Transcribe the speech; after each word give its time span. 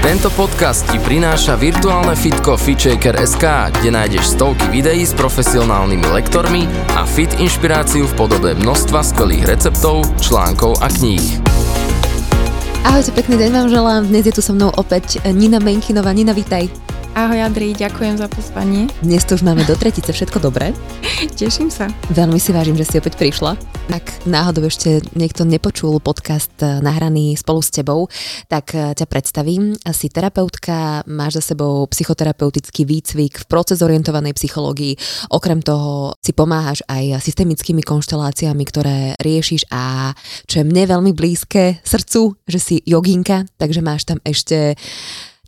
Tento 0.00 0.32
podcast 0.32 0.88
ti 0.88 0.96
prináša 0.96 1.60
virtuálne 1.60 2.16
fitko 2.16 2.56
FitShaker.sk, 2.56 3.44
kde 3.68 3.92
nájdeš 3.92 4.32
stovky 4.32 4.72
videí 4.72 5.04
s 5.04 5.12
profesionálnymi 5.12 6.08
lektormi 6.16 6.64
a 6.96 7.04
fit 7.04 7.28
inšpiráciu 7.36 8.08
v 8.08 8.16
podobe 8.16 8.56
množstva 8.56 9.04
skvelých 9.04 9.44
receptov, 9.44 10.08
článkov 10.16 10.80
a 10.80 10.88
kníh. 10.88 11.44
Ahojte, 12.88 13.12
pekný 13.12 13.44
deň 13.44 13.50
vám 13.52 13.68
želám. 13.68 14.02
Dnes 14.08 14.24
je 14.24 14.32
tu 14.32 14.40
so 14.40 14.56
mnou 14.56 14.72
opäť 14.72 15.20
Nina 15.36 15.60
Menkinová. 15.60 16.16
Nina, 16.16 16.32
vítaj. 16.32 16.89
Ahoj 17.10 17.42
Adri, 17.42 17.74
ďakujem 17.74 18.22
za 18.22 18.30
pozvanie. 18.30 18.86
Dnes 19.02 19.26
to 19.26 19.34
už 19.34 19.42
máme 19.42 19.66
do 19.66 19.74
tretice, 19.74 20.14
všetko 20.14 20.46
dobré? 20.46 20.70
Teším 21.42 21.66
sa. 21.66 21.90
Veľmi 22.14 22.38
si 22.38 22.54
vážim, 22.54 22.78
že 22.78 22.86
si 22.86 23.02
opäť 23.02 23.18
prišla. 23.18 23.58
Ak 23.90 24.22
náhodou 24.30 24.70
ešte 24.70 25.02
niekto 25.18 25.42
nepočul 25.42 25.98
podcast 25.98 26.54
eh, 26.62 26.78
nahraný 26.78 27.34
spolu 27.34 27.66
s 27.66 27.74
tebou, 27.74 28.06
tak 28.46 28.78
eh, 28.78 28.94
ťa 28.94 29.10
predstavím. 29.10 29.74
Si 29.90 30.06
terapeutka, 30.06 31.02
máš 31.10 31.42
za 31.42 31.58
sebou 31.58 31.82
psychoterapeutický 31.90 32.86
výcvik 32.86 33.42
v 33.42 33.48
proces 33.50 33.82
orientovanej 33.82 34.38
psychológii. 34.38 34.94
Okrem 35.34 35.66
toho 35.66 36.14
si 36.22 36.30
pomáhaš 36.30 36.86
aj 36.86 37.26
systemickými 37.26 37.82
konšteláciami, 37.82 38.62
ktoré 38.70 39.18
riešiš 39.18 39.66
a 39.74 40.14
čo 40.46 40.62
je 40.62 40.68
mne 40.70 40.86
veľmi 40.86 41.10
blízke 41.10 41.82
srdcu, 41.82 42.38
že 42.46 42.58
si 42.62 42.76
joginka, 42.86 43.50
takže 43.58 43.82
máš 43.82 44.06
tam 44.06 44.22
ešte 44.22 44.78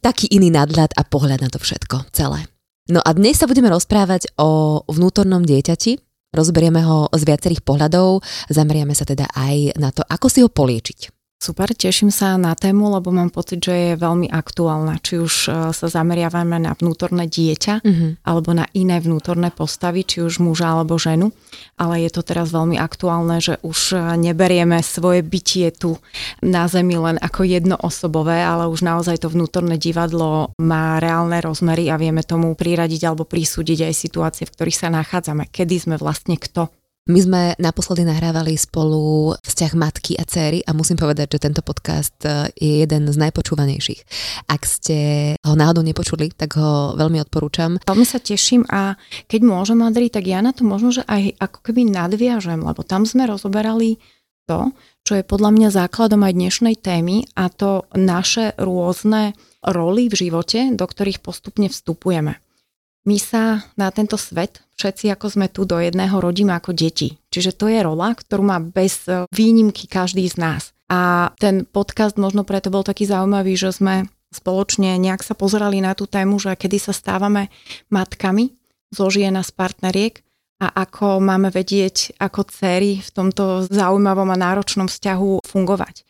taký 0.02 0.26
iný 0.34 0.50
nadhľad 0.50 0.98
a 0.98 1.02
pohľad 1.06 1.40
na 1.40 1.48
to 1.48 1.62
všetko 1.62 2.10
celé. 2.10 2.44
No 2.90 2.98
a 2.98 3.14
dnes 3.14 3.38
sa 3.38 3.46
budeme 3.46 3.70
rozprávať 3.70 4.34
o 4.42 4.82
vnútornom 4.90 5.46
dieťati, 5.46 6.02
rozberieme 6.34 6.82
ho 6.82 7.06
z 7.14 7.22
viacerých 7.22 7.62
pohľadov, 7.62 8.20
zameriame 8.50 8.92
sa 8.98 9.06
teda 9.06 9.30
aj 9.30 9.78
na 9.78 9.94
to, 9.94 10.02
ako 10.02 10.26
si 10.26 10.42
ho 10.42 10.50
poliečiť. 10.50 11.21
Super, 11.42 11.74
teším 11.74 12.14
sa 12.14 12.38
na 12.38 12.54
tému, 12.54 12.86
lebo 12.94 13.10
mám 13.10 13.26
pocit, 13.26 13.58
že 13.58 13.74
je 13.74 13.92
veľmi 13.98 14.30
aktuálna. 14.30 15.02
Či 15.02 15.14
už 15.18 15.34
e, 15.50 15.74
sa 15.74 15.86
zameriavame 15.90 16.54
na 16.62 16.70
vnútorné 16.70 17.26
dieťa, 17.26 17.82
uh-huh. 17.82 18.22
alebo 18.22 18.54
na 18.54 18.70
iné 18.78 19.02
vnútorné 19.02 19.50
postavy, 19.50 20.06
či 20.06 20.22
už 20.22 20.38
muža 20.38 20.70
alebo 20.70 21.02
ženu. 21.02 21.34
Ale 21.74 21.98
je 22.06 22.14
to 22.14 22.22
teraz 22.22 22.54
veľmi 22.54 22.78
aktuálne, 22.78 23.42
že 23.42 23.58
už 23.66 23.78
e, 23.90 24.22
neberieme 24.22 24.78
svoje 24.86 25.26
bytie 25.26 25.74
tu 25.74 25.98
na 26.46 26.70
Zemi 26.70 26.94
len 26.94 27.18
ako 27.18 27.42
jednoosobové, 27.42 28.38
ale 28.38 28.70
už 28.70 28.86
naozaj 28.86 29.26
to 29.26 29.26
vnútorné 29.26 29.82
divadlo 29.82 30.54
má 30.62 31.02
reálne 31.02 31.42
rozmery 31.42 31.90
a 31.90 31.98
vieme 31.98 32.22
tomu 32.22 32.54
priradiť 32.54 33.02
alebo 33.02 33.26
prisúdiť 33.26 33.90
aj 33.90 33.94
situácie, 33.98 34.46
v 34.46 34.54
ktorých 34.54 34.78
sa 34.78 34.94
nachádzame. 34.94 35.50
Kedy 35.50 35.90
sme 35.90 35.96
vlastne 35.98 36.38
kto 36.38 36.70
my 37.10 37.18
sme 37.18 37.42
naposledy 37.58 38.06
nahrávali 38.06 38.54
spolu 38.54 39.34
vzťah 39.42 39.72
matky 39.74 40.14
a 40.14 40.22
céry 40.22 40.62
a 40.62 40.70
musím 40.70 40.94
povedať, 40.94 41.34
že 41.34 41.42
tento 41.50 41.58
podcast 41.58 42.14
e, 42.22 42.54
je 42.54 42.86
jeden 42.86 43.10
z 43.10 43.16
najpočúvanejších. 43.18 44.00
Ak 44.46 44.62
ste 44.62 44.98
ho 45.42 45.54
náhodou 45.58 45.82
nepočuli, 45.82 46.30
tak 46.30 46.54
ho 46.54 46.94
veľmi 46.94 47.18
odporúčam. 47.18 47.82
Veľmi 47.82 48.06
sa 48.06 48.22
teším 48.22 48.62
a 48.70 48.94
keď 49.26 49.40
môžem, 49.42 49.82
Adri, 49.82 50.14
tak 50.14 50.30
ja 50.30 50.38
na 50.46 50.54
to 50.54 50.62
možno, 50.62 50.94
že 50.94 51.02
aj 51.10 51.42
ako 51.42 51.58
keby 51.66 51.90
nadviažem, 51.90 52.62
lebo 52.62 52.86
tam 52.86 53.02
sme 53.02 53.26
rozoberali 53.26 53.98
to, 54.46 54.70
čo 55.02 55.18
je 55.18 55.26
podľa 55.26 55.50
mňa 55.58 55.68
základom 55.74 56.22
aj 56.22 56.38
dnešnej 56.38 56.78
témy 56.78 57.26
a 57.34 57.50
to 57.50 57.82
naše 57.98 58.54
rôzne 58.62 59.34
roly 59.66 60.06
v 60.06 60.30
živote, 60.30 60.70
do 60.70 60.86
ktorých 60.86 61.18
postupne 61.18 61.66
vstupujeme. 61.66 62.38
My 63.02 63.18
sa 63.18 63.66
na 63.74 63.90
tento 63.90 64.14
svet 64.14 64.62
všetci, 64.82 65.14
ako 65.14 65.26
sme 65.30 65.46
tu 65.46 65.62
do 65.62 65.78
jedného, 65.78 66.18
rodíme 66.18 66.50
ako 66.50 66.74
deti. 66.74 67.22
Čiže 67.30 67.54
to 67.54 67.70
je 67.70 67.78
rola, 67.86 68.10
ktorú 68.18 68.42
má 68.42 68.58
bez 68.58 69.06
e, 69.06 69.30
výnimky 69.30 69.86
každý 69.86 70.26
z 70.26 70.42
nás. 70.42 70.74
A 70.90 71.30
ten 71.38 71.62
podcast 71.62 72.18
možno 72.18 72.42
preto 72.42 72.74
bol 72.74 72.82
taký 72.82 73.06
zaujímavý, 73.06 73.54
že 73.54 73.70
sme 73.70 74.10
spoločne 74.34 74.98
nejak 74.98 75.22
sa 75.22 75.38
pozerali 75.38 75.78
na 75.78 75.94
tú 75.94 76.10
tému, 76.10 76.42
že 76.42 76.58
kedy 76.58 76.82
sa 76.82 76.90
stávame 76.90 77.54
matkami 77.94 78.50
zo 78.90 79.06
žien 79.06 79.38
z 79.38 79.50
partneriek 79.54 80.18
a 80.58 80.66
ako 80.82 81.22
máme 81.22 81.54
vedieť 81.54 82.18
ako 82.18 82.50
céry 82.50 82.98
v 82.98 83.10
tomto 83.14 83.70
zaujímavom 83.70 84.28
a 84.34 84.36
náročnom 84.36 84.90
vzťahu 84.90 85.46
fungovať. 85.46 86.02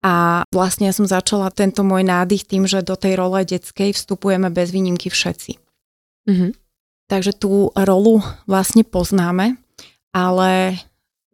A 0.00 0.44
vlastne 0.48 0.88
ja 0.88 0.96
som 0.96 1.04
začala 1.04 1.52
tento 1.52 1.84
môj 1.84 2.08
nádych 2.08 2.48
tým, 2.48 2.64
že 2.64 2.80
do 2.80 2.96
tej 2.96 3.20
role 3.20 3.44
detskej 3.44 3.92
vstupujeme 3.92 4.48
bez 4.48 4.72
výnimky 4.72 5.12
všetci. 5.12 5.60
Mm-hmm. 6.28 6.50
Takže 7.10 7.34
tú 7.34 7.74
rolu 7.74 8.22
vlastne 8.46 8.86
poznáme, 8.86 9.58
ale 10.14 10.78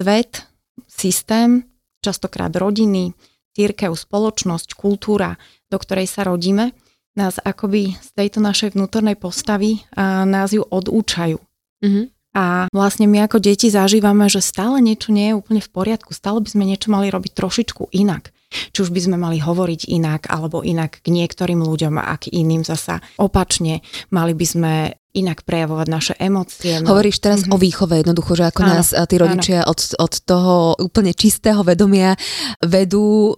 svet, 0.01 0.49
systém, 0.89 1.69
častokrát 2.01 2.49
rodiny, 2.57 3.13
církev, 3.53 3.93
spoločnosť, 3.93 4.73
kultúra, 4.73 5.37
do 5.69 5.77
ktorej 5.77 6.09
sa 6.09 6.25
rodíme, 6.25 6.73
nás 7.13 7.37
akoby 7.41 7.93
z 7.97 8.09
tejto 8.17 8.41
našej 8.41 8.73
vnútornej 8.73 9.21
postavy 9.21 9.85
a 9.93 10.25
nás 10.25 10.53
ju 10.53 10.65
odúčajú. 10.65 11.41
Mm-hmm. 11.85 12.05
A 12.37 12.69
vlastne 12.69 13.09
my 13.09 13.25
ako 13.25 13.41
deti 13.41 13.73
zažívame, 13.73 14.29
že 14.29 14.45
stále 14.45 14.85
niečo 14.85 15.09
nie 15.13 15.33
je 15.33 15.39
úplne 15.41 15.65
v 15.65 15.73
poriadku, 15.73 16.13
stále 16.13 16.45
by 16.45 16.49
sme 16.53 16.69
niečo 16.69 16.93
mali 16.93 17.09
robiť 17.09 17.33
trošičku 17.33 17.97
inak. 17.97 18.33
Či 18.73 18.79
už 18.85 18.91
by 18.91 19.01
sme 19.01 19.17
mali 19.17 19.39
hovoriť 19.41 19.89
inak, 19.91 20.29
alebo 20.29 20.61
inak 20.63 21.01
k 21.03 21.09
niektorým 21.11 21.61
ľuďom 21.63 22.01
a 22.01 22.15
k 22.19 22.33
iným 22.33 22.63
zasa 22.63 23.01
opačne. 23.17 23.81
Mali 24.13 24.33
by 24.33 24.47
sme 24.47 24.73
inak 25.17 25.49
prejavovať 25.49 25.89
naše 25.89 26.15
emócie. 26.21 26.77
No. 26.85 26.93
Hovoríš 26.93 27.25
teraz 27.25 27.41
mm-hmm. 27.43 27.57
o 27.57 27.63
výchove 27.63 27.95
jednoducho, 28.05 28.37
že 28.37 28.45
ako 28.53 28.63
áno, 28.69 28.73
nás 28.77 28.93
tí 28.93 29.17
rodičia 29.17 29.65
od, 29.65 29.81
od 29.97 30.13
toho 30.29 30.77
úplne 30.77 31.17
čistého 31.17 31.65
vedomia 31.65 32.13
vedú 32.61 33.33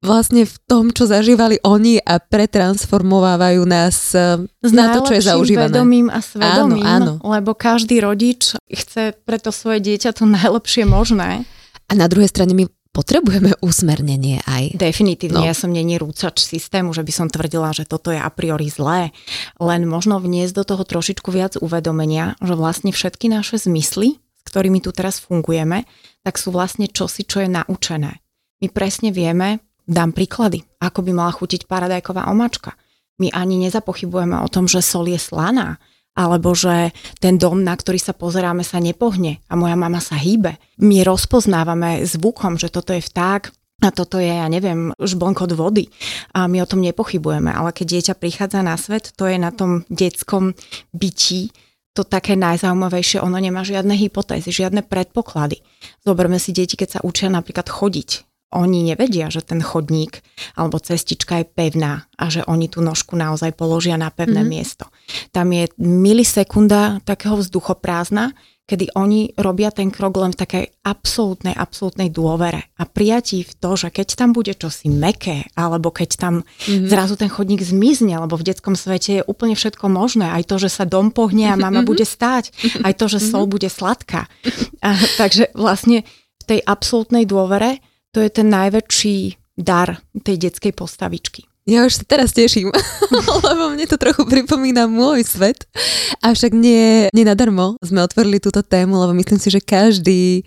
vlastne 0.00 0.48
v 0.48 0.56
tom, 0.64 0.88
čo 0.96 1.04
zažívali 1.04 1.60
oni 1.60 2.00
a 2.00 2.16
pretransformovávajú 2.16 3.62
nás 3.68 4.16
e, 4.16 4.48
S 4.48 4.72
na 4.72 4.96
to, 4.96 5.04
čo 5.04 5.20
je 5.20 5.22
zaužívané. 5.28 5.68
vedomím 5.68 6.08
a 6.08 6.24
svedomím, 6.24 6.80
áno, 6.80 7.20
áno. 7.20 7.28
lebo 7.36 7.52
každý 7.52 8.00
rodič 8.00 8.56
chce 8.64 9.12
pre 9.12 9.36
to 9.36 9.52
svoje 9.52 9.84
dieťa 9.84 10.16
to 10.16 10.24
najlepšie 10.24 10.88
možné. 10.88 11.44
A 11.90 11.92
na 11.92 12.08
druhej 12.08 12.32
strane 12.32 12.56
my 12.56 12.64
potrebujeme 12.90 13.54
usmernenie 13.62 14.42
aj. 14.44 14.74
Definitívne, 14.76 15.42
no. 15.42 15.46
ja 15.46 15.54
som 15.54 15.70
není 15.70 15.96
rúcač 15.96 16.42
systému, 16.42 16.90
že 16.90 17.06
by 17.06 17.12
som 17.14 17.28
tvrdila, 17.30 17.70
že 17.70 17.86
toto 17.86 18.10
je 18.10 18.18
a 18.18 18.30
priori 18.30 18.66
zlé, 18.66 19.14
len 19.62 19.86
možno 19.86 20.18
vniesť 20.18 20.54
do 20.62 20.64
toho 20.66 20.82
trošičku 20.82 21.30
viac 21.30 21.54
uvedomenia, 21.58 22.34
že 22.42 22.58
vlastne 22.58 22.90
všetky 22.90 23.30
naše 23.30 23.62
zmysly, 23.62 24.18
s 24.18 24.42
ktorými 24.44 24.82
tu 24.82 24.90
teraz 24.90 25.22
fungujeme, 25.22 25.86
tak 26.26 26.36
sú 26.36 26.50
vlastne 26.50 26.90
čosi, 26.90 27.22
čo 27.24 27.40
je 27.44 27.48
naučené. 27.48 28.18
My 28.60 28.68
presne 28.68 29.14
vieme, 29.14 29.62
dám 29.88 30.12
príklady, 30.12 30.66
ako 30.82 31.06
by 31.06 31.10
mala 31.14 31.32
chutiť 31.32 31.64
paradajková 31.64 32.28
omačka. 32.28 32.76
My 33.20 33.28
ani 33.32 33.60
nezapochybujeme 33.68 34.36
o 34.40 34.48
tom, 34.48 34.64
že 34.68 34.80
sol 34.80 35.08
je 35.08 35.20
slaná, 35.20 35.80
alebo 36.14 36.52
že 36.52 36.90
ten 37.22 37.38
dom, 37.38 37.62
na 37.62 37.74
ktorý 37.74 37.98
sa 38.00 38.12
pozeráme, 38.12 38.66
sa 38.66 38.82
nepohne 38.82 39.40
a 39.46 39.54
moja 39.54 39.76
mama 39.78 40.02
sa 40.02 40.18
hýbe. 40.18 40.58
My 40.82 41.06
rozpoznávame 41.06 42.02
zvukom, 42.04 42.58
že 42.58 42.68
toto 42.72 42.90
je 42.92 43.02
vták, 43.02 43.54
a 43.80 43.88
toto 43.88 44.20
je, 44.20 44.28
ja 44.28 44.44
neviem, 44.44 44.92
žblnkot 45.00 45.56
vody. 45.56 45.88
A 46.36 46.44
my 46.52 46.60
o 46.60 46.68
tom 46.68 46.84
nepochybujeme. 46.84 47.48
Ale 47.48 47.72
keď 47.72 47.86
dieťa 47.96 48.14
prichádza 48.20 48.60
na 48.60 48.76
svet, 48.76 49.16
to 49.16 49.24
je 49.24 49.40
na 49.40 49.48
tom 49.48 49.88
detskom 49.88 50.52
bytí 50.92 51.48
to 51.96 52.04
také 52.04 52.36
najzaujímavejšie. 52.36 53.24
Ono 53.24 53.40
nemá 53.40 53.64
žiadne 53.64 53.96
hypotézy, 53.96 54.52
žiadne 54.52 54.84
predpoklady. 54.86 55.64
Zoberme 56.04 56.36
si 56.36 56.52
deti, 56.52 56.76
keď 56.76 57.00
sa 57.00 57.00
učia 57.00 57.32
napríklad 57.32 57.66
chodiť 57.66 58.29
oni 58.50 58.82
nevedia, 58.82 59.30
že 59.30 59.46
ten 59.46 59.62
chodník 59.62 60.22
alebo 60.58 60.82
cestička 60.82 61.42
je 61.42 61.46
pevná 61.46 62.10
a 62.18 62.26
že 62.26 62.42
oni 62.46 62.66
tú 62.66 62.82
nožku 62.82 63.14
naozaj 63.14 63.54
položia 63.54 63.94
na 63.94 64.10
pevné 64.10 64.42
mm-hmm. 64.42 64.50
miesto. 64.50 64.84
Tam 65.30 65.50
je 65.54 65.70
milisekunda 65.78 66.98
takého 67.06 67.38
vzduchoprázdna, 67.38 68.34
kedy 68.70 68.94
oni 68.94 69.34
robia 69.34 69.74
ten 69.74 69.90
krok 69.90 70.14
len 70.22 70.30
v 70.30 70.46
takej 70.46 70.64
absolútnej, 70.86 71.58
absolútnej 71.58 72.06
dôvere 72.06 72.70
a 72.78 72.86
prijatí 72.86 73.42
v 73.42 73.52
to, 73.58 73.74
že 73.74 73.90
keď 73.90 74.14
tam 74.14 74.30
bude 74.30 74.54
čosi 74.54 74.86
meké, 74.86 75.50
alebo 75.58 75.90
keď 75.90 76.10
tam 76.14 76.34
mm-hmm. 76.46 76.86
zrazu 76.86 77.18
ten 77.18 77.26
chodník 77.26 77.66
zmizne, 77.66 78.14
lebo 78.22 78.38
v 78.38 78.46
detskom 78.46 78.78
svete 78.78 79.10
je 79.22 79.26
úplne 79.26 79.58
všetko 79.58 79.90
možné, 79.90 80.30
aj 80.30 80.46
to, 80.46 80.62
že 80.62 80.70
sa 80.70 80.86
dom 80.86 81.10
pohne 81.10 81.50
a 81.50 81.58
mama 81.58 81.82
mm-hmm. 81.82 81.90
bude 81.90 82.06
stáť, 82.06 82.54
aj 82.86 82.94
to, 82.94 83.10
že 83.10 83.18
sol 83.18 83.50
bude 83.50 83.66
sladká. 83.66 84.30
A, 84.86 84.94
takže 85.18 85.50
vlastne 85.58 86.06
v 86.38 86.44
tej 86.46 86.60
absolútnej 86.62 87.26
dôvere 87.26 87.82
to 88.10 88.22
je 88.22 88.30
ten 88.30 88.48
najväčší 88.50 89.38
dar 89.58 90.00
tej 90.24 90.50
detskej 90.50 90.72
postavičky. 90.72 91.46
Ja 91.68 91.84
už 91.86 92.02
sa 92.02 92.04
teraz 92.08 92.32
teším, 92.32 92.72
lebo 93.46 93.70
mne 93.70 93.86
to 93.86 94.00
trochu 94.00 94.26
pripomína 94.26 94.88
môj 94.90 95.22
svet. 95.22 95.68
Avšak 96.24 96.56
nie, 96.56 97.12
nie 97.12 97.24
nadarmo 97.24 97.78
sme 97.84 98.02
otvorili 98.02 98.42
túto 98.42 98.64
tému, 98.64 98.96
lebo 98.96 99.12
myslím 99.14 99.38
si, 99.38 99.52
že 99.52 99.60
každý 99.62 100.42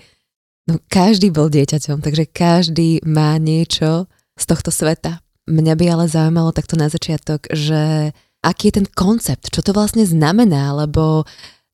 No 0.63 0.80
každý 0.88 1.27
bol 1.27 1.51
dieťaťom, 1.51 2.00
takže 2.00 2.24
každý 2.31 3.04
má 3.04 3.36
niečo 3.36 4.07
z 4.39 4.44
tohto 4.48 4.71
sveta. 4.71 5.19
Mňa 5.44 5.74
by 5.75 5.86
ale 5.92 6.06
zaujímalo 6.07 6.56
takto 6.56 6.80
na 6.80 6.88
začiatok, 6.88 7.51
že 7.51 8.16
aký 8.39 8.71
je 8.71 8.80
ten 8.80 8.88
koncept, 8.88 9.51
čo 9.51 9.59
to 9.59 9.75
vlastne 9.75 10.07
znamená, 10.07 10.71
lebo 10.71 11.27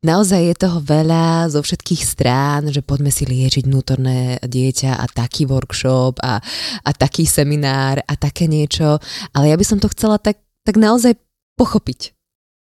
naozaj 0.06 0.42
je 0.52 0.56
toho 0.56 0.80
veľa 0.80 1.52
zo 1.52 1.60
všetkých 1.64 2.02
strán, 2.04 2.72
že 2.72 2.84
poďme 2.84 3.12
si 3.12 3.28
liečiť 3.28 3.68
vnútorné 3.68 4.40
dieťa 4.44 5.00
a 5.00 5.06
taký 5.08 5.46
workshop 5.46 6.20
a, 6.24 6.40
a 6.84 6.90
taký 6.96 7.28
seminár 7.28 8.04
a 8.04 8.14
také 8.16 8.48
niečo, 8.48 9.00
ale 9.36 9.52
ja 9.52 9.56
by 9.60 9.66
som 9.66 9.80
to 9.80 9.92
chcela 9.92 10.20
tak, 10.20 10.40
tak 10.64 10.80
naozaj 10.80 11.16
pochopiť. 11.60 12.16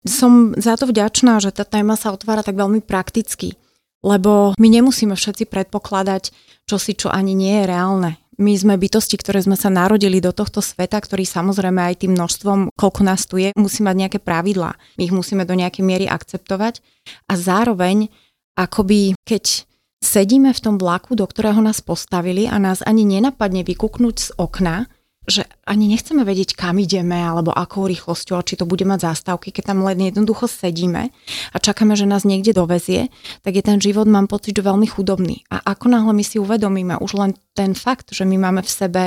Som 0.09 0.57
za 0.57 0.79
to 0.79 0.89
vďačná, 0.89 1.43
že 1.43 1.53
tá 1.53 1.67
téma 1.69 1.99
sa 1.99 2.15
otvára 2.15 2.41
tak 2.41 2.57
veľmi 2.57 2.81
prakticky 2.81 3.59
lebo 4.03 4.55
my 4.55 4.69
nemusíme 4.71 5.15
všetci 5.15 5.51
predpokladať, 5.51 6.31
čo 6.69 6.77
si 6.79 6.95
čo 6.95 7.11
ani 7.11 7.35
nie 7.35 7.63
je 7.63 7.65
reálne. 7.67 8.11
My 8.39 8.55
sme 8.55 8.79
bytosti, 8.79 9.19
ktoré 9.19 9.43
sme 9.43 9.59
sa 9.59 9.67
narodili 9.67 10.23
do 10.23 10.31
tohto 10.31 10.63
sveta, 10.63 11.03
ktorý 11.03 11.27
samozrejme 11.27 11.91
aj 11.91 12.07
tým 12.07 12.15
množstvom, 12.15 12.71
koľko 12.79 13.01
nás 13.03 13.27
tu 13.27 13.43
je, 13.43 13.51
musí 13.59 13.83
mať 13.83 13.97
nejaké 13.99 14.19
pravidlá. 14.23 14.79
My 14.95 15.03
ich 15.03 15.15
musíme 15.15 15.43
do 15.43 15.59
nejakej 15.59 15.83
miery 15.83 16.07
akceptovať 16.07 16.79
a 17.27 17.35
zároveň 17.35 18.07
akoby 18.55 19.19
keď 19.27 19.67
sedíme 19.99 20.55
v 20.55 20.63
tom 20.63 20.79
vlaku, 20.79 21.19
do 21.19 21.27
ktorého 21.27 21.59
nás 21.59 21.83
postavili 21.83 22.47
a 22.47 22.63
nás 22.63 22.83
ani 22.87 23.03
nenapadne 23.03 23.67
vykúknúť 23.67 24.17
z 24.19 24.29
okna, 24.39 24.87
že 25.29 25.45
ani 25.69 25.93
nechceme 25.93 26.25
vedieť, 26.25 26.57
kam 26.57 26.81
ideme, 26.81 27.21
alebo 27.21 27.53
akou 27.53 27.85
rýchlosťou, 27.85 28.41
či 28.41 28.57
to 28.57 28.65
bude 28.65 28.83
mať 28.89 29.13
zástavky, 29.13 29.53
keď 29.53 29.77
tam 29.77 29.85
len 29.85 30.01
jednoducho 30.01 30.49
sedíme 30.49 31.13
a 31.53 31.57
čakáme, 31.61 31.93
že 31.95 32.09
nás 32.09 32.25
niekde 32.25 32.57
dovezie, 32.57 33.13
tak 33.45 33.61
je 33.61 33.63
ten 33.63 33.77
život, 33.79 34.09
mám 34.09 34.27
pocit, 34.27 34.57
že 34.57 34.65
veľmi 34.65 34.89
chudobný. 34.89 35.45
A 35.53 35.61
ako 35.77 35.93
náhle 35.93 36.17
my 36.17 36.25
si 36.25 36.41
uvedomíme 36.41 36.97
už 36.97 37.21
len 37.21 37.31
ten 37.53 37.77
fakt, 37.77 38.17
že 38.17 38.25
my 38.25 38.41
máme 38.41 38.65
v 38.65 38.71
sebe 38.73 39.05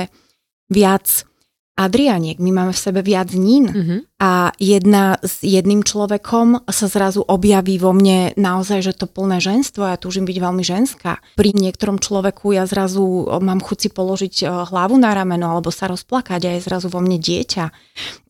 viac 0.70 1.26
Adrianiek, 1.72 2.36
my 2.36 2.52
máme 2.52 2.72
v 2.76 2.82
sebe 2.84 3.00
viac 3.00 3.32
nín 3.32 3.64
mm-hmm. 3.64 4.00
A 4.22 4.54
jedna 4.62 5.18
s 5.18 5.42
jedným 5.42 5.82
človekom 5.82 6.70
sa 6.70 6.86
zrazu 6.86 7.26
objaví 7.26 7.74
vo 7.82 7.90
mne 7.90 8.30
naozaj, 8.38 8.78
že 8.86 8.94
to 8.94 9.10
plné 9.10 9.42
ženstvo, 9.42 9.82
ja 9.82 9.98
túžim 9.98 10.22
byť 10.22 10.38
veľmi 10.38 10.62
ženská. 10.62 11.18
Pri 11.34 11.50
niektorom 11.50 11.98
človeku 11.98 12.54
ja 12.54 12.62
zrazu 12.70 13.02
mám 13.42 13.58
chuť 13.58 13.78
si 13.82 13.88
položiť 13.90 14.46
hlavu 14.70 14.94
na 14.94 15.10
rameno 15.10 15.50
alebo 15.50 15.74
sa 15.74 15.90
rozplakať 15.90 16.38
a 16.46 16.50
je 16.54 16.62
zrazu 16.62 16.86
vo 16.86 17.02
mne 17.02 17.18
dieťa. 17.18 17.64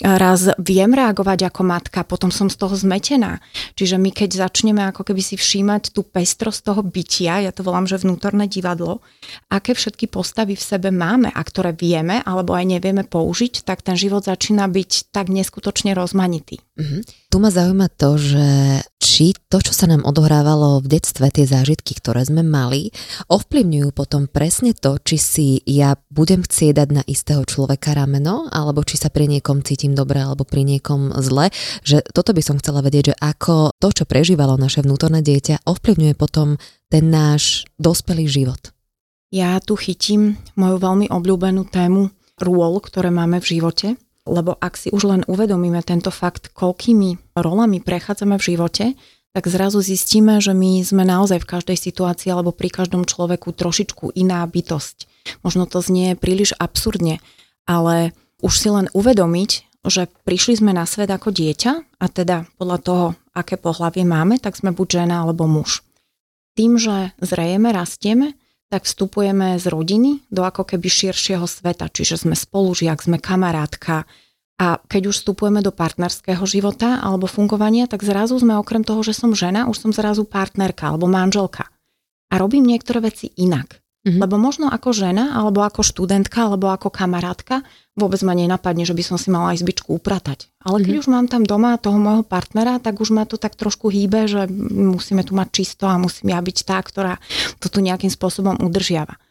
Raz 0.00 0.56
viem 0.56 0.96
reagovať 0.96 1.52
ako 1.52 1.60
matka, 1.60 2.08
potom 2.08 2.32
som 2.32 2.48
z 2.48 2.56
toho 2.56 2.72
zmetená. 2.72 3.44
Čiže 3.76 4.00
my 4.00 4.16
keď 4.16 4.48
začneme 4.48 4.80
ako 4.88 5.12
keby 5.12 5.20
si 5.20 5.36
všímať 5.36 5.92
tú 5.92 6.08
pestrosť 6.08 6.72
toho 6.72 6.80
bytia, 6.80 7.44
ja 7.44 7.52
to 7.52 7.60
volám, 7.60 7.84
že 7.84 8.00
vnútorné 8.00 8.48
divadlo, 8.48 9.04
aké 9.52 9.76
všetky 9.76 10.08
postavy 10.08 10.56
v 10.56 10.64
sebe 10.64 10.88
máme 10.88 11.28
a 11.28 11.40
ktoré 11.44 11.76
vieme 11.76 12.24
alebo 12.24 12.56
aj 12.56 12.80
nevieme 12.80 13.04
použiť 13.04 13.68
tak 13.68 13.84
ten 13.84 13.92
život 13.92 14.24
začína 14.24 14.72
byť 14.72 15.12
tak 15.12 15.28
neskutočne 15.82 15.98
rozmanitý. 15.98 16.62
Mm-hmm. 16.78 17.00
Tu 17.28 17.36
ma 17.42 17.50
zaujíma 17.50 17.88
to, 17.98 18.10
že 18.16 18.46
či 19.02 19.34
to, 19.50 19.58
čo 19.58 19.74
sa 19.74 19.90
nám 19.90 20.06
odohrávalo 20.06 20.78
v 20.80 20.86
detstve, 20.86 21.28
tie 21.28 21.44
zážitky, 21.44 21.98
ktoré 21.98 22.22
sme 22.22 22.46
mali, 22.46 22.94
ovplyvňujú 23.28 23.88
potom 23.92 24.30
presne 24.30 24.72
to, 24.72 24.96
či 25.02 25.16
si 25.18 25.46
ja 25.66 25.98
budem 26.08 26.46
chcieť 26.46 26.72
dať 26.78 26.88
na 26.94 27.02
istého 27.04 27.42
človeka 27.42 27.98
rameno, 27.98 28.46
alebo 28.48 28.86
či 28.86 28.96
sa 28.96 29.10
pri 29.10 29.26
niekom 29.26 29.66
cítim 29.66 29.92
dobre, 29.92 30.22
alebo 30.22 30.46
pri 30.46 30.62
niekom 30.62 31.12
zle. 31.18 31.50
Že 31.82 32.06
toto 32.14 32.30
by 32.30 32.42
som 32.46 32.56
chcela 32.62 32.80
vedieť, 32.80 33.12
že 33.12 33.18
ako 33.18 33.74
to, 33.76 33.88
čo 33.90 34.04
prežívalo 34.06 34.54
naše 34.54 34.86
vnútorné 34.86 35.20
dieťa, 35.20 35.66
ovplyvňuje 35.66 36.14
potom 36.14 36.56
ten 36.88 37.10
náš 37.10 37.66
dospelý 37.82 38.30
život. 38.30 38.70
Ja 39.32 39.56
tu 39.64 39.80
chytím 39.80 40.36
moju 40.60 40.76
veľmi 40.76 41.08
obľúbenú 41.08 41.64
tému 41.64 42.12
rôl, 42.36 42.74
ktoré 42.84 43.08
máme 43.08 43.40
v 43.40 43.48
živote, 43.58 43.96
lebo 44.26 44.54
ak 44.58 44.78
si 44.78 44.88
už 44.94 45.02
len 45.08 45.22
uvedomíme 45.26 45.82
tento 45.82 46.14
fakt, 46.14 46.54
koľkými 46.54 47.34
rolami 47.34 47.82
prechádzame 47.82 48.38
v 48.38 48.46
živote, 48.54 48.84
tak 49.32 49.48
zrazu 49.48 49.80
zistíme, 49.80 50.38
že 50.44 50.52
my 50.52 50.84
sme 50.84 51.08
naozaj 51.08 51.40
v 51.40 51.50
každej 51.56 51.78
situácii 51.80 52.28
alebo 52.28 52.52
pri 52.52 52.68
každom 52.68 53.08
človeku 53.08 53.56
trošičku 53.56 54.12
iná 54.12 54.44
bytosť. 54.44 55.08
Možno 55.40 55.64
to 55.64 55.80
znie 55.80 56.14
príliš 56.14 56.52
absurdne, 56.60 57.18
ale 57.64 58.12
už 58.44 58.52
si 58.52 58.68
len 58.68 58.92
uvedomiť, 58.92 59.50
že 59.88 60.06
prišli 60.22 60.62
sme 60.62 60.76
na 60.76 60.84
svet 60.86 61.10
ako 61.10 61.32
dieťa 61.32 61.72
a 61.98 62.06
teda 62.06 62.46
podľa 62.60 62.78
toho, 62.84 63.06
aké 63.32 63.56
pohlavie 63.56 64.04
máme, 64.04 64.38
tak 64.38 64.54
sme 64.54 64.70
buď 64.70 65.02
žena 65.02 65.24
alebo 65.24 65.48
muž. 65.48 65.80
Tým, 66.52 66.76
že 66.76 67.16
zrejeme, 67.18 67.72
rastieme, 67.72 68.36
tak 68.72 68.88
vstupujeme 68.88 69.60
z 69.60 69.68
rodiny 69.68 70.24
do 70.32 70.48
ako 70.48 70.64
keby 70.64 70.88
širšieho 70.88 71.44
sveta, 71.44 71.92
čiže 71.92 72.24
sme 72.24 72.32
spolužiak, 72.32 73.04
sme 73.04 73.20
kamarátka 73.20 74.08
a 74.56 74.80
keď 74.80 75.12
už 75.12 75.20
vstupujeme 75.20 75.60
do 75.60 75.74
partnerského 75.74 76.40
života 76.48 77.04
alebo 77.04 77.28
fungovania, 77.28 77.84
tak 77.84 78.00
zrazu 78.00 78.40
sme 78.40 78.56
okrem 78.56 78.80
toho, 78.80 79.04
že 79.04 79.12
som 79.12 79.36
žena, 79.36 79.68
už 79.68 79.76
som 79.76 79.90
zrazu 79.92 80.24
partnerka 80.24 80.88
alebo 80.88 81.04
manželka. 81.04 81.68
A 82.32 82.40
robím 82.40 82.64
niektoré 82.64 83.04
veci 83.04 83.28
inak. 83.36 83.81
Mm-hmm. 84.02 84.18
Lebo 84.18 84.34
možno 84.34 84.66
ako 84.66 84.90
žena, 84.90 85.38
alebo 85.38 85.62
ako 85.62 85.86
študentka, 85.86 86.50
alebo 86.50 86.74
ako 86.74 86.90
kamarátka, 86.90 87.62
vôbec 87.94 88.18
ma 88.26 88.34
nenapadne, 88.34 88.82
že 88.82 88.98
by 88.98 89.02
som 89.06 89.14
si 89.14 89.30
mala 89.30 89.54
aj 89.54 89.62
zbyčku 89.62 89.94
upratať. 89.94 90.50
Ale 90.58 90.82
keď 90.82 90.98
mm-hmm. 90.98 91.02
už 91.06 91.14
mám 91.14 91.26
tam 91.30 91.46
doma 91.46 91.78
toho 91.78 92.02
môjho 92.02 92.26
partnera, 92.26 92.82
tak 92.82 92.98
už 92.98 93.14
ma 93.14 93.30
to 93.30 93.38
tak 93.38 93.54
trošku 93.54 93.94
hýbe, 93.94 94.26
že 94.26 94.50
musíme 94.74 95.22
tu 95.22 95.38
mať 95.38 95.48
čisto 95.54 95.86
a 95.86 96.02
musím 96.02 96.34
ja 96.34 96.42
byť 96.42 96.58
tá, 96.66 96.82
ktorá 96.82 97.22
to 97.62 97.70
tu 97.70 97.78
nejakým 97.78 98.10
spôsobom 98.10 98.58
udržiava. 98.58 99.22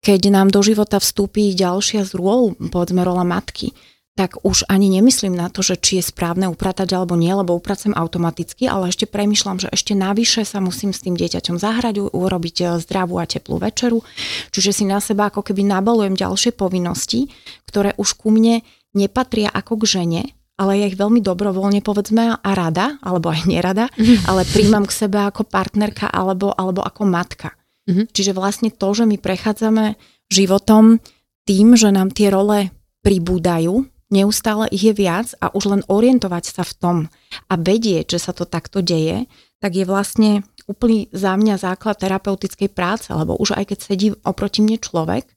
Keď 0.00 0.20
nám 0.32 0.48
do 0.48 0.64
života 0.64 0.96
vstúpi 1.00 1.52
ďalšia 1.52 2.08
z 2.08 2.16
rôl, 2.16 2.56
povedzme 2.56 3.04
rola 3.04 3.28
matky, 3.28 3.76
tak 4.14 4.38
už 4.46 4.70
ani 4.70 4.86
nemyslím 4.94 5.34
na 5.34 5.50
to, 5.50 5.66
že 5.66 5.74
či 5.82 5.98
je 5.98 6.06
správne 6.06 6.46
upratať 6.46 6.86
alebo 6.94 7.18
nie, 7.18 7.34
lebo 7.34 7.58
upracem 7.58 7.90
automaticky, 7.90 8.70
ale 8.70 8.94
ešte 8.94 9.10
premyšľam, 9.10 9.58
že 9.58 9.68
ešte 9.74 9.98
navyše 9.98 10.46
sa 10.46 10.62
musím 10.62 10.94
s 10.94 11.02
tým 11.02 11.18
dieťaťom 11.18 11.58
zahrať, 11.58 12.14
urobiť 12.14 12.56
e, 12.62 12.64
zdravú 12.78 13.18
a 13.18 13.26
teplú 13.26 13.58
večeru. 13.58 14.06
Čiže 14.54 14.70
si 14.70 14.84
na 14.86 15.02
seba 15.02 15.34
ako 15.34 15.42
keby 15.42 15.66
nabalujem 15.66 16.14
ďalšie 16.14 16.54
povinnosti, 16.54 17.26
ktoré 17.66 17.98
už 17.98 18.14
ku 18.14 18.30
mne 18.30 18.62
nepatria 18.94 19.50
ako 19.50 19.82
k 19.82 19.98
žene, 19.98 20.22
ale 20.54 20.78
ja 20.78 20.86
ich 20.86 20.94
veľmi 20.94 21.18
dobrovoľne 21.18 21.82
povedzme 21.82 22.38
a 22.38 22.50
rada, 22.54 23.02
alebo 23.02 23.34
aj 23.34 23.50
nerada, 23.50 23.90
mm-hmm. 23.98 24.30
ale 24.30 24.46
príjmam 24.46 24.86
k 24.86 24.94
sebe 24.94 25.18
ako 25.18 25.42
partnerka 25.42 26.06
alebo, 26.06 26.54
alebo 26.54 26.86
ako 26.86 27.02
matka. 27.02 27.58
Mm-hmm. 27.90 28.06
Čiže 28.14 28.30
vlastne 28.30 28.70
to, 28.70 28.94
že 28.94 29.10
my 29.10 29.18
prechádzame 29.18 29.98
životom 30.30 31.02
tým, 31.50 31.74
že 31.74 31.90
nám 31.90 32.14
tie 32.14 32.30
role 32.30 32.70
pribúdajú, 33.02 33.84
neustále 34.12 34.68
ich 34.72 34.84
je 34.84 34.94
viac 34.96 35.32
a 35.40 35.52
už 35.52 35.64
len 35.70 35.82
orientovať 35.86 36.44
sa 36.50 36.62
v 36.64 36.76
tom 36.76 36.96
a 37.48 37.54
vedieť, 37.54 38.16
že 38.16 38.20
sa 38.20 38.32
to 38.36 38.44
takto 38.48 38.84
deje, 38.84 39.28
tak 39.60 39.76
je 39.76 39.84
vlastne 39.88 40.44
úplný 40.68 41.12
za 41.12 41.36
mňa 41.36 41.60
základ 41.60 42.00
terapeutickej 42.00 42.72
práce, 42.72 43.08
lebo 43.12 43.36
už 43.36 43.56
aj 43.56 43.74
keď 43.74 43.78
sedí 43.80 44.08
oproti 44.24 44.64
mne 44.64 44.80
človek 44.80 45.28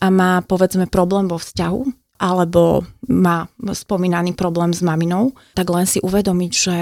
a 0.00 0.06
má 0.08 0.40
povedzme 0.44 0.88
problém 0.88 1.28
vo 1.28 1.36
vzťahu, 1.36 1.80
alebo 2.22 2.86
má 3.10 3.50
spomínaný 3.58 4.38
problém 4.38 4.70
s 4.70 4.80
maminou, 4.80 5.34
tak 5.58 5.68
len 5.68 5.84
si 5.84 5.98
uvedomiť, 6.00 6.52
že 6.52 6.76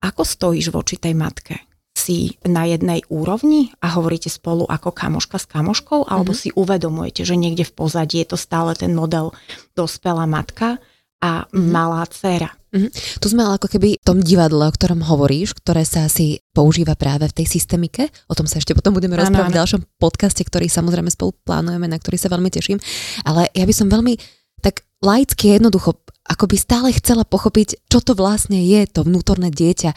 ako 0.00 0.22
stojíš 0.24 0.72
voči 0.72 0.96
tej 0.96 1.12
matke 1.12 1.69
si 2.10 2.34
na 2.42 2.66
jednej 2.66 3.06
úrovni 3.06 3.70
a 3.78 3.94
hovoríte 3.94 4.26
spolu 4.26 4.66
ako 4.66 4.90
kamoška 4.90 5.38
s 5.38 5.46
kamoškou, 5.46 6.10
alebo 6.10 6.34
mm-hmm. 6.34 6.50
si 6.50 6.58
uvedomujete, 6.58 7.22
že 7.22 7.38
niekde 7.38 7.62
v 7.62 7.70
pozadí 7.78 8.18
je 8.26 8.34
to 8.34 8.38
stále 8.40 8.74
ten 8.74 8.90
model 8.98 9.30
dospelá 9.78 10.26
matka 10.26 10.82
a 11.22 11.46
mm-hmm. 11.46 11.70
malá 11.70 12.02
dcera. 12.10 12.50
Mm-hmm. 12.74 12.90
Tu 13.22 13.26
sme 13.30 13.46
ale 13.46 13.62
ako 13.62 13.70
keby 13.70 14.02
v 14.02 14.06
tom 14.06 14.18
divadle, 14.18 14.66
o 14.66 14.74
ktorom 14.74 15.06
hovoríš, 15.06 15.54
ktoré 15.54 15.86
sa 15.86 16.10
asi 16.10 16.42
používa 16.50 16.98
práve 16.98 17.30
v 17.30 17.36
tej 17.42 17.46
systemike. 17.46 18.10
O 18.26 18.34
tom 18.34 18.50
sa 18.50 18.58
ešte 18.58 18.74
potom 18.74 18.90
budeme 18.90 19.14
rozprávať 19.14 19.54
v 19.54 19.58
ďalšom 19.62 19.80
podcaste, 20.02 20.42
ktorý 20.42 20.66
samozrejme 20.66 21.14
spolu 21.14 21.38
plánujeme, 21.46 21.86
na 21.86 21.98
ktorý 21.98 22.18
sa 22.18 22.30
veľmi 22.30 22.50
teším. 22.50 22.82
Ale 23.22 23.46
ja 23.54 23.62
by 23.62 23.74
som 23.74 23.86
veľmi 23.86 24.18
tak 24.58 24.82
laicky 24.98 25.54
jednoducho 25.54 25.94
ako 26.30 26.46
by 26.46 26.56
stále 26.60 26.94
chcela 26.94 27.26
pochopiť, 27.26 27.90
čo 27.90 27.98
to 27.98 28.14
vlastne 28.14 28.62
je, 28.62 28.86
to 28.86 29.02
vnútorné 29.02 29.50
dieťa. 29.50 29.90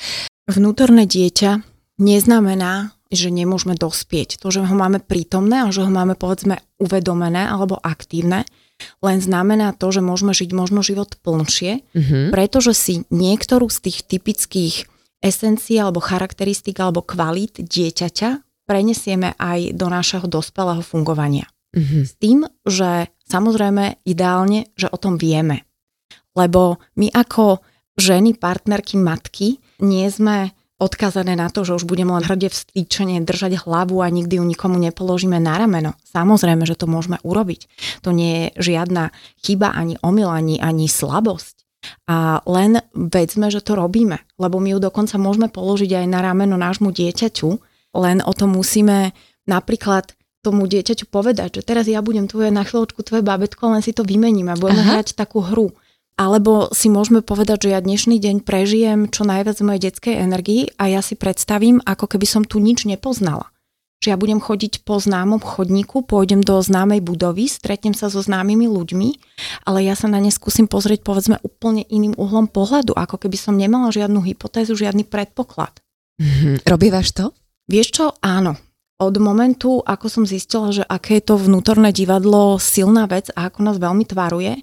Vnútorné 0.49 1.05
dieťa 1.05 1.72
neznamená, 1.97 2.95
že 3.13 3.29
nemôžeme 3.29 3.77
dospieť. 3.77 4.41
To, 4.41 4.49
že 4.49 4.65
ho 4.65 4.75
máme 4.75 4.97
prítomné 4.97 5.63
a 5.63 5.69
že 5.69 5.85
ho 5.85 5.91
máme 5.93 6.17
povedzme 6.17 6.57
uvedomené 6.81 7.45
alebo 7.45 7.77
aktívne, 7.77 8.43
len 9.05 9.21
znamená 9.21 9.77
to, 9.77 9.93
že 9.93 10.01
môžeme 10.01 10.33
žiť 10.33 10.49
možno 10.51 10.81
život 10.81 11.15
plnšie, 11.21 11.85
mm-hmm. 11.93 12.25
pretože 12.33 12.73
si 12.73 12.93
niektorú 13.13 13.69
z 13.69 13.89
tých 13.89 13.97
typických 14.09 14.75
esencií 15.23 15.79
alebo 15.79 16.03
charakteristik 16.03 16.75
alebo 16.81 17.05
kvalít 17.05 17.63
dieťaťa 17.63 18.43
prenesieme 18.67 19.37
aj 19.39 19.77
do 19.77 19.87
nášho 19.87 20.25
dospelého 20.27 20.83
fungovania. 20.83 21.47
Mm-hmm. 21.73 22.03
S 22.03 22.13
tým, 22.19 22.39
že 22.67 23.07
samozrejme 23.29 24.03
ideálne, 24.03 24.73
že 24.75 24.89
o 24.91 24.97
tom 24.99 25.15
vieme. 25.15 25.63
Lebo 26.33 26.81
my 26.97 27.13
ako 27.13 27.61
ženy, 27.95 28.35
partnerky, 28.41 28.97
matky 28.97 29.61
nie 29.85 30.05
sme 30.09 30.53
odkazané 30.81 31.37
na 31.37 31.47
to, 31.53 31.63
že 31.63 31.77
už 31.77 31.85
budeme 31.85 32.13
len 32.17 32.25
hrde 32.25 32.49
vstýčenie 32.49 33.21
držať 33.23 33.63
hlavu 33.63 34.01
a 34.01 34.07
nikdy 34.09 34.41
ju 34.41 34.45
nikomu 34.45 34.81
nepoložíme 34.81 35.37
na 35.37 35.57
rameno. 35.57 35.93
Samozrejme, 36.09 36.65
že 36.65 36.75
to 36.77 36.89
môžeme 36.89 37.21
urobiť. 37.21 37.69
To 38.03 38.11
nie 38.11 38.49
je 38.53 38.73
žiadna 38.73 39.13
chyba, 39.45 39.71
ani 39.71 39.95
omyl, 40.01 40.27
ani, 40.27 40.57
ani 40.59 40.89
slabosť. 40.89 41.63
A 42.07 42.39
len 42.47 42.79
vedzme, 42.95 43.51
že 43.51 43.59
to 43.59 43.75
robíme, 43.75 44.23
lebo 44.39 44.59
my 44.59 44.75
ju 44.75 44.79
dokonca 44.79 45.19
môžeme 45.19 45.51
položiť 45.51 46.03
aj 46.03 46.05
na 46.07 46.19
rameno 46.23 46.55
nášmu 46.55 46.95
dieťaťu, 46.95 47.49
len 47.99 48.23
o 48.23 48.31
tom 48.31 48.55
musíme 48.55 49.11
napríklad 49.45 50.15
tomu 50.43 50.67
dieťaťu 50.67 51.07
povedať, 51.07 51.59
že 51.59 51.61
teraz 51.63 51.87
ja 51.87 52.03
budem 52.03 52.27
tvoje 52.27 52.51
na 52.51 52.67
chvíľočku 52.67 52.99
tvoje 53.03 53.23
babetko, 53.23 53.71
len 53.71 53.83
si 53.83 53.95
to 53.95 54.03
vymeníme 54.03 54.51
a 54.51 54.59
budeme 54.59 54.83
Aha. 54.83 54.91
hrať 54.99 55.15
takú 55.15 55.39
hru. 55.39 55.71
Alebo 56.13 56.69
si 56.69 56.93
môžeme 56.93 57.25
povedať, 57.25 57.65
že 57.65 57.69
ja 57.73 57.81
dnešný 57.81 58.21
deň 58.21 58.45
prežijem 58.45 59.09
čo 59.09 59.25
najviac 59.25 59.57
mojej 59.65 59.89
detskej 59.89 60.15
energii 60.21 60.69
a 60.77 60.85
ja 60.85 61.01
si 61.01 61.17
predstavím, 61.17 61.81
ako 61.81 62.05
keby 62.05 62.25
som 62.29 62.43
tu 62.45 62.61
nič 62.61 62.85
nepoznala. 62.85 63.49
Že 64.05 64.13
ja 64.13 64.17
budem 64.19 64.37
chodiť 64.37 64.85
po 64.85 64.99
známom 65.01 65.41
chodníku, 65.41 66.05
pôjdem 66.05 66.43
do 66.43 66.59
známej 66.59 67.01
budovy, 67.01 67.49
stretnem 67.49 67.97
sa 67.97 68.13
so 68.13 68.21
známymi 68.21 68.69
ľuďmi, 68.69 69.09
ale 69.65 69.87
ja 69.87 69.97
sa 69.97 70.11
na 70.11 70.21
ne 70.21 70.29
skúsim 70.29 70.69
pozrieť 70.69 71.01
povedzme 71.01 71.39
úplne 71.41 71.87
iným 71.87 72.13
uhlom 72.19 72.45
pohľadu, 72.51 72.93
ako 72.93 73.15
keby 73.17 73.37
som 73.39 73.57
nemala 73.57 73.89
žiadnu 73.89 74.21
hypotézu, 74.21 74.75
žiadny 74.77 75.07
predpoklad. 75.07 75.81
Mm-hmm. 76.21 76.67
Robívaš 76.67 77.15
to? 77.15 77.25
Vieš 77.65 77.87
čo? 77.89 78.05
Áno. 78.21 78.59
Od 79.01 79.15
momentu, 79.17 79.81
ako 79.81 80.05
som 80.05 80.23
zistila, 80.29 80.69
že 80.69 80.85
aké 80.85 81.17
je 81.17 81.33
to 81.33 81.41
vnútorné 81.41 81.89
divadlo 81.89 82.61
silná 82.61 83.09
vec 83.09 83.33
a 83.33 83.49
ako 83.49 83.65
nás 83.65 83.81
veľmi 83.81 84.05
tvaruje, 84.05 84.61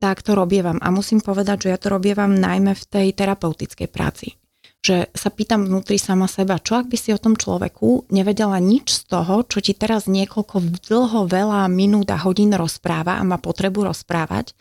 tak 0.00 0.24
to 0.24 0.32
robievam. 0.32 0.80
A 0.80 0.88
musím 0.88 1.20
povedať, 1.20 1.68
že 1.68 1.72
ja 1.76 1.78
to 1.78 1.92
robievam 1.92 2.32
najmä 2.32 2.72
v 2.72 2.84
tej 2.88 3.06
terapeutickej 3.12 3.88
práci. 3.92 4.40
Že 4.80 5.12
sa 5.12 5.28
pýtam 5.28 5.68
vnútri 5.68 6.00
sama 6.00 6.24
seba, 6.24 6.56
čo 6.56 6.80
ak 6.80 6.88
by 6.88 6.96
si 6.96 7.12
o 7.12 7.20
tom 7.20 7.36
človeku 7.36 8.08
nevedela 8.08 8.56
nič 8.56 9.04
z 9.04 9.12
toho, 9.12 9.44
čo 9.44 9.60
ti 9.60 9.76
teraz 9.76 10.08
niekoľko 10.08 10.88
dlho, 10.88 11.28
veľa 11.28 11.68
minút 11.68 12.08
a 12.08 12.16
hodín 12.16 12.56
rozpráva 12.56 13.20
a 13.20 13.28
má 13.28 13.36
potrebu 13.36 13.92
rozprávať, 13.92 14.56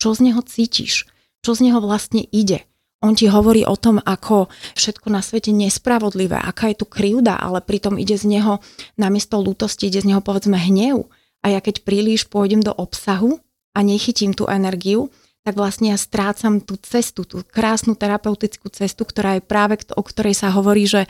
čo 0.00 0.16
z 0.16 0.32
neho 0.32 0.40
cítiš, 0.40 1.04
čo 1.44 1.52
z 1.52 1.68
neho 1.68 1.84
vlastne 1.84 2.24
ide. 2.32 2.64
On 2.98 3.14
ti 3.14 3.30
hovorí 3.30 3.62
o 3.62 3.78
tom, 3.78 4.02
ako 4.02 4.50
všetko 4.74 5.06
na 5.12 5.22
svete 5.22 5.54
nespravodlivé, 5.54 6.34
aká 6.34 6.72
je 6.72 6.82
tu 6.82 6.86
krivda, 6.88 7.38
ale 7.38 7.62
pritom 7.62 7.94
ide 7.94 8.18
z 8.18 8.26
neho 8.26 8.58
namiesto 8.98 9.38
lútosti, 9.38 9.86
ide 9.86 10.02
z 10.02 10.08
neho 10.10 10.24
povedzme 10.24 10.58
hnev. 10.58 11.06
A 11.44 11.54
ja 11.54 11.62
keď 11.62 11.86
príliš 11.86 12.26
pôjdem 12.26 12.58
do 12.58 12.74
obsahu, 12.74 13.38
a 13.72 13.78
nechytím 13.84 14.32
tú 14.32 14.46
energiu, 14.48 15.10
tak 15.48 15.56
vlastne 15.56 15.96
ja 15.96 15.98
strácam 15.98 16.60
tú 16.60 16.76
cestu, 16.76 17.24
tú 17.24 17.40
krásnu 17.40 17.96
terapeutickú 17.96 18.68
cestu, 18.68 19.08
ktorá 19.08 19.40
je 19.40 19.42
práve, 19.44 19.80
o 19.96 20.02
ktorej 20.04 20.36
sa 20.36 20.52
hovorí, 20.52 20.84
že 20.84 21.08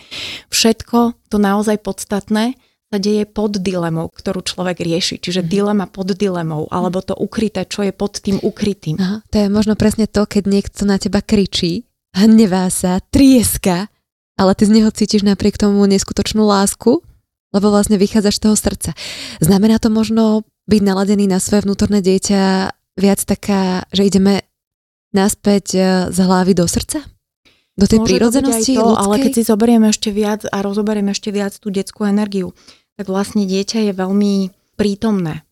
všetko 0.55 1.27
to 1.27 1.37
naozaj 1.43 1.83
podstatné 1.83 2.55
sa 2.89 2.97
deje 2.97 3.29
pod 3.29 3.61
dilemou, 3.61 4.09
ktorú 4.09 4.41
človek 4.41 4.81
rieši. 4.81 5.21
Čiže 5.21 5.45
mm. 5.45 5.49
dilema 5.51 5.87
pod 5.91 6.17
dilemou, 6.17 6.71
alebo 6.73 7.05
to 7.05 7.13
ukryté, 7.13 7.69
čo 7.69 7.85
je 7.85 7.93
pod 7.93 8.23
tým 8.23 8.41
ukrytým. 8.41 8.97
Aha, 8.97 9.21
to 9.29 9.37
je 9.45 9.49
možno 9.53 9.77
presne 9.77 10.09
to, 10.09 10.25
keď 10.25 10.49
niekto 10.49 10.89
na 10.89 10.97
teba 10.97 11.21
kričí, 11.21 11.85
hnevá 12.17 12.71
sa, 12.73 13.03
trieska, 13.13 13.93
ale 14.41 14.55
ty 14.57 14.65
z 14.65 14.73
neho 14.81 14.89
cítiš 14.89 15.27
napriek 15.27 15.61
tomu 15.61 15.85
neskutočnú 15.85 16.41
lásku, 16.47 17.05
lebo 17.53 17.67
vlastne 17.69 18.01
vychádzaš 18.01 18.41
z 18.41 18.43
toho 18.47 18.57
srdca. 18.57 18.91
Znamená 19.45 19.77
to 19.83 19.93
možno 19.93 20.49
byť 20.69 20.83
naladený 20.85 21.25
na 21.27 21.41
svoje 21.41 21.65
vnútorné 21.65 22.05
dieťa 22.05 22.71
viac 23.01 23.21
taká, 23.25 23.89
že 23.91 24.05
ideme 24.05 24.45
naspäť 25.17 25.67
e, 25.75 25.81
z 26.13 26.19
hlavy 26.21 26.53
do 26.53 26.69
srdca? 26.69 27.01
Do 27.79 27.87
tej 27.87 28.03
Môže 28.03 28.09
prírodzenosti 28.11 28.75
to, 28.77 28.85
ľudskej? 28.85 29.03
Ale 29.07 29.15
keď 29.23 29.33
si 29.33 29.43
zoberieme 29.47 29.87
ešte 29.89 30.11
viac 30.13 30.45
a 30.51 30.57
rozoberieme 30.61 31.15
ešte 31.15 31.31
viac 31.31 31.57
tú 31.57 31.71
detskú 31.71 32.05
energiu, 32.05 32.53
tak 32.99 33.07
vlastne 33.09 33.47
dieťa 33.47 33.89
je 33.89 33.93
veľmi 33.95 34.35
prítomné. 34.75 35.47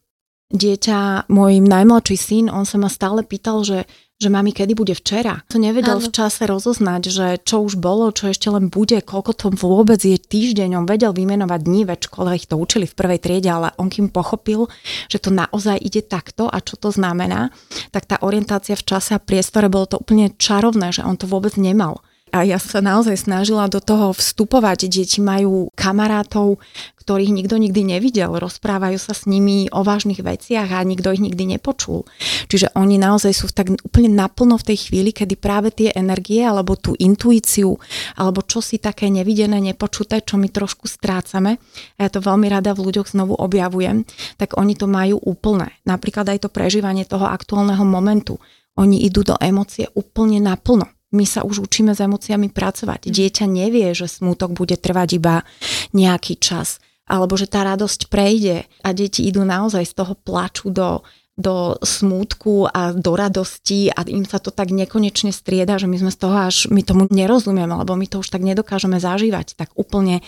Dieťa, 0.51 1.31
môj 1.31 1.63
najmladší 1.63 2.17
syn, 2.19 2.45
on 2.51 2.67
sa 2.67 2.79
ma 2.79 2.91
stále 2.91 3.23
pýtal, 3.23 3.63
že 3.63 3.87
že 4.17 4.33
mami, 4.33 4.57
kedy 4.57 4.73
bude 4.73 4.97
včera. 4.97 5.45
To 5.53 5.61
nevedel 5.61 6.01
ano. 6.01 6.05
v 6.05 6.09
čase 6.09 6.49
rozoznať, 6.49 7.03
že 7.13 7.27
čo 7.45 7.61
už 7.61 7.77
bolo, 7.77 8.09
čo 8.17 8.33
ešte 8.33 8.49
len 8.49 8.73
bude, 8.73 8.97
koľko 9.05 9.33
to 9.37 9.47
vôbec 9.53 10.01
je 10.01 10.17
týždeň. 10.17 10.81
On 10.81 10.89
vedel 10.89 11.13
vymenovať 11.13 11.61
dní, 11.61 11.85
veď 11.85 12.09
škole 12.09 12.33
ich 12.33 12.49
to 12.49 12.57
učili 12.57 12.89
v 12.89 12.97
prvej 12.97 13.21
triede, 13.21 13.53
ale 13.53 13.77
on 13.77 13.93
kým 13.93 14.09
pochopil, 14.09 14.73
že 15.13 15.21
to 15.21 15.29
naozaj 15.29 15.77
ide 15.77 16.01
takto 16.01 16.49
a 16.49 16.65
čo 16.65 16.81
to 16.81 16.89
znamená, 16.89 17.53
tak 17.93 18.09
tá 18.09 18.17
orientácia 18.25 18.73
v 18.73 18.89
čase 18.89 19.13
a 19.13 19.21
priestore 19.21 19.69
bolo 19.69 19.85
to 19.85 20.01
úplne 20.01 20.33
čarovné, 20.41 20.97
že 20.97 21.05
on 21.05 21.21
to 21.21 21.29
vôbec 21.29 21.53
nemal. 21.61 22.01
A 22.35 22.43
ja 22.43 22.59
sa 22.59 22.83
naozaj 22.83 23.23
snažila 23.23 23.71
do 23.71 23.79
toho 23.79 24.11
vstupovať. 24.11 24.91
Deti 24.91 25.23
majú 25.23 25.71
kamarátov, 25.79 26.59
ktorých 27.07 27.31
nikto 27.31 27.55
nikdy 27.55 27.87
nevidel, 27.87 28.35
rozprávajú 28.35 28.99
sa 28.99 29.15
s 29.15 29.31
nimi 29.31 29.71
o 29.71 29.87
vážnych 29.87 30.27
veciach 30.27 30.75
a 30.75 30.83
nikto 30.83 31.15
ich 31.15 31.23
nikdy 31.23 31.55
nepočul. 31.55 32.03
Čiže 32.51 32.75
oni 32.75 32.99
naozaj 32.99 33.31
sú 33.31 33.47
tak 33.55 33.71
úplne 33.71 34.11
naplno 34.11 34.59
v 34.59 34.75
tej 34.75 34.91
chvíli, 34.91 35.15
kedy 35.15 35.39
práve 35.39 35.71
tie 35.71 35.95
energie 35.95 36.43
alebo 36.43 36.75
tú 36.75 36.99
intuíciu 36.99 37.79
alebo 38.19 38.43
čo 38.43 38.59
si 38.59 38.83
také 38.83 39.07
nevidené, 39.07 39.63
nepočuté, 39.63 40.19
čo 40.27 40.35
my 40.35 40.51
trošku 40.51 40.91
strácame, 40.91 41.63
a 41.95 41.99
ja 42.03 42.11
to 42.11 42.19
veľmi 42.19 42.51
rada 42.51 42.75
v 42.75 42.91
ľuďoch 42.91 43.15
znovu 43.15 43.39
objavujem, 43.39 44.03
tak 44.35 44.59
oni 44.59 44.75
to 44.75 44.91
majú 44.91 45.23
úplné. 45.23 45.79
Napríklad 45.87 46.27
aj 46.27 46.43
to 46.43 46.49
prežívanie 46.51 47.07
toho 47.07 47.31
aktuálneho 47.31 47.87
momentu. 47.87 48.43
Oni 48.75 49.07
idú 49.07 49.23
do 49.23 49.39
emócie 49.39 49.87
úplne 49.95 50.43
naplno 50.43 50.91
my 51.15 51.25
sa 51.25 51.47
už 51.47 51.65
učíme 51.65 51.97
s 51.97 52.03
emóciami 52.03 52.53
pracovať. 52.53 53.09
Dieťa 53.09 53.47
nevie, 53.49 53.95
že 53.95 54.11
smútok 54.11 54.53
bude 54.53 54.77
trvať 54.77 55.09
iba 55.17 55.47
nejaký 55.95 56.37
čas 56.37 56.83
alebo 57.07 57.39
že 57.39 57.47
tá 57.47 57.63
radosť 57.63 58.11
prejde 58.11 58.67
a 58.83 58.89
deti 58.91 59.25
idú 59.25 59.47
naozaj 59.47 59.87
z 59.87 59.95
toho 59.95 60.15
plaču 60.19 60.75
do, 60.75 61.07
do 61.39 61.79
smútku 61.79 62.67
a 62.67 62.91
do 62.97 63.13
radosti 63.15 63.93
a 63.95 64.03
im 64.09 64.27
sa 64.27 64.43
to 64.43 64.51
tak 64.51 64.75
nekonečne 64.75 65.31
strieda, 65.31 65.79
že 65.79 65.87
my 65.87 65.97
sme 66.03 66.11
z 66.11 66.19
toho 66.19 66.37
až, 66.37 66.67
my 66.73 66.83
tomu 66.83 67.07
nerozumieme, 67.07 67.71
lebo 67.77 67.95
my 67.95 68.07
to 68.11 68.25
už 68.25 68.29
tak 68.33 68.43
nedokážeme 68.43 68.99
zažívať 68.99 69.55
tak 69.55 69.71
úplne 69.79 70.25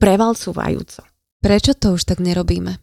prevalcúvajúco. 0.00 1.04
Prečo 1.42 1.74
to 1.76 1.98
už 1.98 2.06
tak 2.08 2.22
nerobíme? 2.22 2.78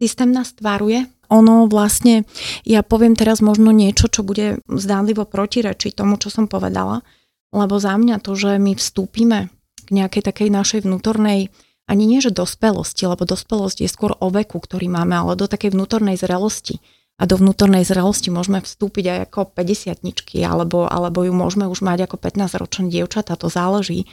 Systém 0.00 0.30
nás 0.32 0.56
tvaruje. 0.56 1.06
Ono 1.28 1.68
vlastne, 1.68 2.24
ja 2.64 2.80
poviem 2.80 3.12
teraz 3.12 3.44
možno 3.44 3.68
niečo, 3.68 4.08
čo 4.08 4.24
bude 4.24 4.64
zdánlivo 4.64 5.28
protirečiť 5.28 5.92
tomu, 5.92 6.16
čo 6.16 6.32
som 6.32 6.48
povedala, 6.48 7.04
lebo 7.52 7.76
za 7.76 8.00
mňa 8.00 8.24
to, 8.24 8.32
že 8.32 8.56
my 8.56 8.72
vstúpime 8.72 9.52
k 9.84 9.88
nejakej 9.92 10.24
takej 10.24 10.48
našej 10.48 10.80
vnútornej 10.88 11.52
ani 11.88 12.04
nie, 12.04 12.20
že 12.20 12.30
dospelosti, 12.30 13.08
lebo 13.08 13.24
dospelosť 13.24 13.82
je 13.82 13.88
skôr 13.88 14.12
o 14.20 14.28
veku, 14.28 14.60
ktorý 14.60 14.92
máme, 14.92 15.16
ale 15.16 15.40
do 15.40 15.48
takej 15.48 15.72
vnútornej 15.72 16.20
zrelosti. 16.20 16.84
A 17.18 17.26
do 17.26 17.34
vnútornej 17.34 17.82
zrelosti 17.82 18.30
môžeme 18.30 18.62
vstúpiť 18.62 19.04
aj 19.10 19.18
ako 19.32 19.40
50 19.50 19.98
alebo, 20.46 20.86
alebo 20.86 21.26
ju 21.26 21.34
môžeme 21.34 21.66
už 21.66 21.82
mať 21.82 22.06
ako 22.06 22.16
15-ročné 22.22 22.94
dievčatá, 22.94 23.34
to 23.34 23.50
záleží. 23.50 24.06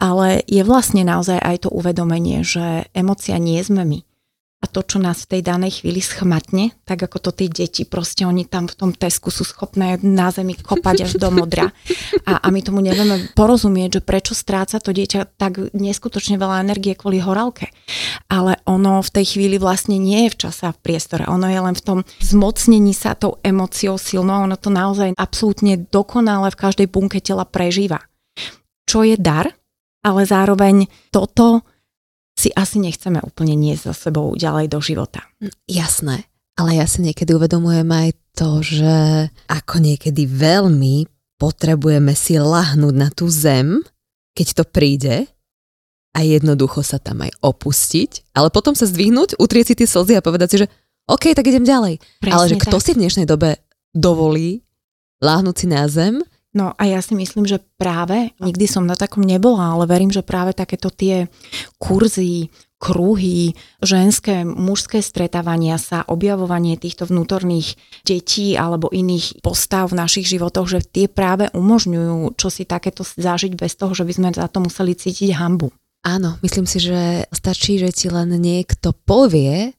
Ale 0.00 0.40
je 0.48 0.64
vlastne 0.64 1.04
naozaj 1.04 1.36
aj 1.36 1.66
to 1.66 1.68
uvedomenie, 1.68 2.40
že 2.40 2.88
emocia 2.96 3.36
nie 3.36 3.60
sme 3.60 3.84
my 3.84 4.00
a 4.60 4.68
to, 4.68 4.84
čo 4.84 5.00
nás 5.00 5.24
v 5.24 5.36
tej 5.36 5.42
danej 5.48 5.80
chvíli 5.80 6.04
schmatne, 6.04 6.76
tak 6.84 7.00
ako 7.00 7.16
to 7.16 7.30
tie 7.32 7.48
deti, 7.48 7.88
proste 7.88 8.28
oni 8.28 8.44
tam 8.44 8.68
v 8.68 8.76
tom 8.76 8.90
tesku 8.92 9.32
sú 9.32 9.40
schopné 9.48 9.96
na 10.04 10.28
zemi 10.28 10.52
kopať 10.52 11.08
až 11.08 11.12
do 11.16 11.32
modra 11.32 11.72
a, 12.28 12.44
a 12.44 12.46
my 12.52 12.60
tomu 12.60 12.84
nevieme 12.84 13.32
porozumieť, 13.32 14.00
že 14.00 14.02
prečo 14.04 14.36
stráca 14.36 14.76
to 14.76 14.92
dieťa 14.92 15.40
tak 15.40 15.72
neskutočne 15.72 16.36
veľa 16.36 16.60
energie 16.60 16.92
kvôli 16.92 17.24
horálke. 17.24 17.72
Ale 18.28 18.60
ono 18.68 19.00
v 19.00 19.10
tej 19.10 19.36
chvíli 19.36 19.56
vlastne 19.56 19.96
nie 19.96 20.28
je 20.28 20.36
v 20.36 20.40
čase 20.44 20.68
a 20.68 20.76
v 20.76 20.82
priestore, 20.84 21.24
ono 21.24 21.48
je 21.48 21.60
len 21.64 21.72
v 21.72 21.80
tom 21.80 21.98
zmocnení 22.20 22.92
sa 22.92 23.16
tou 23.16 23.40
emóciou 23.40 23.96
silnou, 23.96 24.44
ono 24.44 24.60
to 24.60 24.68
naozaj 24.68 25.16
absolútne 25.16 25.88
dokonale 25.88 26.52
v 26.52 26.60
každej 26.60 26.86
bunke 26.92 27.24
tela 27.24 27.48
prežíva. 27.48 28.04
Čo 28.84 29.08
je 29.08 29.16
dar, 29.16 29.48
ale 30.04 30.28
zároveň 30.28 30.84
toto 31.08 31.64
si 32.40 32.48
asi 32.56 32.80
nechceme 32.80 33.20
úplne 33.20 33.52
niesť 33.52 33.92
za 33.92 33.94
sebou 34.08 34.32
ďalej 34.32 34.72
do 34.72 34.80
života. 34.80 35.28
Jasné, 35.68 36.24
ale 36.56 36.80
ja 36.80 36.88
si 36.88 37.04
niekedy 37.04 37.36
uvedomujem 37.36 37.84
aj 37.84 38.08
to, 38.32 38.64
že 38.64 38.96
ako 39.52 39.84
niekedy 39.84 40.24
veľmi 40.24 41.04
potrebujeme 41.36 42.16
si 42.16 42.40
lahnúť 42.40 42.94
na 42.96 43.12
tú 43.12 43.28
zem, 43.28 43.84
keď 44.32 44.48
to 44.60 44.64
príde 44.64 45.28
a 46.16 46.18
jednoducho 46.24 46.80
sa 46.80 46.96
tam 46.96 47.22
aj 47.22 47.32
opustiť, 47.44 48.32
ale 48.32 48.48
potom 48.48 48.72
sa 48.72 48.88
zdvihnúť, 48.88 49.36
utrieť 49.36 49.72
si 49.72 49.74
tie 49.84 49.88
slzy 49.88 50.16
a 50.16 50.24
povedať 50.24 50.48
si, 50.48 50.56
že 50.64 50.66
OK, 51.10 51.34
tak 51.36 51.48
idem 51.48 51.66
ďalej. 51.66 52.00
Presne 52.22 52.34
ale 52.34 52.44
že 52.48 52.56
tak. 52.56 52.64
kto 52.70 52.76
si 52.80 52.90
v 52.96 53.00
dnešnej 53.04 53.26
dobe 53.26 53.60
dovolí 53.92 54.62
láhnuť 55.20 55.56
si 55.56 55.66
na 55.68 55.84
zem 55.90 56.22
No 56.50 56.74
a 56.74 56.82
ja 56.82 56.98
si 56.98 57.14
myslím, 57.14 57.46
že 57.46 57.62
práve, 57.78 58.34
nikdy 58.42 58.66
som 58.66 58.82
na 58.82 58.98
takom 58.98 59.22
nebola, 59.22 59.78
ale 59.78 59.86
verím, 59.86 60.10
že 60.10 60.26
práve 60.26 60.50
takéto 60.50 60.90
tie 60.90 61.30
kurzy, 61.78 62.50
kruhy, 62.80 63.52
ženské, 63.84 64.42
mužské 64.42 65.04
stretávania 65.04 65.76
sa, 65.76 66.02
objavovanie 66.08 66.80
týchto 66.80 67.04
vnútorných 67.06 67.76
detí 68.02 68.56
alebo 68.56 68.88
iných 68.88 69.44
postav 69.44 69.92
v 69.92 70.00
našich 70.00 70.26
životoch, 70.26 70.66
že 70.66 70.80
tie 70.82 71.06
práve 71.06 71.52
umožňujú 71.52 72.34
čo 72.40 72.48
si 72.48 72.64
takéto 72.64 73.04
zažiť 73.04 73.52
bez 73.54 73.76
toho, 73.76 73.92
že 73.92 74.08
by 74.08 74.12
sme 74.16 74.28
za 74.32 74.48
to 74.48 74.64
museli 74.64 74.96
cítiť 74.96 75.36
hambu. 75.36 75.70
Áno, 76.00 76.40
myslím 76.40 76.64
si, 76.64 76.80
že 76.80 77.28
stačí, 77.28 77.76
že 77.76 77.92
ti 77.92 78.08
len 78.08 78.32
niekto 78.40 78.96
povie, 79.04 79.76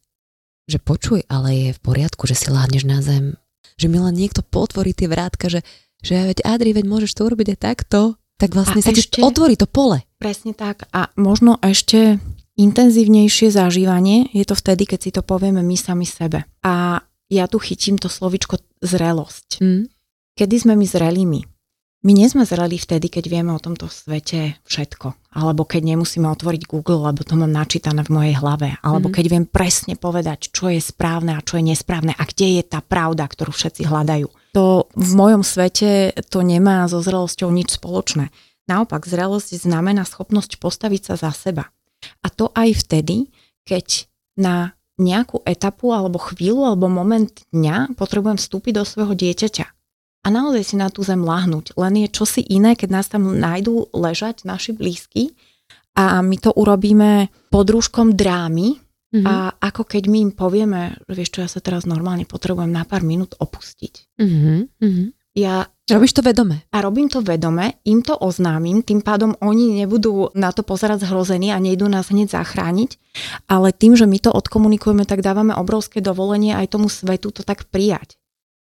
že 0.70 0.78
počuj, 0.78 1.26
ale 1.26 1.50
je 1.52 1.70
v 1.74 1.82
poriadku, 1.82 2.30
že 2.30 2.38
si 2.38 2.54
láhneš 2.54 2.86
na 2.86 3.02
zem. 3.02 3.34
Že 3.82 3.88
mi 3.90 3.98
len 3.98 4.14
niekto 4.14 4.46
potvorí 4.46 4.94
tie 4.94 5.10
vrátka, 5.10 5.50
že, 5.50 5.66
že 6.02 6.18
veď 6.18 6.46
Adri, 6.46 6.74
veď 6.74 6.86
môžeš 6.86 7.12
to 7.18 7.26
urobiť 7.30 7.58
aj 7.58 7.60
takto. 7.62 8.00
Tak 8.42 8.58
vlastne 8.58 8.82
a 8.82 8.86
sa 8.86 8.92
ešte, 8.92 9.18
ti 9.18 9.22
otvorí 9.22 9.54
to 9.54 9.70
pole. 9.70 10.02
Presne 10.18 10.58
tak. 10.58 10.90
A 10.90 11.14
možno 11.14 11.62
ešte 11.62 12.18
intenzívnejšie 12.58 13.54
zažívanie 13.54 14.34
je 14.34 14.46
to 14.46 14.58
vtedy, 14.58 14.90
keď 14.90 15.00
si 15.00 15.12
to 15.14 15.22
povieme 15.22 15.62
my 15.62 15.78
sami 15.78 16.10
sebe. 16.10 16.50
A 16.66 17.06
ja 17.30 17.46
tu 17.46 17.62
chytím 17.62 18.02
to 18.02 18.10
slovičko 18.10 18.60
zrelosť. 18.82 19.62
Mm. 19.62 19.88
Kedy 20.36 20.56
sme 20.58 20.74
my 20.74 20.86
zrelými? 20.90 21.42
My 22.02 22.18
nie 22.18 22.26
sme 22.26 22.50
zreli 22.50 22.82
vtedy, 22.82 23.14
keď 23.14 23.30
vieme 23.30 23.54
o 23.54 23.62
tomto 23.62 23.86
svete 23.86 24.58
všetko. 24.66 25.38
Alebo 25.38 25.70
keď 25.70 25.94
nemusíme 25.94 26.26
otvoriť 26.26 26.66
Google, 26.66 27.06
lebo 27.06 27.22
to 27.22 27.38
mám 27.38 27.54
načítané 27.54 28.02
v 28.02 28.10
mojej 28.10 28.36
hlave. 28.42 28.74
Alebo 28.82 29.14
mm. 29.14 29.14
keď 29.14 29.26
viem 29.30 29.46
presne 29.46 29.94
povedať, 29.94 30.50
čo 30.50 30.74
je 30.74 30.82
správne 30.82 31.38
a 31.38 31.46
čo 31.46 31.62
je 31.62 31.70
nesprávne 31.70 32.18
a 32.18 32.24
kde 32.26 32.58
je 32.58 32.64
tá 32.66 32.82
pravda, 32.82 33.30
ktorú 33.30 33.54
všetci 33.54 33.86
hľadajú. 33.86 34.26
To 34.52 34.92
v 34.92 35.12
mojom 35.16 35.48
svete 35.48 36.12
to 36.28 36.44
nemá 36.44 36.84
so 36.92 37.00
zrelosťou 37.00 37.48
nič 37.52 37.80
spoločné. 37.80 38.30
Naopak, 38.68 39.08
zrelosť 39.08 39.56
znamená 39.56 40.04
schopnosť 40.04 40.60
postaviť 40.60 41.02
sa 41.12 41.16
za 41.16 41.32
seba. 41.32 41.72
A 42.24 42.28
to 42.28 42.52
aj 42.52 42.84
vtedy, 42.84 43.32
keď 43.64 44.08
na 44.36 44.76
nejakú 45.00 45.42
etapu 45.48 45.96
alebo 45.96 46.22
chvíľu 46.22 46.68
alebo 46.68 46.92
moment 46.92 47.32
dňa 47.50 47.98
potrebujem 47.98 48.38
vstúpiť 48.38 48.74
do 48.78 48.84
svojho 48.86 49.18
dieťaťa 49.18 49.66
a 50.22 50.28
naozaj 50.30 50.64
si 50.64 50.76
na 50.78 50.94
tú 50.94 51.02
zem 51.02 51.26
lahnúť. 51.26 51.74
Len 51.74 52.06
je 52.06 52.14
čosi 52.14 52.46
iné, 52.46 52.78
keď 52.78 52.90
nás 52.94 53.10
tam 53.10 53.26
nájdú 53.26 53.90
ležať 53.96 54.46
naši 54.46 54.78
blízky 54.78 55.34
a 55.98 56.22
my 56.22 56.38
to 56.38 56.54
urobíme 56.54 57.34
pod 57.50 57.68
drámy 58.14 58.78
mm-hmm. 59.12 59.28
a 59.28 59.56
ako 59.60 59.84
keď 59.86 60.04
my 60.08 60.18
im 60.30 60.32
povieme, 60.32 60.96
že 61.08 61.14
vieš 61.14 61.32
čo, 61.36 61.40
ja 61.44 61.50
sa 61.52 61.60
teraz 61.60 61.84
normálne 61.84 62.24
potrebujem 62.24 62.72
na 62.72 62.88
pár 62.88 63.04
minút 63.04 63.36
opustiť. 63.38 64.18
Mm-hmm. 64.20 65.06
Ja 65.36 65.68
Robíš 65.92 66.16
to 66.16 66.24
vedome. 66.24 66.64
A 66.72 66.80
robím 66.80 67.12
to 67.12 67.20
vedome, 67.20 67.84
im 67.84 68.00
to 68.00 68.16
oznámim, 68.16 68.80
tým 68.80 69.04
pádom 69.04 69.36
oni 69.44 69.84
nebudú 69.84 70.32
na 70.40 70.56
to 70.56 70.64
pozerať 70.64 71.04
zhrození 71.04 71.52
a 71.52 71.60
nejdú 71.60 71.92
nás 71.92 72.08
hneď 72.08 72.32
zachrániť, 72.32 72.96
ale 73.52 73.76
tým, 73.76 74.00
že 74.00 74.08
my 74.08 74.16
to 74.24 74.32
odkomunikujeme, 74.32 75.04
tak 75.04 75.20
dávame 75.20 75.52
obrovské 75.52 76.00
dovolenie 76.00 76.56
aj 76.56 76.80
tomu 76.80 76.88
svetu 76.88 77.36
to 77.36 77.44
tak 77.44 77.68
prijať. 77.68 78.16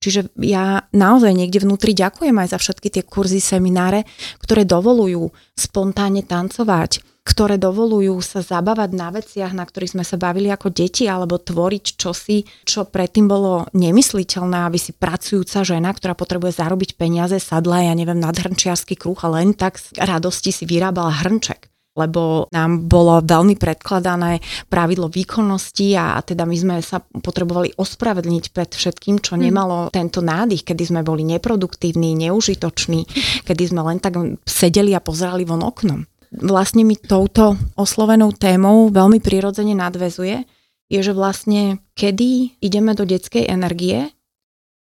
Čiže 0.03 0.35
ja 0.43 0.91
naozaj 0.91 1.31
niekde 1.31 1.63
vnútri 1.63 1.95
ďakujem 1.95 2.35
aj 2.35 2.51
za 2.51 2.57
všetky 2.59 2.91
tie 2.91 3.03
kurzy, 3.07 3.39
semináre, 3.39 4.03
ktoré 4.43 4.67
dovolujú 4.67 5.31
spontánne 5.55 6.19
tancovať, 6.19 6.99
ktoré 7.25 7.57
dovolujú 7.57 8.21
sa 8.21 8.45
zabávať 8.45 8.89
na 8.93 9.09
veciach, 9.09 9.51
na 9.51 9.65
ktorých 9.65 9.97
sme 9.97 10.05
sa 10.05 10.15
bavili 10.15 10.53
ako 10.53 10.69
deti, 10.69 11.09
alebo 11.09 11.41
tvoriť 11.41 11.85
čosi, 11.97 12.45
čo 12.61 12.85
predtým 12.85 13.25
bolo 13.25 13.65
nemysliteľné, 13.73 14.69
aby 14.69 14.77
si 14.77 14.93
pracujúca 14.93 15.65
žena, 15.65 15.89
ktorá 15.89 16.13
potrebuje 16.13 16.61
zarobiť 16.61 16.95
peniaze, 16.95 17.41
sadla, 17.41 17.81
ja 17.81 17.97
neviem, 17.97 18.21
nad 18.21 18.37
hrnčiarsky 18.37 18.93
kruh 18.93 19.17
a 19.25 19.41
len 19.41 19.57
tak 19.57 19.81
z 19.81 19.97
radosti 19.97 20.53
si 20.53 20.69
vyrábala 20.69 21.25
hrnček 21.25 21.73
lebo 21.95 22.51
nám 22.51 22.91
bolo 22.91 23.23
veľmi 23.23 23.55
predkladané 23.55 24.43
pravidlo 24.67 25.07
výkonnosti 25.07 25.95
a, 25.95 26.19
teda 26.19 26.43
my 26.43 26.55
sme 26.59 26.75
sa 26.83 26.99
potrebovali 26.99 27.71
ospravedlniť 27.79 28.45
pred 28.51 28.69
všetkým, 28.75 29.23
čo 29.23 29.39
hm. 29.39 29.41
nemalo 29.41 29.77
tento 29.89 30.19
nádych, 30.19 30.67
kedy 30.67 30.91
sme 30.91 31.01
boli 31.07 31.23
neproduktívni, 31.23 32.19
neužitoční, 32.27 33.07
kedy 33.47 33.63
sme 33.63 33.81
len 33.87 34.03
tak 34.03 34.19
sedeli 34.43 34.91
a 34.91 34.99
pozerali 34.99 35.47
von 35.47 35.63
oknom. 35.63 36.03
Vlastne 36.35 36.83
mi 36.83 36.99
touto 36.99 37.55
oslovenou 37.79 38.35
témou 38.35 38.91
veľmi 38.91 39.23
prirodzene 39.23 39.71
nadvezuje, 39.77 40.43
je, 40.91 40.99
že 41.01 41.13
vlastne 41.15 41.81
kedy 41.97 42.61
ideme 42.61 42.93
do 42.93 43.07
detskej 43.07 43.49
energie 43.49 44.11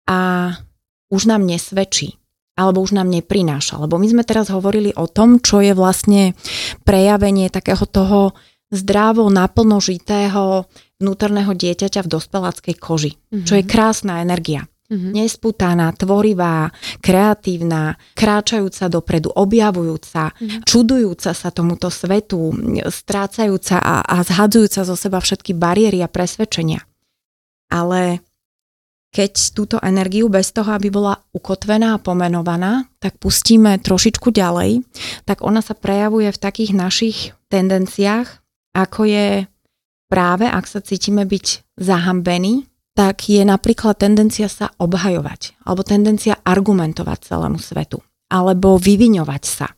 a 0.09 0.53
už 1.11 1.29
nám 1.29 1.45
nesvedčí 1.45 2.17
alebo 2.57 2.85
už 2.85 2.93
nám 2.93 3.09
neprináša. 3.09 3.81
Lebo 3.81 3.97
my 3.97 4.07
sme 4.09 4.25
teraz 4.25 4.53
hovorili 4.53 4.93
o 4.93 5.09
tom, 5.09 5.41
čo 5.41 5.65
je 5.65 5.73
vlastne 5.73 6.37
prejavenie 6.85 7.49
takého 7.49 7.89
toho 7.89 8.37
zdravo, 8.71 9.27
naplno 9.33 9.83
žitého 9.83 10.69
vnútorného 11.01 11.57
dieťaťa 11.57 12.05
v 12.05 12.13
dospeláckej 12.13 12.77
koži, 12.77 13.13
mm-hmm. 13.17 13.47
čo 13.49 13.55
je 13.59 13.65
krásna 13.65 14.21
energia. 14.21 14.70
Mm-hmm. 14.91 15.13
Nesputaná, 15.15 15.95
tvorivá, 15.95 16.67
kreatívna, 16.99 17.95
kráčajúca 18.19 18.91
dopredu, 18.91 19.31
objavujúca, 19.31 20.35
mm-hmm. 20.35 20.67
čudujúca 20.67 21.31
sa 21.31 21.49
tomuto 21.55 21.87
svetu, 21.95 22.51
strácajúca 22.91 23.79
a, 23.79 24.03
a 24.03 24.17
zhadzujúca 24.27 24.83
zo 24.83 24.99
seba 24.99 25.23
všetky 25.23 25.55
bariéry 25.55 26.03
a 26.03 26.11
presvedčenia. 26.11 26.83
Ale 27.71 28.19
keď 29.11 29.33
túto 29.55 29.77
energiu 29.83 30.31
bez 30.31 30.55
toho, 30.55 30.71
aby 30.71 30.87
bola 30.87 31.19
ukotvená 31.35 31.99
a 31.99 32.03
pomenovaná, 32.03 32.87
tak 33.03 33.19
pustíme 33.19 33.83
trošičku 33.83 34.31
ďalej, 34.31 34.87
tak 35.27 35.43
ona 35.43 35.59
sa 35.59 35.75
prejavuje 35.75 36.31
v 36.31 36.39
takých 36.39 36.73
našich 36.79 37.19
tendenciách, 37.51 38.27
ako 38.71 39.01
je 39.11 39.51
práve, 40.07 40.47
ak 40.47 40.63
sa 40.71 40.79
cítime 40.79 41.27
byť 41.27 41.75
zahambení, 41.75 42.70
tak 42.95 43.31
je 43.31 43.43
napríklad 43.47 43.97
tendencia 43.97 44.51
sa 44.51 44.75
obhajovať, 44.77 45.61
alebo 45.65 45.87
tendencia 45.87 46.37
argumentovať 46.43 47.19
celému 47.33 47.59
svetu, 47.63 48.03
alebo 48.29 48.77
vyviňovať 48.77 49.43
sa. 49.47 49.69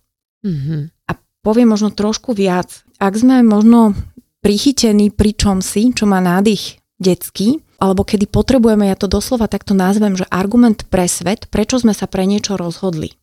Mm-hmm. 0.43 0.81
A 1.09 1.13
poviem 1.45 1.71
možno 1.71 1.95
trošku 1.95 2.35
viac. 2.35 2.83
Ak 2.99 3.15
sme 3.15 3.45
možno 3.47 3.95
prichytení 4.43 5.15
pri 5.15 5.39
čom 5.39 5.63
si, 5.63 5.95
čo 5.95 6.05
má 6.05 6.19
nádych 6.19 6.83
detský, 6.99 7.63
alebo 7.83 8.07
kedy 8.07 8.31
potrebujeme, 8.31 8.87
ja 8.87 8.95
to 8.95 9.11
doslova 9.11 9.51
takto 9.51 9.75
nazvem, 9.75 10.15
že 10.15 10.27
argument 10.31 10.87
pre 10.87 11.11
svet, 11.11 11.51
prečo 11.51 11.83
sme 11.83 11.91
sa 11.91 12.07
pre 12.07 12.27
niečo 12.27 12.55
rozhodli. 12.55 13.19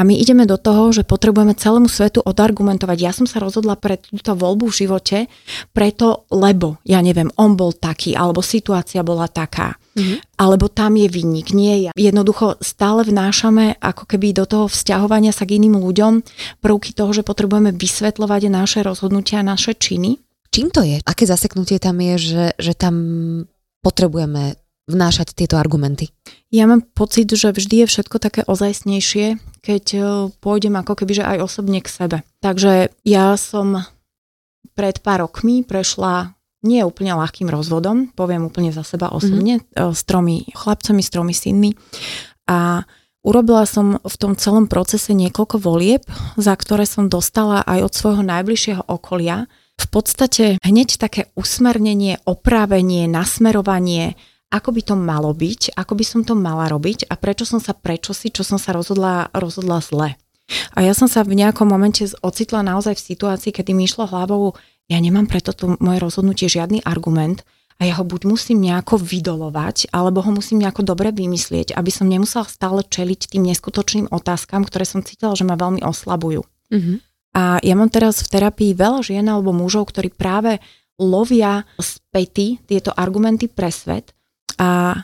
A 0.00 0.04
my 0.08 0.16
ideme 0.16 0.48
do 0.48 0.56
toho, 0.56 0.96
že 0.96 1.04
potrebujeme 1.04 1.52
celému 1.52 1.84
svetu 1.84 2.24
odargumentovať. 2.24 2.96
Ja 2.96 3.12
som 3.12 3.28
sa 3.28 3.36
rozhodla 3.36 3.76
pre 3.76 4.00
túto 4.00 4.32
voľbu 4.32 4.72
v 4.72 4.78
živote, 4.80 5.18
preto, 5.76 6.24
lebo, 6.32 6.80
ja 6.88 7.04
neviem, 7.04 7.28
on 7.36 7.52
bol 7.52 7.76
taký, 7.76 8.16
alebo 8.16 8.40
situácia 8.40 9.04
bola 9.04 9.28
taká, 9.28 9.76
mm-hmm. 9.76 10.40
alebo 10.40 10.72
tam 10.72 10.96
je 10.96 11.04
vinník, 11.04 11.52
nie 11.52 11.84
ja. 11.84 11.92
Jednoducho 11.92 12.56
stále 12.64 13.04
vnášame 13.04 13.76
ako 13.76 14.08
keby 14.08 14.32
do 14.32 14.48
toho 14.48 14.72
vzťahovania 14.72 15.36
sa 15.36 15.44
k 15.44 15.60
iným 15.60 15.76
ľuďom 15.76 16.24
prvky 16.64 16.96
toho, 16.96 17.12
že 17.12 17.20
potrebujeme 17.20 17.76
vysvetľovať 17.76 18.48
naše 18.48 18.80
rozhodnutia, 18.80 19.44
naše 19.44 19.76
činy 19.76 20.16
Čím 20.50 20.74
to 20.74 20.82
je? 20.82 20.98
Aké 21.06 21.30
zaseknutie 21.30 21.78
tam 21.78 22.02
je, 22.02 22.14
že, 22.18 22.46
že 22.58 22.74
tam 22.74 22.94
potrebujeme 23.86 24.58
vnášať 24.90 25.38
tieto 25.38 25.54
argumenty? 25.54 26.10
Ja 26.50 26.66
mám 26.66 26.82
pocit, 26.82 27.30
že 27.30 27.54
vždy 27.54 27.86
je 27.86 27.90
všetko 27.90 28.18
také 28.18 28.42
ozajstnejšie, 28.42 29.38
keď 29.60 29.84
e, 29.94 30.00
pôjdem 30.40 30.74
ako 30.76 30.92
keby 30.98 31.22
že 31.22 31.24
aj 31.24 31.38
osobne 31.44 31.80
k 31.80 31.88
sebe. 31.88 32.18
Takže 32.40 32.92
ja 33.04 33.36
som 33.36 33.84
pred 34.74 35.00
pár 35.04 35.28
rokmi 35.28 35.62
prešla 35.62 36.32
nie 36.60 36.84
úplne 36.84 37.16
ľahkým 37.16 37.48
rozvodom, 37.48 38.12
poviem 38.12 38.44
úplne 38.44 38.68
za 38.68 38.84
seba 38.84 39.08
osobne, 39.08 39.64
mm-hmm. 39.64 39.96
s 39.96 40.02
tromi 40.04 40.44
chlapcami, 40.52 41.00
s 41.00 41.08
tromi 41.08 41.32
synmi. 41.32 41.72
A 42.52 42.84
urobila 43.24 43.64
som 43.64 43.96
v 43.96 44.16
tom 44.20 44.36
celom 44.36 44.68
procese 44.68 45.16
niekoľko 45.16 45.56
volieb, 45.56 46.04
za 46.36 46.52
ktoré 46.52 46.84
som 46.84 47.08
dostala 47.08 47.64
aj 47.64 47.88
od 47.88 47.92
svojho 47.96 48.22
najbližšieho 48.24 48.92
okolia 48.92 49.48
v 49.80 49.86
podstate 49.88 50.44
hneď 50.60 51.00
také 51.00 51.32
usmernenie, 51.32 52.20
opravenie, 52.28 53.08
nasmerovanie, 53.08 54.20
ako 54.50 54.74
by 54.74 54.82
to 54.82 54.94
malo 54.98 55.30
byť, 55.30 55.78
ako 55.78 55.94
by 55.94 56.04
som 56.04 56.20
to 56.26 56.34
mala 56.34 56.66
robiť 56.66 57.06
a 57.06 57.14
prečo 57.14 57.46
som 57.46 57.62
sa, 57.62 57.70
prečo 57.70 58.10
si, 58.10 58.34
čo 58.34 58.42
som 58.42 58.58
sa 58.58 58.74
rozhodla, 58.74 59.30
rozhodla 59.30 59.78
zle. 59.78 60.18
A 60.74 60.82
ja 60.82 60.90
som 60.90 61.06
sa 61.06 61.22
v 61.22 61.38
nejakom 61.38 61.70
momente 61.70 62.02
ocitla 62.26 62.66
naozaj 62.66 62.98
v 62.98 63.06
situácii, 63.14 63.54
kedy 63.54 63.70
mi 63.70 63.86
išlo 63.86 64.10
hlavou, 64.10 64.58
ja 64.90 64.98
nemám 64.98 65.30
preto 65.30 65.54
to 65.54 65.78
moje 65.78 66.02
rozhodnutie 66.02 66.50
žiadny 66.50 66.82
argument 66.82 67.46
a 67.78 67.86
ja 67.86 67.94
ho 67.96 68.04
buď 68.04 68.26
musím 68.26 68.58
nejako 68.58 68.98
vydolovať, 68.98 69.94
alebo 69.94 70.20
ho 70.20 70.30
musím 70.34 70.66
nejako 70.66 70.82
dobre 70.82 71.14
vymyslieť, 71.14 71.78
aby 71.78 71.90
som 71.94 72.10
nemusela 72.10 72.44
stále 72.50 72.82
čeliť 72.82 73.30
tým 73.30 73.46
neskutočným 73.46 74.10
otázkam, 74.10 74.66
ktoré 74.66 74.82
som 74.82 75.06
cítila, 75.06 75.38
že 75.38 75.46
ma 75.46 75.54
veľmi 75.54 75.86
oslabujú. 75.86 76.42
Mm-hmm. 76.74 76.96
A 77.38 77.62
ja 77.62 77.74
mám 77.78 77.86
teraz 77.86 78.26
v 78.26 78.34
terapii 78.34 78.74
veľa 78.74 79.06
žien 79.06 79.22
alebo 79.30 79.54
mužov, 79.54 79.94
ktorí 79.94 80.10
práve 80.10 80.58
lovia 80.98 81.62
späty 81.78 82.58
tieto 82.66 82.90
argumenty 82.90 83.46
pre 83.46 83.70
svet 83.70 84.10
a 84.60 85.00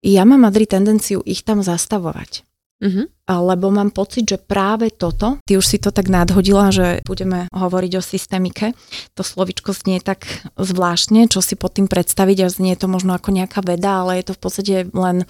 ja 0.00 0.22
mám 0.22 0.46
Madri 0.46 0.64
tendenciu 0.64 1.20
ich 1.26 1.42
tam 1.42 1.60
zastavovať. 1.60 2.46
Uh-huh. 2.80 3.04
Lebo 3.28 3.68
mám 3.68 3.92
pocit, 3.92 4.24
že 4.24 4.40
práve 4.40 4.88
toto, 4.88 5.36
ty 5.44 5.60
už 5.60 5.66
si 5.68 5.76
to 5.76 5.92
tak 5.92 6.08
nadhodila, 6.08 6.72
že 6.72 7.04
budeme 7.04 7.44
hovoriť 7.52 7.92
o 8.00 8.02
systémike. 8.02 8.72
To 9.12 9.20
slovičko 9.20 9.76
znie 9.76 10.00
tak 10.00 10.24
zvláštne, 10.56 11.28
čo 11.28 11.44
si 11.44 11.60
pod 11.60 11.76
tým 11.76 11.92
predstaviť 11.92 12.38
a 12.40 12.48
znie 12.48 12.80
to 12.80 12.88
možno 12.88 13.12
ako 13.12 13.36
nejaká 13.36 13.60
veda, 13.60 14.00
ale 14.00 14.24
je 14.24 14.32
to 14.32 14.36
v 14.38 14.40
podstate 14.40 14.74
len 14.96 15.28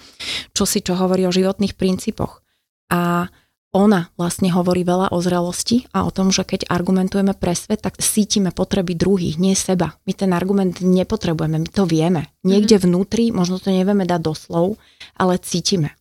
čosi, 0.55 0.79
čo 0.79 0.95
hovorí 0.95 1.27
o 1.27 1.35
životných 1.35 1.75
princípoch. 1.75 2.39
A 2.87 3.27
ona 3.71 4.11
vlastne 4.19 4.51
hovorí 4.51 4.83
veľa 4.83 5.15
o 5.15 5.17
zrelosti 5.23 5.87
a 5.95 6.03
o 6.03 6.11
tom, 6.11 6.27
že 6.27 6.43
keď 6.43 6.67
argumentujeme 6.67 7.31
pre 7.31 7.55
svet, 7.55 7.79
tak 7.79 8.03
cítime 8.03 8.51
potreby 8.51 8.99
druhých, 8.99 9.39
nie 9.39 9.55
seba. 9.55 9.95
My 10.03 10.11
ten 10.11 10.35
argument 10.35 10.83
nepotrebujeme, 10.83 11.55
my 11.55 11.69
to 11.71 11.87
vieme. 11.87 12.27
Niekde 12.43 12.77
mm-hmm. 12.77 12.91
vnútri, 12.91 13.25
možno 13.31 13.63
to 13.63 13.71
nevieme 13.71 14.03
dať 14.03 14.19
doslov, 14.19 14.75
ale 15.15 15.39
cítime. 15.39 15.95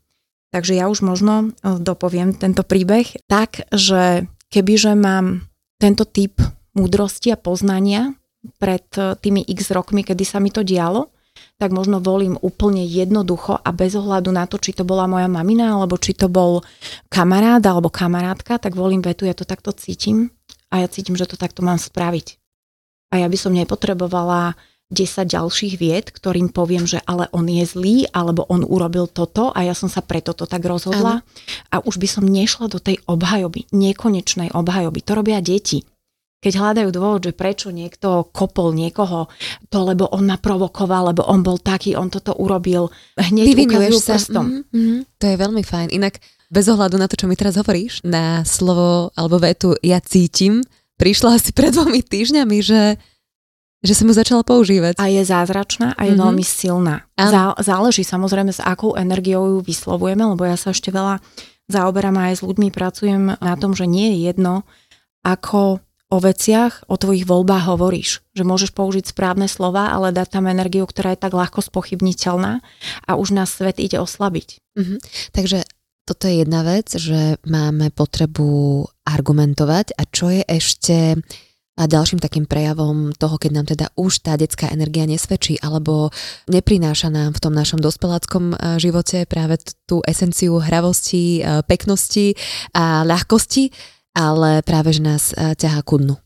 Takže 0.51 0.75
ja 0.75 0.91
už 0.91 1.07
možno 1.07 1.55
e, 1.63 1.79
dopoviem 1.79 2.35
tento 2.35 2.67
príbeh 2.67 3.07
tak, 3.31 3.63
že 3.71 4.27
kebyže 4.51 4.99
mám 4.99 5.47
tento 5.79 6.03
typ 6.03 6.43
múdrosti 6.75 7.31
a 7.31 7.39
poznania 7.39 8.19
pred 8.59 8.83
e, 8.99 9.15
tými 9.15 9.47
x 9.47 9.71
rokmi, 9.71 10.03
kedy 10.03 10.27
sa 10.27 10.43
mi 10.43 10.51
to 10.51 10.67
dialo, 10.67 11.15
tak 11.61 11.77
možno 11.77 12.01
volím 12.01 12.41
úplne 12.41 12.81
jednoducho 12.89 13.61
a 13.61 13.69
bez 13.69 13.93
ohľadu 13.93 14.33
na 14.33 14.49
to, 14.49 14.57
či 14.57 14.73
to 14.73 14.89
bola 14.89 15.05
moja 15.05 15.29
mamina, 15.29 15.77
alebo 15.77 16.01
či 16.01 16.17
to 16.17 16.33
bol 16.33 16.65
kamarát 17.13 17.61
alebo 17.61 17.93
kamarátka, 17.93 18.57
tak 18.57 18.73
volím 18.73 19.05
vetu, 19.05 19.29
ja 19.29 19.37
to 19.37 19.45
takto 19.45 19.77
cítim 19.77 20.33
a 20.73 20.81
ja 20.81 20.89
cítim, 20.89 21.21
že 21.21 21.29
to 21.29 21.37
takto 21.37 21.61
mám 21.61 21.77
spraviť. 21.77 22.41
A 23.13 23.21
ja 23.21 23.29
by 23.29 23.37
som 23.37 23.53
nepotrebovala 23.53 24.57
10 24.89 25.29
ďalších 25.29 25.77
vied, 25.77 26.11
ktorým 26.11 26.51
poviem, 26.51 26.89
že 26.89 26.99
ale 27.05 27.29
on 27.31 27.47
je 27.47 27.63
zlý, 27.63 27.97
alebo 28.11 28.49
on 28.49 28.65
urobil 28.65 29.07
toto 29.07 29.53
a 29.53 29.63
ja 29.63 29.77
som 29.77 29.87
sa 29.87 30.01
preto 30.03 30.33
to 30.33 30.49
tak 30.49 30.65
rozhodla. 30.65 31.21
Ano. 31.21 31.27
A 31.71 31.77
už 31.85 32.01
by 32.01 32.09
som 32.09 32.25
nešla 32.27 32.73
do 32.73 32.83
tej 32.83 32.99
obhajoby, 33.07 33.71
nekonečnej 33.71 34.51
obhajoby. 34.51 35.05
To 35.07 35.13
robia 35.15 35.39
deti 35.45 35.85
keď 36.41 36.53
hľadajú 36.57 36.89
dôvod, 36.89 37.21
že 37.29 37.37
prečo 37.37 37.69
niekto 37.69 38.33
kopol 38.33 38.73
niekoho, 38.73 39.29
to 39.69 39.79
lebo 39.85 40.09
on 40.09 40.25
ma 40.25 40.41
provokoval, 40.41 41.13
lebo 41.13 41.29
on 41.29 41.45
bol 41.45 41.61
taký, 41.61 41.93
on 41.93 42.09
toto 42.09 42.33
urobil, 42.33 42.89
hneď 43.21 43.69
ukazujú 43.69 44.01
sa. 44.01 44.17
prstom. 44.17 44.65
Mm-hmm. 44.73 44.99
To 45.21 45.25
je 45.29 45.37
veľmi 45.37 45.63
fajn. 45.63 45.89
Inak 45.93 46.17
bez 46.49 46.67
ohľadu 46.67 46.97
na 46.97 47.07
to, 47.07 47.21
čo 47.21 47.29
mi 47.29 47.37
teraz 47.37 47.61
hovoríš, 47.61 48.03
na 48.03 48.43
slovo 48.49 49.13
alebo 49.15 49.37
vetu 49.37 49.77
ja 49.85 50.01
cítim, 50.01 50.65
prišla 50.97 51.37
asi 51.37 51.53
pred 51.53 51.77
dvomi 51.77 52.01
týždňami, 52.01 52.59
že 52.65 52.83
že 53.81 53.97
sa 53.97 54.05
mu 54.05 54.13
začala 54.13 54.45
používať. 54.45 55.01
A 55.01 55.09
je 55.09 55.25
zázračná 55.25 55.97
a 55.97 56.05
je 56.05 56.13
mm-hmm. 56.13 56.21
veľmi 56.21 56.45
silná. 56.45 57.09
Zá, 57.17 57.57
záleží 57.65 58.05
samozrejme, 58.05 58.53
s 58.53 58.61
akou 58.61 58.93
energiou 58.93 59.57
ju 59.57 59.59
vyslovujeme, 59.65 60.21
lebo 60.21 60.45
ja 60.45 60.61
sa 60.61 60.77
ešte 60.77 60.93
veľa 60.93 61.17
zaoberám 61.65 62.19
aj 62.29 62.33
s 62.37 62.45
ľuďmi, 62.45 62.69
pracujem 62.75 63.41
na 63.41 63.55
tom, 63.57 63.73
že 63.73 63.89
nie 63.89 64.13
je 64.13 64.29
jedno, 64.29 64.69
ako 65.25 65.81
o 66.11 66.19
veciach, 66.19 66.91
o 66.91 66.99
tvojich 66.99 67.25
voľbách 67.25 67.71
hovoríš. 67.71 68.27
Že 68.35 68.45
môžeš 68.45 68.71
použiť 68.75 69.15
správne 69.15 69.47
slova, 69.47 69.95
ale 69.95 70.11
dať 70.11 70.37
tam 70.37 70.51
energiu, 70.51 70.85
ktorá 70.85 71.15
je 71.15 71.23
tak 71.23 71.33
ľahko 71.33 71.63
spochybniteľná 71.63 72.61
a 73.07 73.11
už 73.15 73.31
nás 73.31 73.55
svet 73.55 73.79
ide 73.79 74.03
oslabiť. 74.03 74.59
Mm-hmm. 74.75 74.99
Takže 75.31 75.59
toto 76.11 76.27
je 76.27 76.43
jedna 76.43 76.67
vec, 76.67 76.91
že 76.91 77.39
máme 77.47 77.95
potrebu 77.95 78.83
argumentovať 79.07 79.95
a 79.95 80.03
čo 80.11 80.35
je 80.35 80.43
ešte 80.43 81.23
a 81.81 81.89
ďalším 81.89 82.21
takým 82.21 82.45
prejavom 82.45 83.17
toho, 83.17 83.41
keď 83.41 83.51
nám 83.57 83.67
teda 83.73 83.87
už 83.97 84.21
tá 84.21 84.37
detská 84.37 84.69
energia 84.69 85.09
nesvedčí 85.09 85.57
alebo 85.65 86.13
neprináša 86.51 87.09
nám 87.09 87.33
v 87.33 87.41
tom 87.41 87.57
našom 87.57 87.81
dospeláckom 87.81 88.53
e, 88.53 88.57
živote 88.77 89.25
práve 89.25 89.57
tú 89.89 90.05
esenciu 90.05 90.61
hravosti, 90.61 91.41
e, 91.41 91.65
peknosti 91.65 92.37
a 92.77 93.01
ľahkosti, 93.09 93.73
ale 94.15 94.63
práve, 94.67 94.97
že 94.97 95.03
nás 95.03 95.33
e, 95.33 95.55
ťahá 95.55 95.81
ku 95.87 95.99
dnu. 95.99 96.17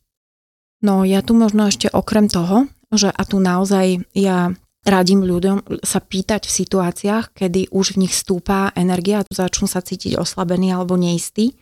No 0.85 1.05
ja 1.09 1.25
tu 1.25 1.33
možno 1.33 1.65
ešte 1.69 1.89
okrem 1.89 2.29
toho, 2.29 2.69
že 2.93 3.09
a 3.09 3.23
tu 3.25 3.41
naozaj 3.41 4.05
ja 4.13 4.53
radím 4.85 5.25
ľuďom 5.25 5.81
sa 5.81 5.99
pýtať 6.05 6.45
v 6.45 6.57
situáciách, 6.61 7.33
kedy 7.33 7.73
už 7.73 7.97
v 7.97 8.07
nich 8.07 8.13
stúpa 8.13 8.69
energia 8.77 9.25
začnú 9.33 9.65
sa 9.65 9.81
cítiť 9.81 10.21
oslabení 10.21 10.71
alebo 10.71 11.01
neistí, 11.01 11.57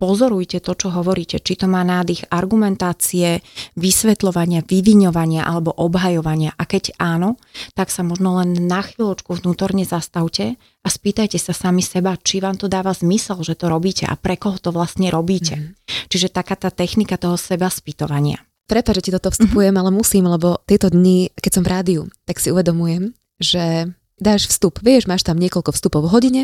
pozorujte 0.00 0.64
to, 0.64 0.72
čo 0.72 0.88
hovoríte, 0.88 1.44
či 1.44 1.60
to 1.60 1.68
má 1.68 1.84
nádych 1.84 2.32
argumentácie, 2.32 3.44
vysvetľovania, 3.76 4.64
vyviňovania 4.64 5.44
alebo 5.44 5.76
obhajovania. 5.76 6.56
A 6.56 6.64
keď 6.64 6.96
áno, 6.96 7.36
tak 7.76 7.92
sa 7.92 8.00
možno 8.00 8.40
len 8.40 8.56
na 8.64 8.80
chvíľočku 8.80 9.36
vnútorne 9.44 9.84
zastavte 9.84 10.56
a 10.56 10.88
spýtajte 10.88 11.36
sa 11.36 11.52
sami 11.52 11.84
seba, 11.84 12.16
či 12.16 12.40
vám 12.40 12.56
to 12.56 12.72
dáva 12.72 12.96
zmysel, 12.96 13.44
že 13.44 13.52
to 13.60 13.68
robíte 13.68 14.08
a 14.08 14.16
pre 14.16 14.40
koho 14.40 14.56
to 14.56 14.72
vlastne 14.72 15.12
robíte. 15.12 15.60
Mm. 15.60 15.68
Čiže 16.08 16.32
taká 16.32 16.56
tá 16.56 16.72
technika 16.72 17.20
toho 17.20 17.36
seba 17.36 17.68
spýtovania. 17.68 18.40
Prepač, 18.64 19.02
že 19.02 19.10
ti 19.10 19.14
toto 19.14 19.34
vstupujem, 19.34 19.74
mm-hmm. 19.74 19.90
ale 19.92 19.98
musím, 19.98 20.24
lebo 20.30 20.62
tieto 20.64 20.88
dni, 20.88 21.34
keď 21.34 21.52
som 21.52 21.64
v 21.66 21.72
rádiu, 21.74 22.02
tak 22.22 22.38
si 22.38 22.54
uvedomujem, 22.54 23.12
že 23.42 23.90
dáš 24.22 24.46
vstup. 24.46 24.78
Vieš, 24.78 25.10
máš 25.10 25.26
tam 25.26 25.42
niekoľko 25.42 25.74
vstupov 25.74 26.06
v 26.06 26.12
hodine 26.14 26.42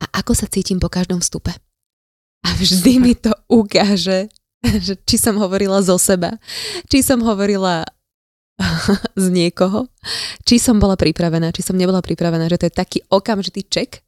a 0.00 0.06
ako 0.18 0.32
sa 0.32 0.48
cítim 0.48 0.80
po 0.80 0.88
každom 0.88 1.20
vstupe. 1.20 1.52
A 2.42 2.48
vždy 2.58 2.92
mi 2.98 3.14
to 3.14 3.30
ukáže, 3.46 4.28
že 4.62 4.94
či 5.06 5.16
som 5.18 5.38
hovorila 5.38 5.82
zo 5.82 5.98
seba, 5.98 6.38
či 6.90 7.02
som 7.02 7.22
hovorila 7.22 7.86
z 9.22 9.26
niekoho, 9.30 9.90
či 10.46 10.58
som 10.58 10.78
bola 10.78 10.94
pripravená, 10.94 11.50
či 11.50 11.62
som 11.62 11.78
nebola 11.78 12.02
pripravená, 12.02 12.46
že 12.50 12.58
to 12.62 12.66
je 12.68 12.74
taký 12.74 12.98
okamžitý 13.10 13.66
ček 13.66 14.02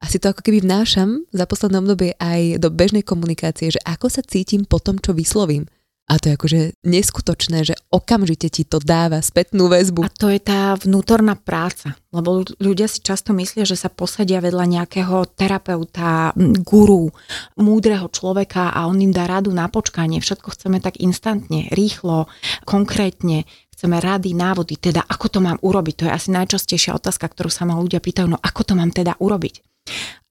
a 0.00 0.04
si 0.08 0.20
to 0.20 0.28
ako 0.28 0.44
keby 0.44 0.60
vnášam 0.60 1.24
za 1.32 1.48
posledné 1.48 1.80
obdobie 1.80 2.12
aj 2.20 2.60
do 2.60 2.68
bežnej 2.68 3.00
komunikácie, 3.00 3.72
že 3.72 3.80
ako 3.84 4.12
sa 4.12 4.20
cítim 4.20 4.68
po 4.68 4.76
tom, 4.76 5.00
čo 5.00 5.16
vyslovím. 5.16 5.64
A 6.06 6.22
to 6.22 6.30
je 6.30 6.36
akože 6.38 6.60
neskutočné, 6.86 7.66
že 7.66 7.74
okamžite 7.90 8.46
ti 8.46 8.62
to 8.62 8.78
dáva 8.78 9.18
spätnú 9.18 9.66
väzbu. 9.66 10.06
A 10.06 10.14
to 10.14 10.30
je 10.30 10.38
tá 10.38 10.78
vnútorná 10.78 11.34
práca, 11.34 11.98
lebo 12.14 12.46
ľudia 12.62 12.86
si 12.86 13.02
často 13.02 13.34
myslia, 13.34 13.66
že 13.66 13.74
sa 13.74 13.90
posadia 13.90 14.38
vedľa 14.38 14.70
nejakého 14.70 15.26
terapeuta, 15.34 16.30
guru, 16.62 17.10
múdreho 17.58 18.06
človeka 18.06 18.70
a 18.70 18.86
on 18.86 19.02
im 19.02 19.10
dá 19.10 19.26
radu 19.26 19.50
na 19.50 19.66
počkanie. 19.66 20.22
Všetko 20.22 20.54
chceme 20.54 20.78
tak 20.78 21.02
instantne, 21.02 21.66
rýchlo, 21.74 22.30
konkrétne 22.62 23.42
chceme 23.76 23.98
rady, 23.98 24.32
návody, 24.32 24.78
teda 24.78 25.04
ako 25.04 25.26
to 25.26 25.38
mám 25.42 25.58
urobiť. 25.58 25.94
To 26.00 26.04
je 26.08 26.16
asi 26.16 26.28
najčastejšia 26.32 26.96
otázka, 26.96 27.28
ktorú 27.28 27.52
sa 27.52 27.66
ma 27.68 27.76
ľudia 27.76 27.98
pýtajú, 27.98 28.30
no 28.30 28.38
ako 28.40 28.62
to 28.62 28.72
mám 28.78 28.94
teda 28.94 29.18
urobiť. 29.18 29.75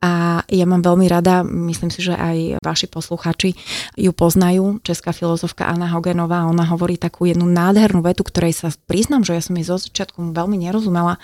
A 0.05 0.45
ja 0.45 0.69
mám 0.69 0.85
veľmi 0.85 1.09
rada, 1.09 1.41
myslím 1.41 1.89
si, 1.89 2.05
že 2.05 2.13
aj 2.13 2.61
vaši 2.61 2.85
posluchači 2.85 3.57
ju 3.97 4.11
poznajú, 4.13 4.77
česká 4.85 5.09
filozofka 5.09 5.65
Anna 5.65 5.89
Hogenová, 5.89 6.45
ona 6.45 6.61
hovorí 6.69 6.93
takú 6.93 7.25
jednu 7.25 7.49
nádhernú 7.49 8.05
vetu, 8.05 8.21
ktorej 8.21 8.53
sa 8.53 8.69
priznám, 8.85 9.25
že 9.25 9.33
ja 9.33 9.41
som 9.41 9.57
jej 9.57 9.65
zo 9.65 9.81
začiatku 9.81 10.21
veľmi 10.29 10.61
nerozumela, 10.61 11.17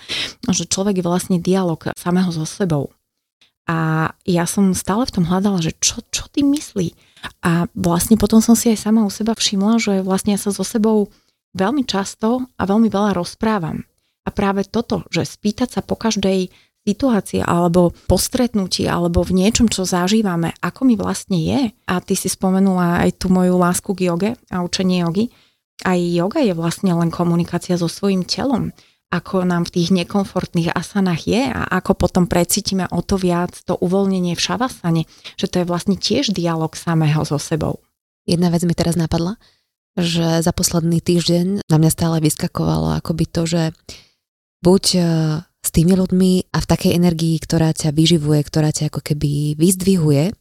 že 0.50 0.66
človek 0.66 0.98
je 0.98 1.06
vlastne 1.06 1.36
dialog 1.38 1.78
samého 1.94 2.34
so 2.34 2.42
sebou. 2.42 2.90
A 3.70 4.10
ja 4.26 4.42
som 4.50 4.74
stále 4.74 5.06
v 5.06 5.14
tom 5.14 5.24
hľadala, 5.30 5.62
že 5.62 5.78
čo, 5.78 6.02
čo 6.10 6.26
ty 6.26 6.42
myslí. 6.42 6.98
A 7.46 7.70
vlastne 7.78 8.18
potom 8.18 8.42
som 8.42 8.58
si 8.58 8.74
aj 8.74 8.82
sama 8.82 9.06
u 9.06 9.10
seba 9.14 9.38
všimla, 9.38 9.78
že 9.78 10.02
vlastne 10.02 10.34
ja 10.34 10.40
sa 10.42 10.50
so 10.50 10.66
sebou 10.66 11.06
veľmi 11.54 11.86
často 11.86 12.50
a 12.58 12.62
veľmi 12.66 12.90
veľa 12.90 13.14
rozprávam. 13.14 13.86
A 14.26 14.28
práve 14.34 14.66
toto, 14.66 15.06
že 15.14 15.22
spýtať 15.22 15.78
sa 15.78 15.80
po 15.82 15.94
každej 15.94 16.50
situácii 16.82 17.46
alebo 17.46 17.94
postretnutí 18.10 18.90
alebo 18.90 19.22
v 19.22 19.38
niečom, 19.38 19.70
čo 19.70 19.86
zažívame, 19.86 20.54
ako 20.58 20.86
mi 20.86 20.94
vlastne 20.98 21.38
je. 21.38 21.60
A 21.86 21.94
ty 22.02 22.18
si 22.18 22.26
spomenula 22.26 23.06
aj 23.06 23.22
tú 23.22 23.30
moju 23.30 23.54
lásku 23.54 23.90
k 23.94 24.10
joge 24.10 24.30
a 24.50 24.66
učenie 24.66 25.06
jogy. 25.06 25.30
Aj 25.86 25.98
yoga 25.98 26.42
je 26.42 26.54
vlastne 26.54 26.94
len 26.94 27.10
komunikácia 27.10 27.78
so 27.78 27.86
svojím 27.86 28.26
telom 28.26 28.74
ako 29.12 29.44
nám 29.44 29.68
v 29.68 29.76
tých 29.76 29.92
nekomfortných 29.92 30.72
asanách 30.72 31.28
je 31.28 31.42
a 31.52 31.68
ako 31.68 31.92
potom 32.00 32.24
precítime 32.24 32.88
o 32.88 33.04
to 33.04 33.20
viac 33.20 33.52
to 33.68 33.76
uvoľnenie 33.76 34.32
v 34.32 34.40
šavasane, 34.40 35.04
že 35.36 35.46
to 35.52 35.60
je 35.60 35.68
vlastne 35.68 36.00
tiež 36.00 36.32
dialog 36.32 36.72
samého 36.72 37.20
so 37.28 37.36
sebou. 37.36 37.84
Jedna 38.24 38.48
vec 38.48 38.64
mi 38.64 38.72
teraz 38.72 38.96
napadla, 38.96 39.36
že 40.00 40.40
za 40.40 40.52
posledný 40.56 41.04
týždeň 41.04 41.68
na 41.68 41.76
mňa 41.76 41.90
stále 41.92 42.24
vyskakovalo 42.24 42.96
akoby 43.04 43.28
to, 43.28 43.44
že 43.44 43.62
buď 44.64 44.84
s 45.62 45.68
tými 45.70 45.94
ľuďmi 45.94 46.50
a 46.50 46.58
v 46.58 46.66
takej 46.66 46.92
energii, 46.98 47.38
ktorá 47.38 47.70
ťa 47.70 47.94
vyživuje, 47.94 48.40
ktorá 48.42 48.74
ťa 48.74 48.90
ako 48.90 49.00
keby 49.00 49.54
vyzdvihuje 49.54 50.34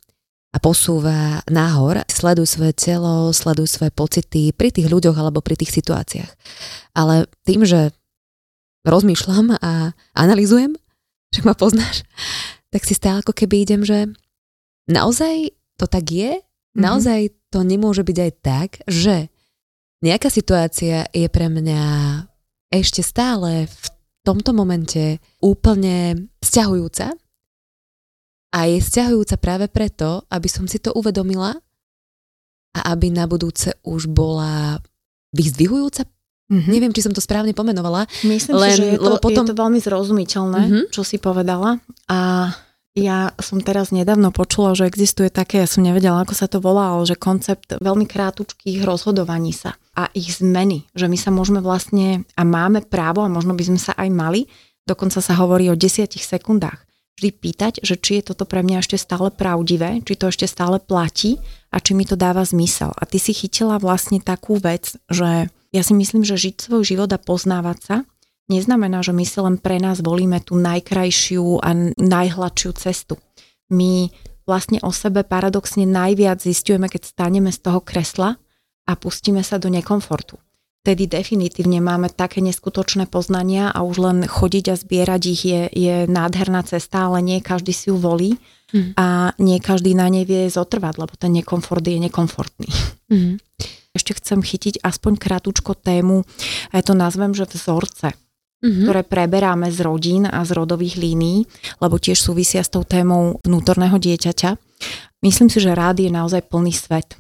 a 0.51 0.57
posúva 0.60 1.45
nahor. 1.47 2.03
Sleduj 2.10 2.49
svoje 2.49 2.73
telo, 2.75 3.31
sleduj 3.31 3.69
svoje 3.69 3.93
pocity 3.93 4.51
pri 4.51 4.73
tých 4.73 4.89
ľuďoch 4.89 5.15
alebo 5.15 5.39
pri 5.39 5.55
tých 5.55 5.71
situáciách. 5.71 6.31
Ale 6.97 7.29
tým, 7.45 7.63
že 7.63 7.93
rozmýšľam 8.84 9.62
a 9.62 9.93
analizujem, 10.17 10.75
že 11.31 11.41
ma 11.45 11.53
poznáš, 11.53 12.03
tak 12.73 12.84
si 12.84 12.97
stále 12.97 13.21
ako 13.21 13.31
keby 13.31 13.63
idem, 13.63 13.81
že 13.86 14.10
naozaj 14.89 15.53
to 15.77 15.86
tak 15.86 16.10
je, 16.10 16.41
mm-hmm. 16.41 16.81
naozaj 16.81 17.31
to 17.53 17.62
nemôže 17.62 18.01
byť 18.01 18.17
aj 18.17 18.31
tak, 18.41 18.69
že 18.89 19.29
nejaká 20.01 20.34
situácia 20.34 21.05
je 21.13 21.27
pre 21.29 21.47
mňa 21.47 21.84
ešte 22.73 23.05
stále 23.05 23.69
v 23.69 23.86
tomto 24.21 24.53
momente 24.53 25.17
úplne 25.41 26.29
vzťahujúca 26.41 27.13
a 28.51 28.60
je 28.67 28.77
sťahujúca 28.84 29.36
práve 29.39 29.65
preto, 29.71 30.27
aby 30.29 30.47
som 30.51 30.67
si 30.67 30.77
to 30.77 30.93
uvedomila 30.93 31.55
a 32.75 32.79
aby 32.93 33.10
na 33.12 33.25
budúce 33.25 33.73
už 33.84 34.12
bola 34.12 34.79
vyzdvihujúca. 35.31 36.05
Mm-hmm. 36.51 36.71
Neviem, 36.71 36.91
či 36.91 37.07
som 37.07 37.15
to 37.15 37.23
správne 37.23 37.55
pomenovala. 37.55 38.12
Myslím 38.27 38.60
len, 38.60 38.75
si, 38.75 38.84
že 38.84 38.86
je 38.95 38.97
to, 38.99 39.23
potom... 39.23 39.47
je 39.47 39.55
to 39.55 39.57
veľmi 39.57 39.79
zrozumiteľné, 39.79 40.62
mm-hmm. 40.67 40.86
čo 40.91 41.07
si 41.07 41.15
povedala. 41.15 41.79
A 42.12 42.51
ja 42.91 43.31
som 43.39 43.63
teraz 43.63 43.95
nedávno 43.95 44.36
počula, 44.36 44.75
že 44.75 44.84
existuje 44.84 45.31
také, 45.31 45.63
ja 45.63 45.67
som 45.71 45.79
nevedela, 45.79 46.19
ako 46.19 46.36
sa 46.36 46.51
to 46.51 46.60
volá, 46.60 46.91
ale 46.91 47.07
že 47.07 47.15
koncept 47.15 47.79
veľmi 47.79 48.03
krátučkých 48.03 48.84
rozhodovaní 48.84 49.55
sa 49.55 49.79
a 49.97 50.08
ich 50.15 50.39
zmeny. 50.39 50.88
Že 50.95 51.06
my 51.12 51.17
sa 51.17 51.30
môžeme 51.34 51.60
vlastne 51.60 52.23
a 52.36 52.43
máme 52.47 52.86
právo 52.88 53.23
a 53.23 53.32
možno 53.32 53.56
by 53.56 53.63
sme 53.73 53.80
sa 53.80 53.95
aj 53.95 54.10
mali, 54.12 54.41
dokonca 54.88 55.19
sa 55.19 55.34
hovorí 55.38 55.67
o 55.67 55.80
desiatich 55.80 56.23
sekundách, 56.23 56.84
vždy 57.19 57.30
pýtať, 57.36 57.73
že 57.84 57.99
či 57.99 58.19
je 58.19 58.34
toto 58.34 58.47
pre 58.47 58.63
mňa 58.63 58.82
ešte 58.82 58.97
stále 58.97 59.30
pravdivé, 59.30 60.01
či 60.04 60.15
to 60.15 60.32
ešte 60.32 60.47
stále 60.47 60.80
platí 60.80 61.39
a 61.69 61.80
či 61.84 61.95
mi 61.95 62.08
to 62.08 62.15
dáva 62.15 62.43
zmysel. 62.47 62.91
A 62.95 63.04
ty 63.08 63.19
si 63.19 63.36
chytila 63.36 63.77
vlastne 63.77 64.23
takú 64.23 64.58
vec, 64.58 64.95
že 65.12 65.51
ja 65.71 65.82
si 65.84 65.93
myslím, 65.95 66.27
že 66.27 66.39
žiť 66.39 66.67
svoj 66.67 66.84
život 66.84 67.12
a 67.12 67.19
poznávať 67.19 67.80
sa 67.80 67.97
neznamená, 68.51 68.99
že 68.99 69.15
my 69.15 69.23
si 69.23 69.39
len 69.39 69.56
pre 69.56 69.80
nás 69.80 70.04
volíme 70.04 70.43
tú 70.43 70.60
najkrajšiu 70.60 71.63
a 71.63 71.69
najhladšiu 71.95 72.71
cestu. 72.75 73.15
My 73.71 74.12
vlastne 74.43 74.84
o 74.84 74.91
sebe 74.91 75.23
paradoxne 75.23 75.88
najviac 75.88 76.43
zistujeme, 76.43 76.91
keď 76.91 77.08
staneme 77.08 77.56
z 77.56 77.60
toho 77.63 77.80
kresla 77.80 78.40
a 78.88 78.98
pustíme 78.98 79.41
sa 79.46 79.62
do 79.62 79.70
nekomfortu. 79.70 80.38
Vtedy 80.82 81.06
definitívne 81.06 81.78
máme 81.78 82.10
také 82.10 82.41
neskutočné 82.41 83.06
poznania 83.06 83.70
a 83.70 83.86
už 83.86 84.02
len 84.02 84.17
chodiť 84.26 84.65
a 84.74 84.76
zbierať 84.76 85.22
ich 85.30 85.41
je, 85.46 85.62
je 85.70 85.96
nádherná 86.10 86.65
cesta, 86.65 87.06
ale 87.06 87.22
nie 87.22 87.38
každý 87.38 87.70
si 87.70 87.94
ju 87.94 88.02
volí 88.02 88.41
mm. 88.74 88.98
a 88.98 89.38
nie 89.38 89.62
každý 89.62 89.94
na 89.94 90.10
nej 90.10 90.26
vie 90.26 90.50
zotrvať, 90.50 90.98
lebo 90.98 91.13
ten 91.13 91.38
nekomfort 91.38 91.86
je 91.86 92.02
nekomfortný. 92.02 92.70
Mm. 93.13 93.38
Ešte 93.94 94.17
chcem 94.17 94.41
chytiť 94.41 94.82
aspoň 94.82 95.22
krátúčko 95.22 95.78
tému, 95.78 96.26
ja 96.74 96.82
to 96.82 96.98
nazvem, 96.98 97.38
že 97.38 97.46
vzorce 97.46 98.17
mm-hmm. 98.62 98.86
ktoré 98.86 99.02
preberáme 99.02 99.67
z 99.74 99.82
rodín 99.82 100.24
a 100.30 100.46
z 100.46 100.52
rodových 100.54 100.96
línií, 100.96 101.50
lebo 101.82 101.98
tiež 101.98 102.22
súvisia 102.22 102.62
s 102.62 102.70
tou 102.70 102.86
témou 102.86 103.41
vnútorného 103.41 103.98
dieťaťa. 103.98 104.56
Myslím 105.22 105.50
si, 105.50 105.62
že 105.62 105.74
rád 105.74 106.02
je 106.02 106.10
naozaj 106.10 106.50
plný 106.50 106.74
svet. 106.74 107.17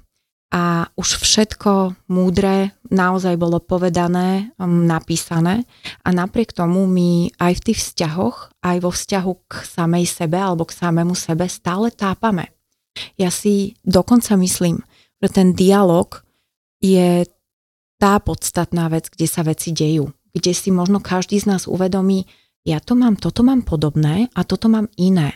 A 0.51 0.91
už 0.99 1.23
všetko 1.23 1.95
múdre 2.11 2.75
naozaj 2.91 3.39
bolo 3.39 3.63
povedané, 3.63 4.51
napísané 4.59 5.63
a 6.03 6.11
napriek 6.11 6.51
tomu 6.51 6.83
my 6.91 7.31
aj 7.39 7.53
v 7.55 7.63
tých 7.71 7.79
vzťahoch, 7.79 8.59
aj 8.59 8.77
vo 8.83 8.91
vzťahu 8.91 9.31
k 9.47 9.53
samej 9.63 10.05
sebe 10.11 10.35
alebo 10.35 10.67
k 10.67 10.75
samému 10.75 11.15
sebe 11.15 11.47
stále 11.47 11.87
tápame. 11.95 12.51
Ja 13.15 13.31
si 13.31 13.79
dokonca 13.87 14.35
myslím, 14.35 14.83
že 15.23 15.27
ten 15.31 15.55
dialog 15.55 16.19
je 16.83 17.23
tá 17.95 18.19
podstatná 18.19 18.91
vec, 18.91 19.07
kde 19.07 19.27
sa 19.31 19.47
veci 19.47 19.71
dejú 19.71 20.11
kde 20.33 20.51
si 20.55 20.71
možno 20.71 21.03
každý 21.03 21.39
z 21.39 21.47
nás 21.47 21.63
uvedomí, 21.67 22.27
ja 22.63 22.79
to 22.79 22.95
mám, 22.95 23.19
toto 23.19 23.43
mám 23.43 23.65
podobné 23.65 24.31
a 24.37 24.41
toto 24.45 24.71
mám 24.71 24.87
iné. 24.95 25.35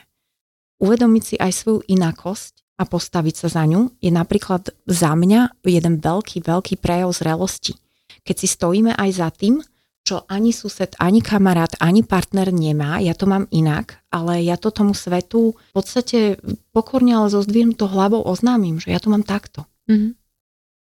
Uvedomiť 0.80 1.24
si 1.24 1.36
aj 1.40 1.52
svoju 1.56 1.80
inakosť 1.88 2.55
a 2.76 2.84
postaviť 2.84 3.36
sa 3.46 3.48
za 3.62 3.64
ňu 3.64 3.96
je 4.04 4.12
napríklad 4.12 4.72
za 4.86 5.12
mňa 5.16 5.64
jeden 5.64 6.04
veľký, 6.04 6.44
veľký 6.44 6.76
prejav 6.80 7.16
zrelosti. 7.16 7.80
Keď 8.26 8.36
si 8.36 8.48
stojíme 8.52 8.92
aj 8.96 9.10
za 9.16 9.30
tým, 9.32 9.64
čo 10.06 10.22
ani 10.30 10.54
sused, 10.54 10.94
ani 11.02 11.24
kamarát, 11.24 11.74
ani 11.82 12.06
partner 12.06 12.54
nemá, 12.54 13.02
ja 13.02 13.18
to 13.18 13.26
mám 13.26 13.50
inak, 13.50 14.06
ale 14.14 14.46
ja 14.46 14.54
to 14.54 14.70
tomu 14.70 14.94
svetu 14.94 15.58
v 15.58 15.74
podstate 15.74 16.38
pokorne, 16.70 17.18
ale 17.18 17.34
so 17.34 17.42
zdvihnutou 17.42 17.90
hlavou 17.90 18.22
oznámim, 18.22 18.78
že 18.78 18.94
ja 18.94 19.02
to 19.02 19.10
mám 19.10 19.26
takto. 19.26 19.66
Mm-hmm 19.90 20.26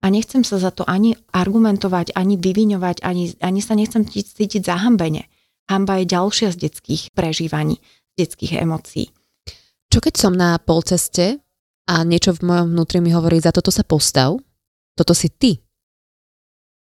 a 0.02 0.06
nechcem 0.10 0.42
sa 0.42 0.58
za 0.58 0.74
to 0.74 0.82
ani 0.82 1.14
argumentovať, 1.30 2.18
ani 2.18 2.34
vyviňovať, 2.34 3.06
ani, 3.06 3.38
ani 3.38 3.60
sa 3.62 3.78
nechcem 3.78 4.02
cítiť 4.02 4.66
zahambene. 4.66 5.30
Hamba 5.70 6.02
je 6.02 6.10
ďalšia 6.10 6.50
z 6.50 6.68
detských 6.68 7.14
prežívaní, 7.14 7.78
z 8.18 8.26
detských 8.26 8.58
emócií. 8.58 9.14
Čo 9.88 10.02
keď 10.02 10.14
som 10.18 10.34
na 10.34 10.58
polceste 10.58 11.38
a 11.86 12.06
niečo 12.06 12.34
v 12.36 12.46
mojom 12.46 12.66
vnútri 12.72 12.98
mi 13.02 13.10
hovorí, 13.10 13.42
za 13.42 13.50
toto 13.50 13.74
sa 13.74 13.82
postav, 13.82 14.38
toto 14.94 15.12
si 15.12 15.28
ty. 15.32 15.58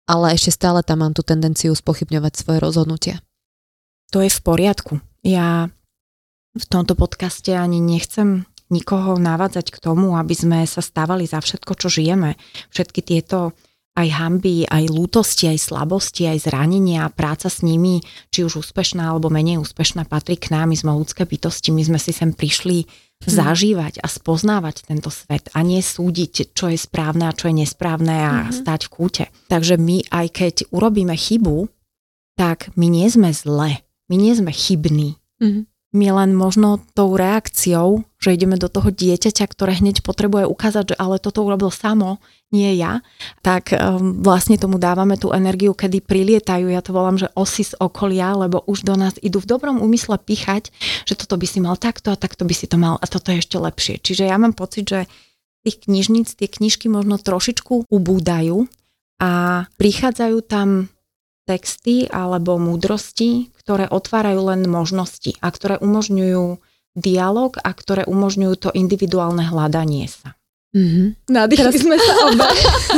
Ale 0.09 0.35
ešte 0.35 0.51
stále 0.51 0.83
tam 0.83 1.05
mám 1.05 1.13
tú 1.15 1.23
tendenciu 1.23 1.71
spochybňovať 1.71 2.33
svoje 2.35 2.57
rozhodnutia. 2.59 3.15
To 4.11 4.19
je 4.19 4.27
v 4.27 4.41
poriadku. 4.43 4.99
Ja 5.23 5.71
v 6.51 6.65
tomto 6.67 6.99
podcaste 6.99 7.55
ani 7.55 7.79
nechcem 7.79 8.43
nikoho 8.71 9.15
navádzať 9.15 9.71
k 9.71 9.77
tomu, 9.79 10.19
aby 10.19 10.35
sme 10.35 10.59
sa 10.67 10.83
stávali 10.83 11.23
za 11.27 11.39
všetko, 11.39 11.71
čo 11.79 11.87
žijeme. 11.87 12.35
Všetky 12.71 12.99
tieto 13.03 13.55
aj 13.91 14.07
hamby, 14.07 14.63
aj 14.71 14.87
lútosti, 14.87 15.51
aj 15.51 15.59
slabosti, 15.59 16.23
aj 16.27 16.47
zranenia, 16.47 17.11
práca 17.11 17.51
s 17.51 17.59
nimi, 17.59 17.99
či 18.31 18.47
už 18.47 18.63
úspešná 18.63 19.03
alebo 19.03 19.27
menej 19.27 19.59
úspešná, 19.59 20.07
patrí 20.07 20.39
k 20.39 20.55
nám. 20.55 20.71
My 20.71 20.79
sme 20.79 20.95
ľudské 20.95 21.27
bytosti, 21.27 21.75
my 21.75 21.83
sme 21.83 21.99
si 21.99 22.15
sem 22.15 22.31
prišli 22.31 22.87
hmm. 23.25 23.31
zažívať 23.31 23.93
a 24.01 24.07
spoznávať 24.07 24.87
tento 24.89 25.13
svet 25.13 25.51
a 25.53 25.61
nie 25.61 25.81
súdiť, 25.83 26.55
čo 26.57 26.71
je 26.71 26.77
správne 26.77 27.29
a 27.29 27.35
čo 27.35 27.49
je 27.51 27.61
nesprávne 27.61 28.15
a 28.15 28.33
hmm. 28.47 28.65
stať 28.65 28.87
v 28.87 28.93
kúte. 28.93 29.25
Takže 29.51 29.77
my, 29.77 30.07
aj 30.09 30.27
keď 30.31 30.55
urobíme 30.73 31.13
chybu, 31.13 31.69
tak 32.39 32.73
my 32.73 32.87
nie 32.89 33.07
sme 33.11 33.29
zle, 33.35 33.83
my 34.09 34.15
nie 34.15 34.33
sme 34.33 34.49
chybní. 34.49 35.19
Hmm 35.37 35.71
my 35.91 36.07
len 36.07 36.31
možno 36.31 36.79
tou 36.95 37.19
reakciou, 37.19 38.07
že 38.15 38.35
ideme 38.35 38.55
do 38.55 38.71
toho 38.71 38.87
dieťaťa, 38.87 39.43
ktoré 39.51 39.75
hneď 39.83 40.07
potrebuje 40.07 40.47
ukázať, 40.47 40.95
že 40.95 40.99
ale 40.99 41.19
toto 41.19 41.43
urobil 41.43 41.67
samo, 41.67 42.23
nie 42.51 42.75
ja, 42.75 42.99
tak 43.39 43.71
um, 43.71 44.19
vlastne 44.19 44.59
tomu 44.59 44.75
dávame 44.75 45.15
tú 45.15 45.31
energiu, 45.31 45.71
kedy 45.71 46.03
prilietajú, 46.03 46.67
ja 46.67 46.83
to 46.83 46.91
volám, 46.91 47.15
že 47.15 47.31
osy 47.31 47.63
z 47.63 47.79
okolia, 47.79 48.35
lebo 48.35 48.59
už 48.67 48.83
do 48.83 48.99
nás 48.99 49.15
idú 49.23 49.39
v 49.39 49.49
dobrom 49.55 49.79
úmysle 49.79 50.19
pichať, 50.19 50.69
že 51.07 51.15
toto 51.15 51.39
by 51.39 51.47
si 51.47 51.63
mal 51.63 51.79
takto 51.79 52.11
a 52.11 52.19
takto 52.19 52.43
by 52.43 52.51
si 52.51 52.67
to 52.67 52.75
mal 52.75 52.99
a 52.99 53.05
toto 53.07 53.31
je 53.31 53.39
ešte 53.39 53.55
lepšie. 53.55 53.95
Čiže 54.03 54.27
ja 54.27 54.35
mám 54.35 54.51
pocit, 54.51 54.83
že 54.83 55.07
tých 55.63 55.87
knižníc, 55.87 56.35
tie 56.35 56.51
knižky 56.51 56.91
možno 56.91 57.15
trošičku 57.15 57.87
ubúdajú 57.87 58.67
a 59.21 59.63
prichádzajú 59.79 60.37
tam 60.43 60.91
texty 61.45 62.09
alebo 62.09 62.59
múdrosti, 62.59 63.53
ktoré 63.63 63.87
otvárajú 63.87 64.51
len 64.51 64.67
možnosti 64.67 65.37
a 65.39 65.47
ktoré 65.53 65.79
umožňujú 65.79 66.59
dialog 66.97 67.55
a 67.61 67.71
ktoré 67.71 68.03
umožňujú 68.03 68.55
to 68.59 68.69
individuálne 68.75 69.47
hľadanie 69.47 70.11
sa. 70.11 70.35
Mm-hmm. 70.71 71.27
Nadýchli 71.27 71.77
sme 71.83 71.99
sa 71.99 72.13
oba. 72.31 72.47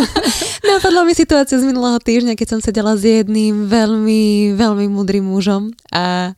Napadla 0.69 1.01
mi 1.09 1.17
situácia 1.17 1.57
z 1.57 1.65
minulého 1.65 1.97
týždňa, 1.97 2.37
keď 2.37 2.47
som 2.53 2.59
sedela 2.61 2.93
s 2.93 3.01
jedným 3.01 3.65
veľmi, 3.65 4.53
veľmi 4.53 4.85
múdrym 4.93 5.25
mužom 5.25 5.73
a, 5.89 6.37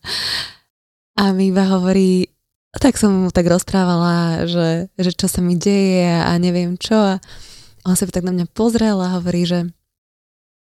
a 1.19 1.23
mi 1.35 1.51
iba 1.51 1.67
hovorí, 1.67 2.31
tak 2.79 2.95
som 2.95 3.27
mu 3.27 3.29
tak 3.35 3.51
rozprávala, 3.51 4.47
že, 4.47 4.87
že 4.95 5.11
čo 5.11 5.27
sa 5.27 5.43
mi 5.43 5.59
deje 5.59 6.07
a 6.07 6.31
neviem 6.39 6.79
čo 6.79 6.95
a 6.95 7.13
on 7.83 7.99
sa 7.99 8.07
tak 8.07 8.23
na 8.23 8.31
mňa 8.31 8.47
pozrel 8.55 8.95
a 9.03 9.19
hovorí, 9.19 9.43
že 9.43 9.67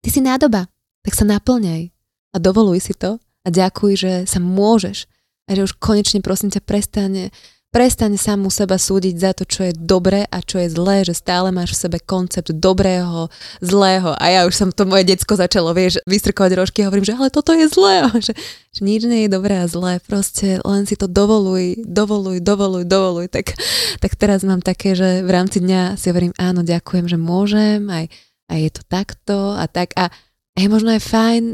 ty 0.05 0.09
si 0.13 0.21
nádoba, 0.21 0.69
tak 1.01 1.17
sa 1.17 1.25
naplňaj 1.25 1.89
a 2.33 2.37
dovoluj 2.37 2.85
si 2.85 2.93
to 2.93 3.17
a 3.17 3.49
ďakuj, 3.49 3.93
že 3.97 4.13
sa 4.29 4.39
môžeš 4.39 5.09
a 5.49 5.57
že 5.57 5.65
už 5.65 5.81
konečne 5.81 6.21
prosím 6.21 6.53
ťa 6.53 6.63
prestane, 6.63 7.33
prestane 7.71 8.19
sám 8.19 8.47
u 8.47 8.51
seba 8.51 8.75
súdiť 8.75 9.15
za 9.15 9.31
to, 9.31 9.47
čo 9.47 9.71
je 9.71 9.73
dobré 9.79 10.27
a 10.27 10.43
čo 10.43 10.59
je 10.59 10.75
zlé, 10.75 11.07
že 11.07 11.15
stále 11.15 11.55
máš 11.55 11.79
v 11.79 11.81
sebe 11.87 11.99
koncept 12.03 12.51
dobrého, 12.51 13.31
zlého. 13.63 14.11
A 14.19 14.25
ja 14.27 14.41
už 14.43 14.55
som 14.59 14.69
to 14.75 14.83
moje 14.83 15.07
decko 15.07 15.39
začalo, 15.39 15.71
vieš, 15.71 16.03
vystrkovať 16.03 16.53
rožky 16.59 16.83
a 16.83 16.91
hovorím, 16.91 17.07
že 17.07 17.15
ale 17.15 17.31
toto 17.31 17.55
je 17.55 17.71
zlé, 17.71 18.11
že, 18.27 18.35
že 18.75 18.81
nič 18.83 19.07
nie 19.07 19.27
je 19.27 19.31
dobré 19.31 19.63
a 19.63 19.71
zlé, 19.71 20.03
proste 20.03 20.59
len 20.67 20.83
si 20.85 20.99
to 20.99 21.07
dovoluj, 21.07 21.79
dovoluj, 21.87 22.43
dovoluj, 22.43 22.85
dovoluj, 22.91 23.31
tak, 23.31 23.55
tak 24.03 24.13
teraz 24.19 24.43
mám 24.43 24.61
také, 24.61 24.99
že 24.99 25.23
v 25.23 25.31
rámci 25.31 25.63
dňa 25.63 25.95
si 25.95 26.11
hovorím, 26.11 26.35
áno, 26.43 26.67
ďakujem, 26.67 27.07
že 27.07 27.19
môžem, 27.23 27.87
aj, 27.87 28.11
aj 28.51 28.59
je 28.59 28.71
to 28.75 28.83
takto 28.91 29.37
a 29.55 29.71
tak. 29.71 29.95
A 29.95 30.11
je 30.59 30.67
možno 30.67 30.91
aj 30.91 31.07
fajn 31.07 31.45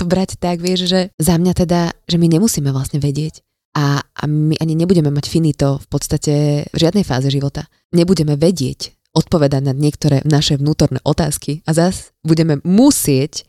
to 0.00 0.08
brať 0.08 0.40
tak, 0.40 0.64
vieš, 0.64 0.88
že 0.88 1.00
za 1.20 1.36
mňa 1.36 1.52
teda, 1.52 1.92
že 2.08 2.16
my 2.16 2.32
nemusíme 2.32 2.72
vlastne 2.72 2.96
vedieť 2.96 3.44
a, 3.74 4.02
a 4.02 4.24
my 4.26 4.58
ani 4.58 4.74
nebudeme 4.74 5.14
mať 5.14 5.26
finito 5.30 5.78
v 5.78 5.86
podstate 5.86 6.34
v 6.66 6.76
žiadnej 6.76 7.06
fáze 7.06 7.30
života. 7.30 7.70
Nebudeme 7.94 8.34
vedieť 8.34 8.94
odpovedať 9.14 9.62
na 9.66 9.74
niektoré 9.74 10.22
naše 10.26 10.58
vnútorné 10.58 11.02
otázky 11.02 11.62
a 11.66 11.74
zas 11.74 12.14
budeme 12.22 12.62
musieť 12.62 13.46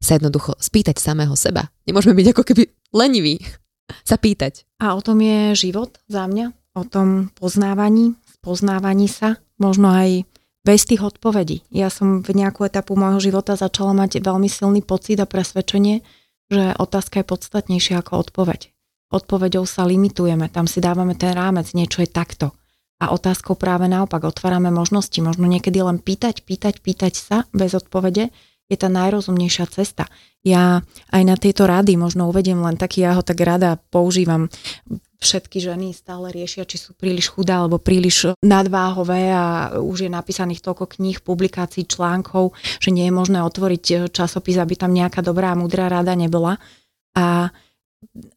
sa 0.00 0.16
jednoducho 0.16 0.56
spýtať 0.56 0.96
samého 0.96 1.36
seba. 1.36 1.68
Nemôžeme 1.84 2.16
byť 2.16 2.26
ako 2.32 2.42
keby 2.44 2.62
leniví 2.96 3.40
sa 4.08 4.16
pýtať. 4.16 4.64
A 4.80 4.96
o 4.96 5.00
tom 5.04 5.20
je 5.20 5.52
život 5.56 6.00
za 6.08 6.24
mňa, 6.24 6.76
o 6.76 6.82
tom 6.88 7.28
poznávaní, 7.36 8.16
poznávaní 8.40 9.08
sa, 9.12 9.36
možno 9.60 9.92
aj 9.92 10.24
bez 10.64 10.84
tých 10.84 11.04
odpovedí. 11.04 11.64
Ja 11.72 11.88
som 11.88 12.20
v 12.20 12.36
nejakú 12.36 12.64
etapu 12.68 12.96
môjho 12.96 13.20
života 13.20 13.56
začala 13.56 13.96
mať 13.96 14.20
veľmi 14.20 14.48
silný 14.48 14.84
pocit 14.84 15.16
a 15.20 15.28
presvedčenie, 15.28 16.04
že 16.52 16.76
otázka 16.76 17.24
je 17.24 17.30
podstatnejšia 17.30 18.00
ako 18.00 18.28
odpoveď. 18.28 18.72
Odpoveďou 19.10 19.66
sa 19.66 19.82
limitujeme, 19.84 20.48
tam 20.48 20.70
si 20.70 20.78
dávame 20.78 21.18
ten 21.18 21.34
rámec, 21.34 21.70
niečo 21.74 22.00
je 22.00 22.10
takto. 22.10 22.54
A 23.00 23.16
otázkou 23.16 23.56
práve 23.56 23.88
naopak 23.88 24.22
otvárame 24.28 24.68
možnosti, 24.68 25.16
možno 25.24 25.48
niekedy 25.48 25.80
len 25.80 25.98
pýtať, 25.98 26.44
pýtať, 26.44 26.84
pýtať 26.84 27.14
sa 27.16 27.36
bez 27.50 27.72
odpovede 27.72 28.28
je 28.70 28.76
tá 28.78 28.86
najrozumnejšia 28.86 29.66
cesta. 29.66 30.06
Ja 30.46 30.80
aj 31.10 31.22
na 31.26 31.34
tieto 31.34 31.66
rady 31.66 31.98
možno 31.98 32.30
uvediem 32.30 32.62
len 32.62 32.78
taký, 32.78 33.02
ja 33.02 33.18
ho 33.18 33.26
tak 33.26 33.42
rada 33.42 33.76
používam. 33.90 34.46
Všetky 35.20 35.60
ženy 35.60 35.92
stále 35.92 36.32
riešia, 36.32 36.64
či 36.64 36.80
sú 36.80 36.96
príliš 36.96 37.28
chudé 37.28 37.52
alebo 37.52 37.76
príliš 37.76 38.32
nadváhové 38.40 39.28
a 39.28 39.76
už 39.76 40.08
je 40.08 40.10
napísaných 40.12 40.64
toľko 40.64 40.96
kníh, 40.96 41.20
publikácií, 41.20 41.84
článkov, 41.84 42.56
že 42.80 42.88
nie 42.88 43.04
je 43.10 43.12
možné 43.12 43.44
otvoriť 43.44 44.08
časopis, 44.08 44.56
aby 44.56 44.80
tam 44.80 44.96
nejaká 44.96 45.20
dobrá 45.20 45.52
a 45.52 45.60
múdra 45.60 45.92
rada 45.92 46.16
nebola. 46.16 46.56
A 47.12 47.52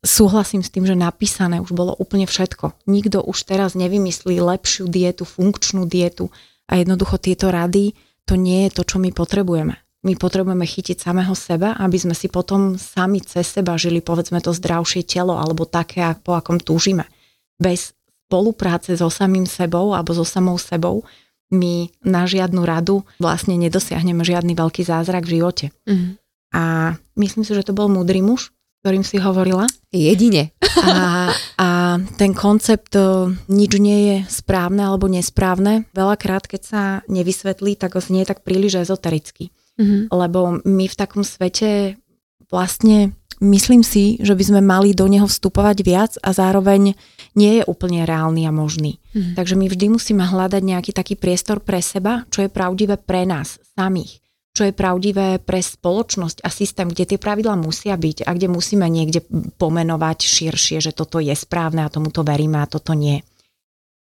súhlasím 0.04 0.62
s 0.62 0.70
tým, 0.70 0.84
že 0.84 0.96
napísané 0.96 1.64
už 1.64 1.72
bolo 1.72 1.96
úplne 1.96 2.28
všetko. 2.28 2.76
Nikto 2.88 3.24
už 3.24 3.48
teraz 3.48 3.74
nevymyslí 3.74 4.38
lepšiu 4.40 4.92
dietu, 4.92 5.24
funkčnú 5.24 5.88
dietu 5.88 6.30
a 6.68 6.80
jednoducho 6.80 7.20
tieto 7.20 7.50
rady, 7.50 7.96
to 8.24 8.36
nie 8.40 8.68
je 8.68 8.80
to, 8.80 8.84
čo 8.88 8.98
my 9.00 9.12
potrebujeme. 9.12 9.76
My 10.04 10.20
potrebujeme 10.20 10.68
chytiť 10.68 11.00
samého 11.00 11.32
seba, 11.32 11.80
aby 11.80 11.96
sme 11.96 12.12
si 12.12 12.28
potom 12.28 12.76
sami 12.76 13.24
cez 13.24 13.48
seba 13.48 13.80
žili, 13.80 14.04
povedzme 14.04 14.44
to 14.44 14.52
zdravšie 14.52 15.08
telo 15.08 15.40
alebo 15.40 15.64
také, 15.64 16.04
po 16.20 16.36
akom 16.36 16.60
túžime. 16.60 17.08
Bez 17.56 17.96
spolupráce 18.28 19.00
so 19.00 19.08
samým 19.08 19.48
sebou 19.48 19.96
alebo 19.96 20.12
so 20.12 20.28
samou 20.28 20.60
sebou 20.60 21.08
my 21.54 21.88
na 22.04 22.26
žiadnu 22.26 22.66
radu 22.66 23.06
vlastne 23.22 23.56
nedosiahneme 23.56 24.26
žiadny 24.26 24.58
veľký 24.58 24.84
zázrak 24.84 25.24
v 25.30 25.40
živote. 25.40 25.66
Mm. 25.86 26.20
A 26.52 26.64
myslím 27.16 27.46
si, 27.46 27.54
že 27.54 27.64
to 27.64 27.78
bol 27.78 27.88
múdry 27.88 28.26
muž, 28.26 28.52
ktorým 28.84 29.08
si 29.08 29.16
hovorila. 29.16 29.64
Jedine. 29.96 30.52
A, 30.84 31.32
a 31.56 31.70
ten 32.20 32.36
koncept 32.36 32.92
e, 33.00 33.32
nič 33.48 33.72
nie 33.80 34.00
je 34.12 34.18
správne 34.28 34.84
alebo 34.84 35.08
nesprávne. 35.08 35.88
Veľakrát, 35.96 36.52
keď 36.52 36.62
sa 36.68 36.82
nevysvetlí, 37.08 37.80
tak 37.80 37.96
znie 38.04 38.28
tak 38.28 38.44
príliš 38.44 38.84
ezotericky. 38.84 39.56
Mm-hmm. 39.80 40.12
Lebo 40.12 40.60
my 40.68 40.86
v 40.92 41.00
takom 41.00 41.24
svete 41.24 41.96
vlastne 42.52 43.16
myslím 43.40 43.88
si, 43.88 44.20
že 44.20 44.36
by 44.36 44.44
sme 44.44 44.60
mali 44.60 44.92
do 44.92 45.08
neho 45.08 45.32
vstupovať 45.32 45.78
viac 45.88 46.12
a 46.20 46.36
zároveň 46.36 47.00
nie 47.40 47.52
je 47.62 47.64
úplne 47.64 48.04
reálny 48.04 48.44
a 48.44 48.52
možný. 48.52 49.00
Mm-hmm. 49.16 49.40
Takže 49.40 49.56
my 49.56 49.66
vždy 49.72 49.86
musíme 49.96 50.28
hľadať 50.28 50.60
nejaký 50.60 50.92
taký 50.92 51.16
priestor 51.16 51.64
pre 51.64 51.80
seba, 51.80 52.28
čo 52.28 52.44
je 52.44 52.52
pravdivé 52.52 53.00
pre 53.00 53.24
nás 53.24 53.64
samých 53.80 54.23
čo 54.54 54.70
je 54.70 54.74
pravdivé 54.74 55.42
pre 55.42 55.60
spoločnosť 55.60 56.46
a 56.46 56.50
systém, 56.54 56.86
kde 56.86 57.10
tie 57.10 57.20
pravidlá 57.20 57.58
musia 57.58 57.98
byť 57.98 58.30
a 58.30 58.38
kde 58.38 58.48
musíme 58.54 58.86
niekde 58.86 59.26
pomenovať 59.58 60.18
širšie, 60.22 60.78
že 60.78 60.94
toto 60.94 61.18
je 61.18 61.34
správne 61.34 61.82
a 61.82 61.90
tomuto 61.90 62.22
veríme 62.22 62.62
a 62.62 62.70
toto 62.70 62.94
nie. 62.94 63.26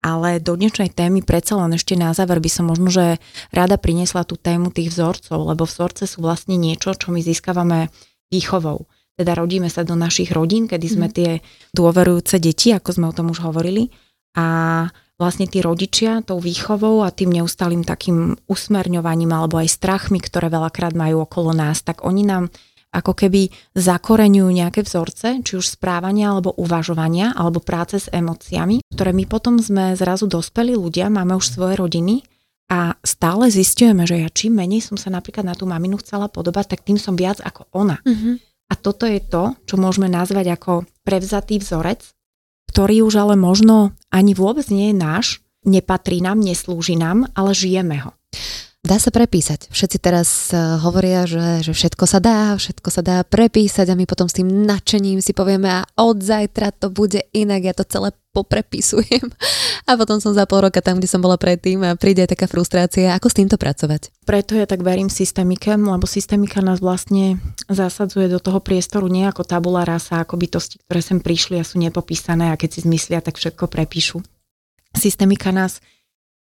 Ale 0.00 0.40
do 0.40 0.56
dnešnej 0.56 0.90
témy 0.90 1.22
predsa 1.22 1.60
len 1.60 1.76
ešte 1.76 1.94
na 1.94 2.10
záver 2.16 2.40
by 2.42 2.50
som 2.50 2.66
možno, 2.66 2.90
že 2.90 3.20
rada 3.54 3.76
priniesla 3.76 4.26
tú 4.26 4.34
tému 4.34 4.74
tých 4.74 4.90
vzorcov, 4.90 5.38
lebo 5.54 5.68
vzorce 5.68 6.08
sú 6.08 6.24
vlastne 6.24 6.56
niečo, 6.56 6.96
čo 6.96 7.12
my 7.14 7.20
získavame 7.20 7.92
výchovou. 8.32 8.88
Teda 9.14 9.36
rodíme 9.36 9.68
sa 9.68 9.84
do 9.84 9.94
našich 9.94 10.32
rodín, 10.32 10.64
kedy 10.64 10.86
sme 10.88 11.12
mm. 11.12 11.14
tie 11.14 11.30
dôverujúce 11.76 12.40
deti, 12.40 12.72
ako 12.72 12.90
sme 12.96 13.06
o 13.12 13.14
tom 13.14 13.28
už 13.28 13.44
hovorili. 13.44 13.92
A 14.40 14.88
vlastne 15.20 15.44
tí 15.44 15.60
rodičia 15.60 16.24
tou 16.24 16.40
výchovou 16.40 17.04
a 17.04 17.12
tým 17.12 17.36
neustálým 17.36 17.84
takým 17.84 18.40
usmerňovaním 18.48 19.28
alebo 19.36 19.60
aj 19.60 19.68
strachmi, 19.68 20.16
ktoré 20.16 20.48
veľakrát 20.48 20.96
majú 20.96 21.28
okolo 21.28 21.52
nás, 21.52 21.84
tak 21.84 22.00
oni 22.00 22.24
nám 22.24 22.48
ako 22.90 23.14
keby 23.14 23.52
zakoreňujú 23.78 24.50
nejaké 24.50 24.82
vzorce, 24.82 25.46
či 25.46 25.52
už 25.54 25.78
správania 25.78 26.34
alebo 26.34 26.50
uvažovania, 26.58 27.30
alebo 27.38 27.62
práce 27.62 28.02
s 28.02 28.10
emóciami, 28.10 28.82
ktoré 28.90 29.14
my 29.14 29.30
potom 29.30 29.62
sme 29.62 29.94
zrazu 29.94 30.26
dospeli 30.26 30.74
ľudia, 30.74 31.06
máme 31.06 31.38
už 31.38 31.54
svoje 31.54 31.78
rodiny 31.78 32.26
a 32.66 32.98
stále 33.06 33.46
zistujeme, 33.46 34.06
že 34.10 34.18
ja 34.18 34.30
čím 34.30 34.58
menej 34.58 34.82
som 34.82 34.98
sa 34.98 35.10
napríklad 35.10 35.46
na 35.46 35.54
tú 35.54 35.70
maminu 35.70 36.02
chcela 36.02 36.26
podobať, 36.26 36.74
tak 36.74 36.82
tým 36.82 36.98
som 36.98 37.14
viac 37.14 37.38
ako 37.42 37.70
ona. 37.70 38.02
Mm-hmm. 38.02 38.34
A 38.70 38.74
toto 38.78 39.06
je 39.06 39.18
to, 39.22 39.54
čo 39.66 39.74
môžeme 39.78 40.06
nazvať 40.06 40.54
ako 40.54 40.86
prevzatý 41.02 41.58
vzorec, 41.58 42.10
ktorý 42.70 43.02
už 43.02 43.18
ale 43.18 43.34
možno 43.34 43.98
ani 44.14 44.30
vôbec 44.38 44.70
nie 44.70 44.94
je 44.94 44.96
náš, 44.96 45.26
nepatrí 45.66 46.22
nám, 46.22 46.38
neslúži 46.38 46.94
nám, 46.94 47.26
ale 47.34 47.50
žijeme 47.50 47.98
ho. 48.06 48.14
Dá 48.80 48.96
sa 48.96 49.12
prepísať. 49.12 49.68
Všetci 49.68 49.98
teraz 50.00 50.56
eh, 50.56 50.58
hovoria, 50.80 51.28
že, 51.28 51.60
že 51.60 51.76
všetko 51.76 52.04
sa 52.08 52.16
dá, 52.16 52.56
všetko 52.56 52.88
sa 52.88 53.04
dá 53.04 53.16
prepísať 53.28 53.92
a 53.92 53.98
my 53.98 54.08
potom 54.08 54.24
s 54.24 54.40
tým 54.40 54.48
nadšením 54.48 55.20
si 55.20 55.36
povieme 55.36 55.68
a 55.68 55.84
od 56.00 56.24
zajtra 56.24 56.72
to 56.72 56.88
bude 56.88 57.20
inak, 57.36 57.60
ja 57.60 57.76
to 57.76 57.84
celé 57.84 58.16
poprepisujem. 58.32 59.26
A 59.90 59.98
potom 59.98 60.22
som 60.22 60.30
za 60.30 60.46
pol 60.46 60.62
roka 60.62 60.78
tam, 60.78 61.02
kde 61.02 61.10
som 61.10 61.18
bola 61.18 61.34
predtým 61.34 61.82
a 61.82 61.98
príde 61.98 62.22
aj 62.22 62.38
taká 62.38 62.46
frustrácia. 62.46 63.10
Ako 63.18 63.26
s 63.26 63.42
týmto 63.42 63.58
pracovať? 63.58 64.14
Preto 64.22 64.54
ja 64.54 64.62
tak 64.62 64.86
verím 64.86 65.10
systémike, 65.10 65.74
lebo 65.74 66.06
systémika 66.06 66.62
nás 66.62 66.78
vlastne 66.78 67.42
zasadzuje 67.66 68.30
do 68.30 68.38
toho 68.38 68.62
priestoru 68.62 69.10
nie 69.10 69.26
ako 69.26 69.42
tabula 69.42 69.82
rasa, 69.82 70.22
ako 70.22 70.38
bytosti, 70.38 70.78
ktoré 70.86 71.02
sem 71.02 71.18
prišli 71.18 71.58
a 71.58 71.66
sú 71.66 71.82
nepopísané 71.82 72.54
a 72.54 72.60
keď 72.60 72.78
si 72.78 72.80
zmyslia, 72.86 73.18
tak 73.18 73.34
všetko 73.34 73.66
prepíšu. 73.66 74.22
Systémika 74.94 75.50
nás 75.50 75.82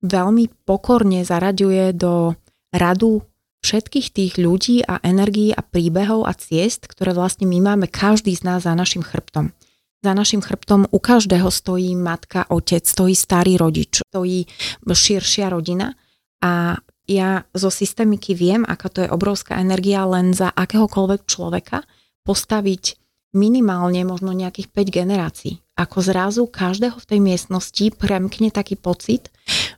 veľmi 0.04 0.68
pokorne 0.68 1.24
zaraďuje 1.24 1.96
do 1.96 2.36
radu 2.70 3.24
všetkých 3.64 4.08
tých 4.12 4.32
ľudí 4.36 4.84
a 4.84 5.00
energií 5.00 5.48
a 5.56 5.64
príbehov 5.64 6.28
a 6.28 6.36
ciest, 6.36 6.84
ktoré 6.84 7.16
vlastne 7.16 7.48
my 7.48 7.64
máme 7.64 7.88
každý 7.88 8.36
z 8.36 8.44
nás 8.44 8.68
za 8.68 8.76
našim 8.76 9.00
chrbtom. 9.00 9.56
Za 10.04 10.12
našim 10.12 10.44
chrbtom 10.44 10.84
u 10.92 10.98
každého 11.00 11.48
stojí 11.48 11.96
matka, 11.96 12.44
otec, 12.52 12.84
stojí 12.84 13.16
starý 13.16 13.56
rodič, 13.56 14.04
stojí 14.04 14.44
širšia 14.84 15.48
rodina 15.48 15.96
a 16.44 16.76
ja 17.08 17.48
zo 17.56 17.72
systémiky 17.72 18.36
viem, 18.36 18.68
aká 18.68 18.92
to 18.92 19.00
je 19.00 19.08
obrovská 19.08 19.56
energia 19.56 20.04
len 20.04 20.36
za 20.36 20.52
akéhokoľvek 20.52 21.24
človeka 21.24 21.88
postaviť 22.20 23.00
minimálne 23.32 24.04
možno 24.04 24.36
nejakých 24.36 24.68
5 24.68 24.92
generácií 24.92 25.64
ako 25.74 25.98
zrazu 26.06 26.42
každého 26.46 26.94
v 26.94 27.08
tej 27.08 27.20
miestnosti 27.20 27.84
premkne 27.98 28.54
taký 28.54 28.78
pocit, 28.78 29.34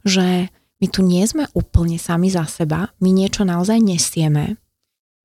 že 0.07 0.49
my 0.79 0.87
tu 0.87 1.03
nie 1.03 1.27
sme 1.27 1.51
úplne 1.53 1.99
sami 1.99 2.31
za 2.31 2.47
seba, 2.47 2.95
my 3.03 3.11
niečo 3.11 3.43
naozaj 3.43 3.83
nesieme. 3.83 4.57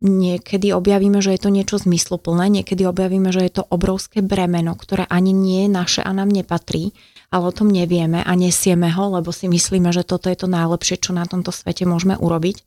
Niekedy 0.01 0.73
objavíme, 0.73 1.21
že 1.21 1.37
je 1.37 1.41
to 1.45 1.53
niečo 1.53 1.77
zmysluplné, 1.77 2.49
niekedy 2.49 2.89
objavíme, 2.89 3.29
že 3.29 3.45
je 3.45 3.61
to 3.61 3.63
obrovské 3.69 4.25
bremeno, 4.25 4.73
ktoré 4.73 5.05
ani 5.05 5.29
nie 5.29 5.69
je 5.69 5.69
naše 5.69 6.01
a 6.01 6.09
nám 6.09 6.33
nepatrí, 6.33 6.97
ale 7.29 7.43
o 7.45 7.53
tom 7.53 7.69
nevieme 7.69 8.25
a 8.25 8.31
nesieme 8.33 8.89
ho, 8.89 9.13
lebo 9.13 9.29
si 9.29 9.45
myslíme, 9.45 9.93
že 9.93 10.01
toto 10.01 10.25
je 10.33 10.41
to 10.41 10.49
najlepšie, 10.49 10.97
čo 10.97 11.13
na 11.13 11.29
tomto 11.29 11.53
svete 11.53 11.85
môžeme 11.85 12.17
urobiť. 12.17 12.65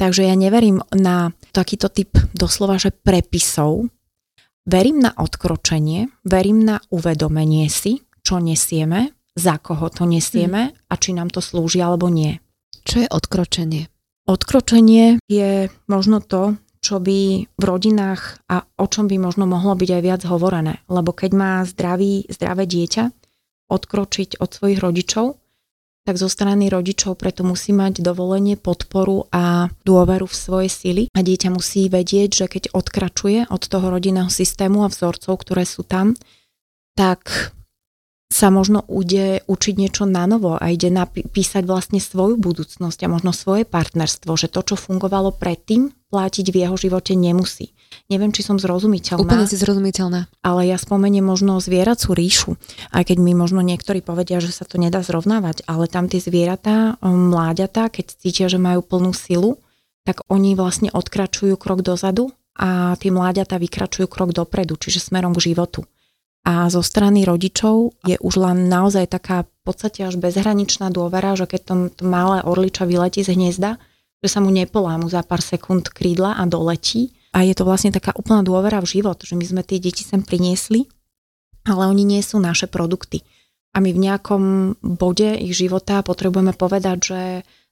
Takže 0.00 0.24
ja 0.24 0.32
neverím 0.32 0.80
na 0.96 1.36
takýto 1.52 1.92
typ 1.92 2.16
doslova, 2.32 2.80
že 2.80 2.88
prepisov, 2.88 3.92
Verím 4.62 5.02
na 5.02 5.10
odkročenie, 5.10 6.06
verím 6.22 6.62
na 6.62 6.78
uvedomenie 6.94 7.66
si, 7.66 8.06
čo 8.22 8.38
nesieme, 8.38 9.10
za 9.36 9.56
koho 9.58 9.88
to 9.88 10.04
nesieme 10.04 10.70
mm. 10.70 10.72
a 10.92 10.94
či 11.00 11.16
nám 11.16 11.32
to 11.32 11.40
slúži 11.40 11.80
alebo 11.80 12.12
nie. 12.12 12.40
Čo 12.82 13.06
je 13.06 13.08
odkročenie? 13.08 13.88
Odkročenie 14.28 15.18
je 15.26 15.72
možno 15.90 16.22
to, 16.22 16.54
čo 16.82 16.98
by 16.98 17.46
v 17.46 17.62
rodinách 17.62 18.42
a 18.50 18.66
o 18.78 18.86
čom 18.90 19.06
by 19.06 19.16
možno 19.18 19.46
mohlo 19.46 19.78
byť 19.78 19.90
aj 19.98 20.02
viac 20.02 20.22
hovorené. 20.26 20.82
Lebo 20.90 21.14
keď 21.14 21.30
má 21.34 21.52
zdravý, 21.62 22.26
zdravé 22.26 22.66
dieťa 22.66 23.10
odkročiť 23.70 24.42
od 24.42 24.50
svojich 24.50 24.82
rodičov, 24.82 25.38
tak 26.02 26.18
zo 26.18 26.26
strany 26.26 26.66
rodičov 26.66 27.14
preto 27.14 27.46
musí 27.46 27.70
mať 27.70 28.02
dovolenie, 28.02 28.58
podporu 28.58 29.30
a 29.30 29.70
dôveru 29.86 30.26
v 30.26 30.34
svoje 30.34 30.68
sily 30.68 31.04
a 31.14 31.22
dieťa 31.22 31.54
musí 31.54 31.86
vedieť, 31.86 32.30
že 32.34 32.46
keď 32.50 32.74
odkračuje 32.74 33.46
od 33.46 33.62
toho 33.62 33.86
rodinného 33.94 34.26
systému 34.26 34.82
a 34.82 34.90
vzorcov, 34.90 35.38
ktoré 35.46 35.62
sú 35.62 35.86
tam, 35.86 36.18
tak 36.98 37.54
sa 38.32 38.48
možno 38.48 38.88
ide 38.88 39.44
učiť 39.44 39.74
niečo 39.76 40.08
na 40.08 40.24
novo 40.24 40.56
a 40.56 40.72
ide 40.72 40.88
napísať 40.88 41.68
vlastne 41.68 42.00
svoju 42.00 42.40
budúcnosť 42.40 42.98
a 43.04 43.12
možno 43.12 43.36
svoje 43.36 43.68
partnerstvo, 43.68 44.32
že 44.40 44.48
to, 44.48 44.64
čo 44.64 44.80
fungovalo 44.80 45.36
predtým, 45.36 45.92
platiť 46.08 46.46
v 46.48 46.56
jeho 46.64 46.76
živote 46.76 47.12
nemusí. 47.12 47.76
Neviem, 48.08 48.32
či 48.32 48.40
som 48.44 48.56
zrozumiteľná. 48.56 49.20
Úplne 49.20 49.48
si 49.48 49.60
zrozumiteľná. 49.60 50.28
Ale 50.40 50.64
ja 50.64 50.80
spomeniem 50.80 51.24
možno 51.24 51.60
zvieracú 51.60 52.16
ríšu, 52.16 52.56
aj 52.92 53.12
keď 53.12 53.16
mi 53.20 53.36
možno 53.36 53.60
niektorí 53.60 54.00
povedia, 54.00 54.40
že 54.40 54.52
sa 54.52 54.64
to 54.64 54.80
nedá 54.80 55.04
zrovnávať, 55.04 55.64
ale 55.68 55.88
tam 55.88 56.08
tie 56.08 56.20
zvieratá, 56.20 56.96
mláďatá, 57.04 57.92
keď 57.92 58.16
cítia, 58.16 58.46
že 58.48 58.56
majú 58.56 58.80
plnú 58.80 59.12
silu, 59.12 59.60
tak 60.08 60.24
oni 60.32 60.56
vlastne 60.56 60.88
odkračujú 60.92 61.54
krok 61.60 61.84
dozadu 61.84 62.32
a 62.56 62.96
tie 63.00 63.08
mláďatá 63.08 63.56
vykračujú 63.56 64.08
krok 64.08 64.36
dopredu, 64.36 64.76
čiže 64.76 65.00
smerom 65.00 65.32
k 65.32 65.52
životu. 65.52 65.88
A 66.42 66.66
zo 66.66 66.82
strany 66.82 67.22
rodičov 67.22 67.94
je 68.02 68.18
už 68.18 68.34
len 68.42 68.66
naozaj 68.66 69.14
taká 69.14 69.46
v 69.46 69.50
podstate 69.62 70.02
až 70.02 70.18
bezhraničná 70.18 70.90
dôvera, 70.90 71.38
že 71.38 71.46
keď 71.46 71.60
to, 71.62 71.74
to 71.94 72.02
malé 72.02 72.42
orliča 72.42 72.82
vyletí 72.82 73.22
z 73.22 73.38
hniezda, 73.38 73.78
že 74.18 74.28
sa 74.28 74.42
mu 74.42 74.50
nepolámu 74.50 75.06
za 75.06 75.22
pár 75.22 75.38
sekúnd 75.38 75.86
krídla 75.94 76.34
a 76.34 76.42
doletí. 76.46 77.14
A 77.30 77.46
je 77.46 77.54
to 77.54 77.62
vlastne 77.62 77.94
taká 77.94 78.10
úplná 78.18 78.42
dôvera 78.42 78.82
v 78.82 79.00
život, 79.00 79.22
že 79.22 79.38
my 79.38 79.44
sme 79.46 79.62
tie 79.62 79.78
deti 79.78 80.02
sem 80.02 80.20
priniesli 80.20 80.90
ale 81.66 81.86
oni 81.86 82.02
nie 82.02 82.22
sú 82.22 82.42
naše 82.42 82.66
produkty. 82.66 83.22
A 83.72 83.80
my 83.80 83.94
v 83.94 84.02
nejakom 84.04 84.42
bode 84.82 85.32
ich 85.38 85.56
života 85.56 86.04
potrebujeme 86.04 86.52
povedať, 86.52 86.98
že 87.00 87.20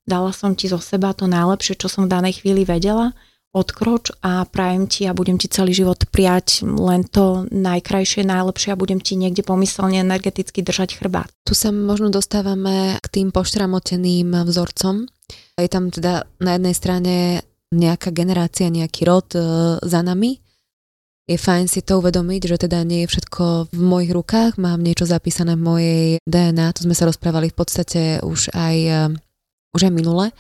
dala 0.09 0.33
som 0.33 0.57
ti 0.57 0.71
zo 0.71 0.81
seba 0.81 1.13
to 1.13 1.29
najlepšie, 1.29 1.77
čo 1.77 1.93
som 1.93 2.09
v 2.09 2.13
danej 2.17 2.41
chvíli 2.41 2.65
vedela, 2.65 3.13
odkroč 3.51 4.15
a 4.23 4.47
prajem 4.47 4.87
ti 4.87 5.11
a 5.11 5.17
budem 5.17 5.35
ti 5.35 5.51
celý 5.51 5.75
život 5.75 6.07
prijať 6.15 6.63
len 6.63 7.03
to 7.03 7.51
najkrajšie, 7.51 8.23
najlepšie 8.23 8.71
a 8.75 8.81
budem 8.81 9.03
ti 9.03 9.19
niekde 9.19 9.43
pomyselne 9.43 9.99
energeticky 9.99 10.63
držať 10.63 11.03
chrbát. 11.03 11.31
Tu 11.43 11.59
sa 11.59 11.75
možno 11.75 12.15
dostávame 12.15 13.03
k 13.03 13.07
tým 13.11 13.35
poštramoteným 13.35 14.47
vzorcom. 14.47 15.11
Je 15.59 15.69
tam 15.71 15.91
teda 15.91 16.31
na 16.39 16.57
jednej 16.57 16.75
strane 16.75 17.15
nejaká 17.71 18.11
generácia, 18.15 18.71
nejaký 18.71 19.07
rod 19.07 19.31
e, 19.35 19.43
za 19.79 20.01
nami, 20.03 20.43
je 21.31 21.39
fajn 21.39 21.71
si 21.71 21.87
to 21.87 22.03
uvedomiť, 22.03 22.43
že 22.43 22.67
teda 22.67 22.83
nie 22.83 23.07
je 23.07 23.11
všetko 23.15 23.71
v 23.71 23.83
mojich 23.87 24.11
rukách, 24.11 24.59
mám 24.59 24.83
niečo 24.83 25.07
zapísané 25.07 25.55
v 25.55 25.63
mojej 25.63 26.07
DNA, 26.27 26.75
to 26.75 26.91
sme 26.91 26.95
sa 26.99 27.07
rozprávali 27.07 27.55
v 27.55 27.57
podstate 27.57 28.03
už 28.27 28.51
aj, 28.51 28.77
eh, 28.83 29.07
už 29.71 29.81
aj 29.87 29.93
minule. 29.95 30.35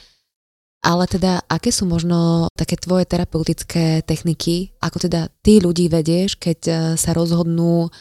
Ale 0.80 1.04
teda, 1.04 1.44
aké 1.44 1.68
sú 1.68 1.84
možno 1.84 2.48
také 2.56 2.80
tvoje 2.80 3.04
terapeutické 3.04 4.00
techniky, 4.00 4.72
ako 4.80 5.08
teda 5.08 5.28
ty 5.44 5.60
ľudí 5.60 5.92
vedieš, 5.92 6.40
keď 6.40 6.58
eh, 6.66 6.76
sa 6.96 7.12
rozhodnú 7.12 7.92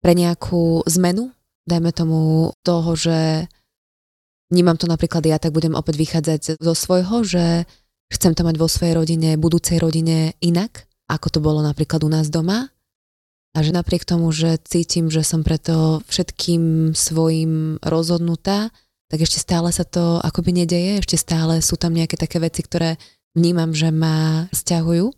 pre 0.00 0.12
nejakú 0.16 0.84
zmenu, 0.88 1.32
dajme 1.68 1.92
tomu 1.92 2.52
toho, 2.64 2.92
že 2.96 3.48
vnímam 4.52 4.76
to 4.76 4.88
napríklad 4.88 5.22
ja, 5.24 5.36
tak 5.36 5.52
budem 5.52 5.76
opäť 5.76 5.96
vychádzať 5.96 6.42
zo 6.60 6.74
svojho, 6.74 7.22
že 7.24 7.64
chcem 8.10 8.34
to 8.34 8.42
mať 8.42 8.56
vo 8.58 8.66
svojej 8.66 8.96
rodine, 8.96 9.38
budúcej 9.38 9.78
rodine 9.78 10.34
inak, 10.42 10.90
ako 11.06 11.26
to 11.30 11.38
bolo 11.40 11.62
napríklad 11.62 12.02
u 12.02 12.10
nás 12.10 12.28
doma. 12.28 12.68
A 13.50 13.66
že 13.66 13.74
napriek 13.74 14.06
tomu, 14.06 14.30
že 14.30 14.62
cítim, 14.62 15.10
že 15.10 15.26
som 15.26 15.42
preto 15.42 16.06
všetkým 16.06 16.94
svojim 16.94 17.82
rozhodnutá, 17.82 18.70
tak 19.10 19.18
ešte 19.26 19.42
stále 19.42 19.74
sa 19.74 19.82
to 19.82 20.22
akoby 20.22 20.62
nedeje, 20.62 21.02
ešte 21.02 21.18
stále 21.18 21.58
sú 21.58 21.74
tam 21.74 21.90
nejaké 21.90 22.14
také 22.14 22.38
veci, 22.38 22.62
ktoré 22.62 22.94
vnímam, 23.34 23.74
že 23.74 23.90
ma 23.90 24.46
stiahujú 24.54 25.10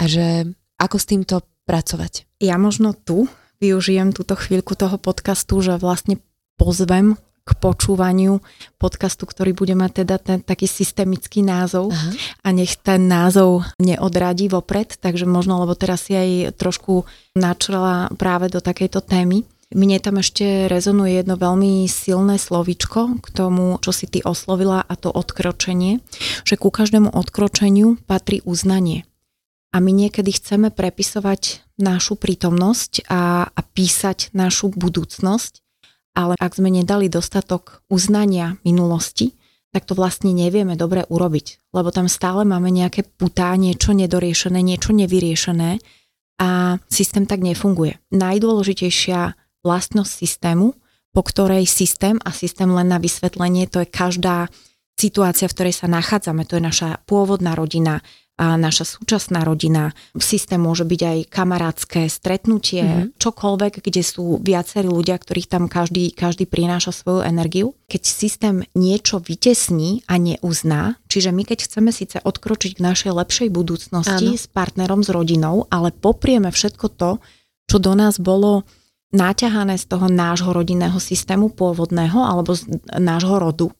a 0.00 0.04
že 0.08 0.48
ako 0.80 0.96
s 0.96 1.06
týmto 1.06 1.36
pracovať. 1.68 2.24
Ja 2.40 2.56
možno 2.56 2.96
tu 2.96 3.28
využijem 3.60 4.16
túto 4.16 4.32
chvíľku 4.32 4.72
toho 4.72 4.96
podcastu, 4.96 5.60
že 5.60 5.76
vlastne 5.76 6.16
pozvem 6.56 7.20
k 7.48 7.50
počúvaniu 7.56 8.44
podcastu, 8.76 9.24
ktorý 9.24 9.56
bude 9.56 9.72
mať 9.72 10.04
teda 10.04 10.16
ten 10.20 10.38
taký 10.44 10.68
systemický 10.68 11.40
názov 11.40 11.88
Aha. 11.96 12.12
a 12.44 12.48
nech 12.52 12.76
ten 12.76 13.08
názov 13.08 13.64
neodradí 13.80 14.52
vopred, 14.52 15.00
takže 15.00 15.24
možno, 15.24 15.64
lebo 15.64 15.72
teraz 15.72 16.08
si 16.08 16.12
aj 16.12 16.60
trošku 16.60 17.08
načrela 17.32 18.12
práve 18.20 18.52
do 18.52 18.60
takejto 18.60 19.00
témy. 19.00 19.48
Mne 19.68 20.00
tam 20.00 20.16
ešte 20.16 20.64
rezonuje 20.64 21.20
jedno 21.20 21.36
veľmi 21.36 21.84
silné 21.84 22.40
slovičko 22.40 23.20
k 23.20 23.26
tomu, 23.28 23.76
čo 23.84 23.92
si 23.92 24.08
ty 24.08 24.24
oslovila 24.24 24.80
a 24.80 24.94
to 24.96 25.12
odkročenie, 25.12 26.00
že 26.48 26.56
ku 26.56 26.72
každému 26.72 27.12
odkročeniu 27.12 28.00
patrí 28.08 28.40
uznanie. 28.48 29.04
A 29.68 29.84
my 29.84 29.92
niekedy 29.92 30.32
chceme 30.32 30.72
prepisovať 30.72 31.60
našu 31.76 32.16
prítomnosť 32.16 33.12
a, 33.12 33.44
a 33.52 33.60
písať 33.60 34.32
našu 34.32 34.72
budúcnosť, 34.72 35.60
ale 36.16 36.32
ak 36.40 36.56
sme 36.56 36.72
nedali 36.72 37.12
dostatok 37.12 37.84
uznania 37.92 38.56
minulosti, 38.64 39.36
tak 39.68 39.84
to 39.84 39.92
vlastne 39.92 40.32
nevieme 40.32 40.80
dobre 40.80 41.04
urobiť, 41.12 41.76
lebo 41.76 41.92
tam 41.92 42.08
stále 42.08 42.48
máme 42.48 42.72
nejaké 42.72 43.04
putá, 43.04 43.52
niečo 43.52 43.92
nedoriešené, 43.92 44.64
niečo 44.64 44.96
nevyriešené 44.96 45.76
a 46.40 46.80
systém 46.88 47.28
tak 47.28 47.44
nefunguje. 47.44 48.00
Najdôležitejšia 48.08 49.36
vlastnosť 49.68 50.08
systému, 50.08 50.72
po 51.12 51.20
ktorej 51.20 51.68
systém 51.68 52.16
a 52.24 52.32
systém 52.32 52.72
len 52.72 52.88
na 52.88 52.96
vysvetlenie, 52.96 53.68
to 53.68 53.84
je 53.84 53.88
každá 53.92 54.48
situácia, 54.96 55.44
v 55.44 55.54
ktorej 55.54 55.74
sa 55.76 55.86
nachádzame, 55.92 56.48
to 56.48 56.56
je 56.56 56.64
naša 56.64 57.04
pôvodná 57.04 57.52
rodina, 57.52 58.00
a 58.38 58.54
naša 58.54 58.86
súčasná 58.86 59.42
rodina. 59.42 59.90
Systém 60.14 60.62
môže 60.62 60.86
byť 60.86 61.00
aj 61.02 61.18
kamarátske 61.26 62.00
stretnutie, 62.06 62.86
mm-hmm. 62.86 63.18
čokoľvek, 63.18 63.82
kde 63.82 64.02
sú 64.06 64.38
viacerí 64.38 64.86
ľudia, 64.86 65.18
ktorých 65.18 65.50
tam 65.50 65.66
každý, 65.66 66.14
každý 66.14 66.46
prináša 66.46 66.94
svoju 66.94 67.26
energiu. 67.26 67.74
Keď 67.90 68.02
systém 68.06 68.62
niečo 68.78 69.18
vytesní 69.18 70.06
a 70.06 70.22
neuzná, 70.22 71.02
čiže 71.10 71.34
my 71.34 71.42
keď 71.42 71.66
chceme 71.66 71.90
síce 71.90 72.22
odkročiť 72.22 72.78
k 72.78 72.84
našej 72.86 73.10
lepšej 73.10 73.48
budúcnosti 73.50 74.38
Áno. 74.38 74.38
s 74.38 74.46
partnerom, 74.46 75.02
s 75.02 75.10
rodinou, 75.10 75.66
ale 75.66 75.90
poprieme 75.90 76.54
všetko 76.54 76.86
to, 76.94 77.18
čo 77.66 77.76
do 77.82 77.92
nás 77.98 78.22
bolo 78.22 78.62
naťahané 79.12 79.80
z 79.80 79.84
toho 79.88 80.06
nášho 80.08 80.52
rodinného 80.52 81.00
systému 81.00 81.52
pôvodného 81.52 82.20
alebo 82.20 82.52
z 82.52 82.80
nášho 83.00 83.40
rodu, 83.40 83.72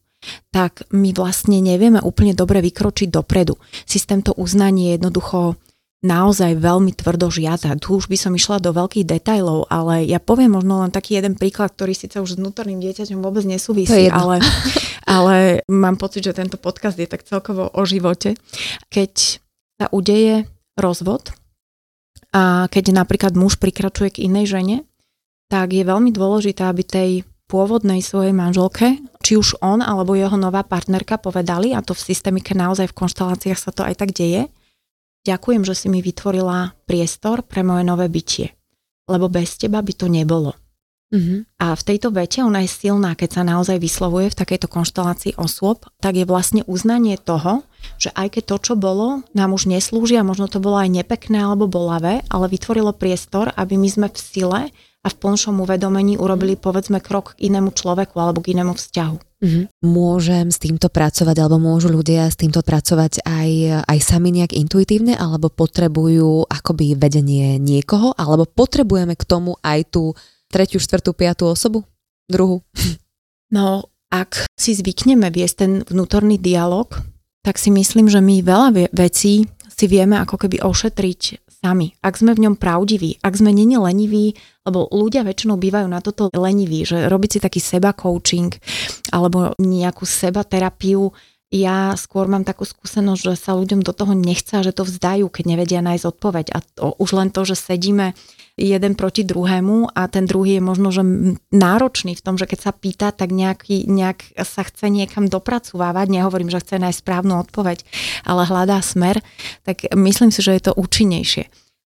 tak 0.50 0.88
my 0.90 1.14
vlastne 1.14 1.62
nevieme 1.62 2.02
úplne 2.02 2.34
dobre 2.34 2.58
vykročiť 2.64 3.08
dopredu. 3.12 3.54
Systém 3.86 4.24
to 4.24 4.34
uznanie 4.34 4.96
jednoducho 4.98 5.54
naozaj 5.98 6.62
veľmi 6.62 6.94
tvrdo 6.94 7.26
žiada. 7.26 7.74
Tu 7.74 7.90
už 7.90 8.06
by 8.06 8.14
som 8.18 8.32
išla 8.34 8.62
do 8.62 8.70
veľkých 8.70 9.06
detajlov, 9.06 9.66
ale 9.66 10.06
ja 10.06 10.22
poviem 10.22 10.54
možno 10.54 10.82
len 10.86 10.94
taký 10.94 11.18
jeden 11.18 11.34
príklad, 11.34 11.74
ktorý 11.74 11.94
síce 11.94 12.22
už 12.22 12.34
s 12.34 12.38
vnútorným 12.38 12.78
dieťaťom 12.78 13.18
vôbec 13.18 13.42
nesúvisí, 13.42 14.06
ale, 14.06 14.38
ale 15.18 15.66
mám 15.66 15.98
pocit, 15.98 16.22
že 16.22 16.38
tento 16.38 16.54
podcast 16.54 16.94
je 16.94 17.10
tak 17.10 17.26
celkovo 17.26 17.66
o 17.74 17.82
živote. 17.82 18.38
Keď 18.94 19.42
sa 19.78 19.86
udeje 19.90 20.46
rozvod 20.78 21.34
a 22.30 22.70
keď 22.70 22.94
napríklad 22.94 23.34
muž 23.34 23.58
prikračuje 23.58 24.14
k 24.14 24.22
inej 24.30 24.54
žene, 24.54 24.76
tak 25.48 25.72
je 25.72 25.84
veľmi 25.84 26.12
dôležité, 26.12 26.64
aby 26.64 26.84
tej 26.84 27.10
pôvodnej 27.48 28.04
svojej 28.04 28.36
manželke, 28.36 29.00
či 29.24 29.40
už 29.40 29.64
on 29.64 29.80
alebo 29.80 30.12
jeho 30.12 30.36
nová 30.36 30.62
partnerka 30.62 31.16
povedali, 31.16 31.72
a 31.72 31.80
to 31.80 31.96
v 31.96 32.04
systémike 32.12 32.52
naozaj 32.52 32.92
v 32.92 32.98
konšteláciách 33.00 33.58
sa 33.58 33.72
to 33.72 33.82
aj 33.82 33.96
tak 33.96 34.12
deje, 34.12 34.52
ďakujem, 35.24 35.64
že 35.64 35.74
si 35.74 35.86
mi 35.88 36.04
vytvorila 36.04 36.76
priestor 36.84 37.40
pre 37.40 37.64
moje 37.64 37.88
nové 37.88 38.12
bytie, 38.12 38.52
lebo 39.08 39.32
bez 39.32 39.56
teba 39.56 39.80
by 39.80 39.92
to 39.96 40.06
nebolo. 40.12 40.52
Mm-hmm. 41.08 41.64
A 41.64 41.72
v 41.72 41.82
tejto 41.88 42.12
vete 42.12 42.44
ona 42.44 42.60
je 42.60 42.68
silná, 42.68 43.16
keď 43.16 43.40
sa 43.40 43.42
naozaj 43.48 43.80
vyslovuje 43.80 44.28
v 44.28 44.38
takejto 44.44 44.68
konštelácii 44.68 45.40
osôb, 45.40 45.88
tak 46.04 46.20
je 46.20 46.28
vlastne 46.28 46.60
uznanie 46.68 47.16
toho, 47.16 47.64
že 47.96 48.12
aj 48.12 48.36
keď 48.36 48.42
to, 48.44 48.56
čo 48.60 48.74
bolo, 48.76 49.24
nám 49.32 49.56
už 49.56 49.72
neslúži 49.72 50.20
a 50.20 50.28
možno 50.28 50.52
to 50.52 50.60
bolo 50.60 50.76
aj 50.76 50.92
nepekné 50.92 51.40
alebo 51.40 51.64
bolavé, 51.64 52.20
ale 52.28 52.52
vytvorilo 52.52 52.92
priestor, 52.92 53.56
aby 53.56 53.80
my 53.80 53.88
sme 53.88 54.06
v 54.12 54.18
sile 54.20 54.60
a 55.02 55.08
v 55.08 55.14
plnšom 55.14 55.62
uvedomení 55.62 56.18
urobili 56.18 56.58
povedzme 56.58 56.98
krok 56.98 57.38
k 57.38 57.50
inému 57.50 57.70
človeku 57.70 58.18
alebo 58.18 58.42
k 58.42 58.58
inému 58.58 58.74
vzťahu. 58.74 59.16
Mm-hmm. 59.38 59.64
Môžem 59.86 60.50
s 60.50 60.58
týmto 60.58 60.90
pracovať 60.90 61.36
alebo 61.38 61.62
môžu 61.62 61.94
ľudia 61.94 62.26
s 62.26 62.34
týmto 62.34 62.58
pracovať 62.66 63.22
aj, 63.22 63.50
aj 63.86 63.98
sami 64.02 64.34
nejak 64.34 64.50
intuitívne 64.50 65.14
alebo 65.14 65.46
potrebujú 65.46 66.50
akoby 66.50 66.98
vedenie 66.98 67.62
niekoho 67.62 68.18
alebo 68.18 68.50
potrebujeme 68.50 69.14
k 69.14 69.22
tomu 69.22 69.54
aj 69.62 69.94
tú 69.94 70.18
tretiu, 70.50 70.82
štvrtú, 70.82 71.14
piatú 71.14 71.46
osobu? 71.46 71.86
Druhú? 72.26 72.62
No, 73.48 73.88
ak 74.12 74.44
si 74.60 74.76
zvykneme 74.76 75.32
viesť 75.32 75.56
ten 75.56 75.72
vnútorný 75.80 76.36
dialog, 76.36 77.00
tak 77.40 77.56
si 77.56 77.72
myslím, 77.72 78.04
že 78.12 78.20
my 78.20 78.44
veľa 78.44 78.92
vecí 78.92 79.48
si 79.78 79.86
vieme 79.86 80.18
ako 80.18 80.34
keby 80.34 80.58
ošetriť 80.66 81.46
sami, 81.62 81.94
ak 82.02 82.18
sme 82.18 82.34
v 82.34 82.42
ňom 82.46 82.54
pravdiví, 82.58 83.22
ak 83.22 83.34
sme 83.38 83.54
není 83.54 83.78
leniví, 83.78 84.34
lebo 84.66 84.90
ľudia 84.90 85.22
väčšinou 85.22 85.54
bývajú 85.54 85.86
na 85.86 86.02
toto 86.02 86.30
leniví, 86.34 86.82
že 86.82 87.06
robiť 87.06 87.30
si 87.30 87.38
taký 87.38 87.60
seba 87.62 87.94
coaching 87.94 88.50
alebo 89.14 89.54
nejakú 89.58 90.02
seba 90.02 90.42
terapiu, 90.42 91.14
ja 91.48 91.96
skôr 91.96 92.28
mám 92.28 92.44
takú 92.44 92.68
skúsenosť, 92.68 93.20
že 93.24 93.34
sa 93.40 93.56
ľuďom 93.56 93.80
do 93.80 93.96
toho 93.96 94.12
nechce 94.12 94.60
že 94.60 94.72
to 94.76 94.84
vzdajú, 94.84 95.32
keď 95.32 95.44
nevedia 95.48 95.80
nájsť 95.80 96.04
odpoveď. 96.04 96.46
A 96.52 96.58
to, 96.60 96.92
už 97.00 97.10
len 97.16 97.32
to, 97.32 97.48
že 97.48 97.56
sedíme 97.56 98.12
jeden 98.58 98.92
proti 98.98 99.24
druhému 99.24 99.96
a 99.96 100.10
ten 100.12 100.28
druhý 100.28 100.58
je 100.58 100.62
možno, 100.64 100.92
že 100.92 101.00
náročný 101.54 102.18
v 102.18 102.24
tom, 102.24 102.34
že 102.36 102.44
keď 102.44 102.58
sa 102.58 102.72
pýta, 102.74 103.08
tak 103.14 103.32
nejaký, 103.32 103.88
nejak 103.88 104.34
sa 104.44 104.66
chce 104.66 104.90
niekam 104.92 105.30
dopracovávať, 105.30 106.06
nehovorím, 106.10 106.50
že 106.52 106.60
chce 106.60 106.82
nájsť 106.82 107.00
správnu 107.00 107.38
odpoveď, 107.48 107.86
ale 108.26 108.42
hľadá 108.44 108.82
smer, 108.82 109.22
tak 109.62 109.88
myslím 109.94 110.34
si, 110.34 110.42
že 110.42 110.58
je 110.58 110.62
to 110.68 110.76
účinnejšie. 110.76 111.48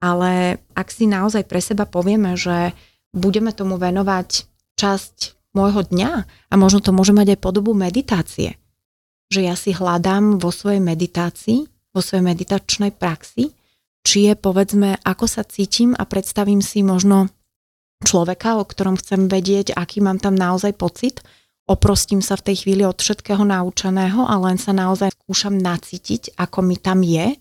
Ale 0.04 0.62
ak 0.76 0.88
si 0.92 1.08
naozaj 1.08 1.48
pre 1.48 1.64
seba 1.64 1.88
povieme, 1.88 2.36
že 2.36 2.76
budeme 3.16 3.50
tomu 3.56 3.80
venovať 3.80 4.46
časť 4.78 5.16
môjho 5.56 5.90
dňa 5.90 6.10
a 6.52 6.54
možno 6.54 6.78
to 6.84 6.94
môže 6.94 7.10
mať 7.16 7.34
aj 7.34 7.42
podobu 7.42 7.74
meditácie, 7.74 8.59
že 9.30 9.46
ja 9.46 9.54
si 9.54 9.70
hľadám 9.72 10.42
vo 10.42 10.50
svojej 10.50 10.82
meditácii, 10.82 11.64
vo 11.94 12.00
svojej 12.02 12.26
meditačnej 12.26 12.90
praxi 12.92 13.54
či 14.00 14.32
je 14.32 14.34
povedzme, 14.36 14.96
ako 15.04 15.26
sa 15.28 15.44
cítim 15.44 15.92
a 15.92 16.08
predstavím 16.08 16.64
si 16.64 16.80
možno 16.80 17.28
človeka, 18.00 18.56
o 18.56 18.64
ktorom 18.64 18.96
chcem 18.96 19.28
vedieť, 19.28 19.76
aký 19.76 20.00
mám 20.00 20.16
tam 20.16 20.32
naozaj 20.32 20.72
pocit, 20.80 21.20
oprostím 21.68 22.24
sa 22.24 22.40
v 22.40 22.50
tej 22.52 22.56
chvíli 22.64 22.82
od 22.82 22.96
všetkého 22.96 23.44
naučeného 23.44 24.24
a 24.24 24.34
len 24.40 24.56
sa 24.56 24.72
naozaj 24.72 25.12
skúšam 25.12 25.54
nacítiť, 25.54 26.40
ako 26.40 26.58
mi 26.64 26.80
tam 26.80 27.04
je 27.04 27.36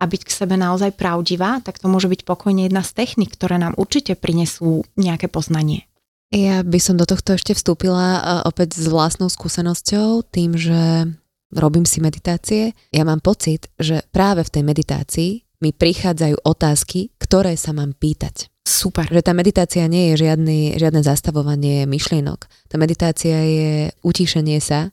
a 0.00 0.04
byť 0.08 0.22
k 0.24 0.30
sebe 0.32 0.56
naozaj 0.56 0.96
pravdivá, 0.96 1.60
tak 1.60 1.78
to 1.78 1.86
môže 1.86 2.08
byť 2.08 2.24
pokojne 2.24 2.66
jedna 2.66 2.82
z 2.82 2.90
technik, 2.96 3.36
ktoré 3.36 3.60
nám 3.60 3.76
určite 3.76 4.16
prinesú 4.16 4.82
nejaké 4.98 5.28
poznanie. 5.28 5.86
Ja 6.32 6.64
by 6.64 6.80
som 6.80 6.96
do 6.96 7.04
tohto 7.04 7.36
ešte 7.36 7.52
vstúpila 7.52 8.08
e, 8.16 8.20
opäť 8.48 8.80
s 8.80 8.88
vlastnou 8.88 9.28
skúsenosťou, 9.28 10.24
tým, 10.32 10.56
že 10.56 11.12
robím 11.52 11.84
si 11.84 12.00
meditácie. 12.00 12.72
Ja 12.88 13.04
mám 13.04 13.20
pocit, 13.20 13.68
že 13.76 14.00
práve 14.16 14.40
v 14.40 14.52
tej 14.56 14.64
meditácii 14.64 15.30
mi 15.60 15.70
prichádzajú 15.76 16.40
otázky, 16.42 17.12
ktoré 17.20 17.54
sa 17.60 17.76
mám 17.76 17.92
pýtať. 17.92 18.48
Super. 18.64 19.12
Že 19.12 19.22
tá 19.22 19.32
meditácia 19.36 19.84
nie 19.86 20.10
je 20.12 20.24
žiadny, 20.24 20.80
žiadne 20.80 21.04
zastavovanie 21.04 21.84
myšlienok. 21.84 22.48
Tá 22.72 22.80
meditácia 22.80 23.36
je 23.44 23.70
utíšenie 24.00 24.56
sa, 24.58 24.88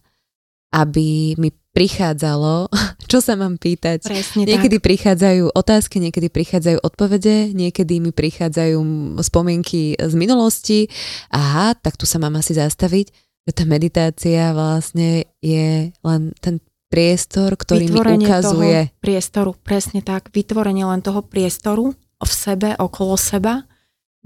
aby 0.75 1.39
mi 1.39 1.55
prichádzalo, 1.79 2.67
čo 3.11 3.23
sa 3.23 3.39
mám 3.39 3.55
pýtať. 3.55 4.03
Presne 4.03 4.43
niekedy 4.43 4.83
tak. 4.83 4.85
prichádzajú 4.91 5.55
otázky, 5.55 6.03
niekedy 6.03 6.27
prichádzajú 6.27 6.83
odpovede, 6.83 7.55
niekedy 7.55 8.03
mi 8.03 8.11
prichádzajú 8.11 8.83
spomienky 9.23 9.95
z 9.95 10.13
minulosti. 10.19 10.91
Aha, 11.31 11.79
tak 11.79 11.95
tu 11.95 12.03
sa 12.03 12.19
mám 12.19 12.35
asi 12.35 12.51
zastaviť. 12.59 13.15
Že 13.47 13.51
tá 13.55 13.63
meditácia 13.63 14.51
vlastne 14.51 15.23
je 15.39 15.95
len 15.95 16.21
ten 16.43 16.59
priestor, 16.91 17.55
ktorý 17.55 17.87
Vytvorenie 17.87 18.27
mi 18.27 18.29
ukazuje. 18.29 18.79
Toho 18.91 18.99
priestoru, 18.99 19.51
presne 19.55 20.03
tak. 20.03 20.35
Vytvorenie 20.35 20.83
len 20.83 20.99
toho 20.99 21.23
priestoru 21.23 21.95
v 22.19 22.31
sebe, 22.33 22.75
okolo 22.75 23.15
seba, 23.15 23.63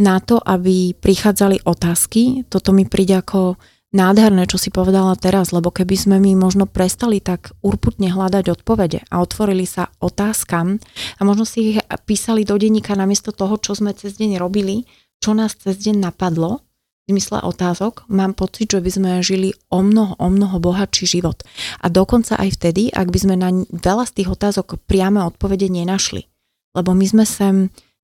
na 0.01 0.17
to, 0.17 0.41
aby 0.41 0.97
prichádzali 0.97 1.69
otázky. 1.69 2.49
Toto 2.49 2.73
mi 2.73 2.89
príde 2.89 3.21
ako 3.21 3.61
nádherné, 3.93 4.49
čo 4.49 4.57
si 4.57 4.73
povedala 4.73 5.13
teraz, 5.15 5.53
lebo 5.53 5.69
keby 5.69 5.95
sme 5.95 6.17
my 6.19 6.35
možno 6.35 6.65
prestali 6.65 7.21
tak 7.21 7.53
urputne 7.61 8.09
hľadať 8.09 8.49
odpovede 8.49 9.05
a 9.07 9.21
otvorili 9.21 9.63
sa 9.63 9.93
otázkam 10.01 10.81
a 11.17 11.21
možno 11.21 11.45
si 11.45 11.77
ich 11.77 11.77
písali 12.03 12.43
do 12.43 12.57
denníka 12.57 12.97
namiesto 12.97 13.31
toho, 13.31 13.55
čo 13.61 13.77
sme 13.77 13.93
cez 13.93 14.17
deň 14.17 14.41
robili, 14.41 14.89
čo 15.21 15.37
nás 15.37 15.55
cez 15.55 15.79
deň 15.79 16.09
napadlo, 16.09 16.65
v 17.03 17.19
zmysle 17.19 17.43
otázok, 17.43 18.07
mám 18.07 18.31
pocit, 18.31 18.71
že 18.71 18.79
by 18.79 18.87
sme 18.87 19.11
žili 19.19 19.51
o 19.67 19.83
mnoho, 19.83 20.15
o 20.15 20.27
mnoho 20.31 20.55
bohatší 20.63 21.19
život. 21.19 21.43
A 21.83 21.91
dokonca 21.91 22.39
aj 22.39 22.55
vtedy, 22.55 22.95
ak 22.95 23.11
by 23.11 23.19
sme 23.19 23.35
na 23.35 23.51
veľa 23.75 24.07
z 24.07 24.23
tých 24.23 24.31
otázok 24.31 24.79
priame 24.87 25.19
odpovede 25.19 25.67
nenašli. 25.67 26.31
Lebo 26.71 26.95
my 26.95 27.03
sme 27.03 27.27
sem 27.27 27.55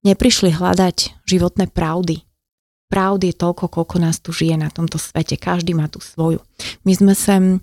neprišli 0.04 0.52
hľadať 0.52 1.24
životné 1.24 1.72
pravdy, 1.72 2.28
pravdy 2.90 3.32
je 3.32 3.40
toľko, 3.40 3.70
koľko 3.70 3.96
nás 4.02 4.18
tu 4.20 4.34
žije 4.34 4.58
na 4.58 4.74
tomto 4.74 4.98
svete. 4.98 5.38
Každý 5.38 5.78
má 5.78 5.88
tú 5.88 6.02
svoju. 6.02 6.42
My 6.84 6.94
sme 6.98 7.14
sem 7.14 7.62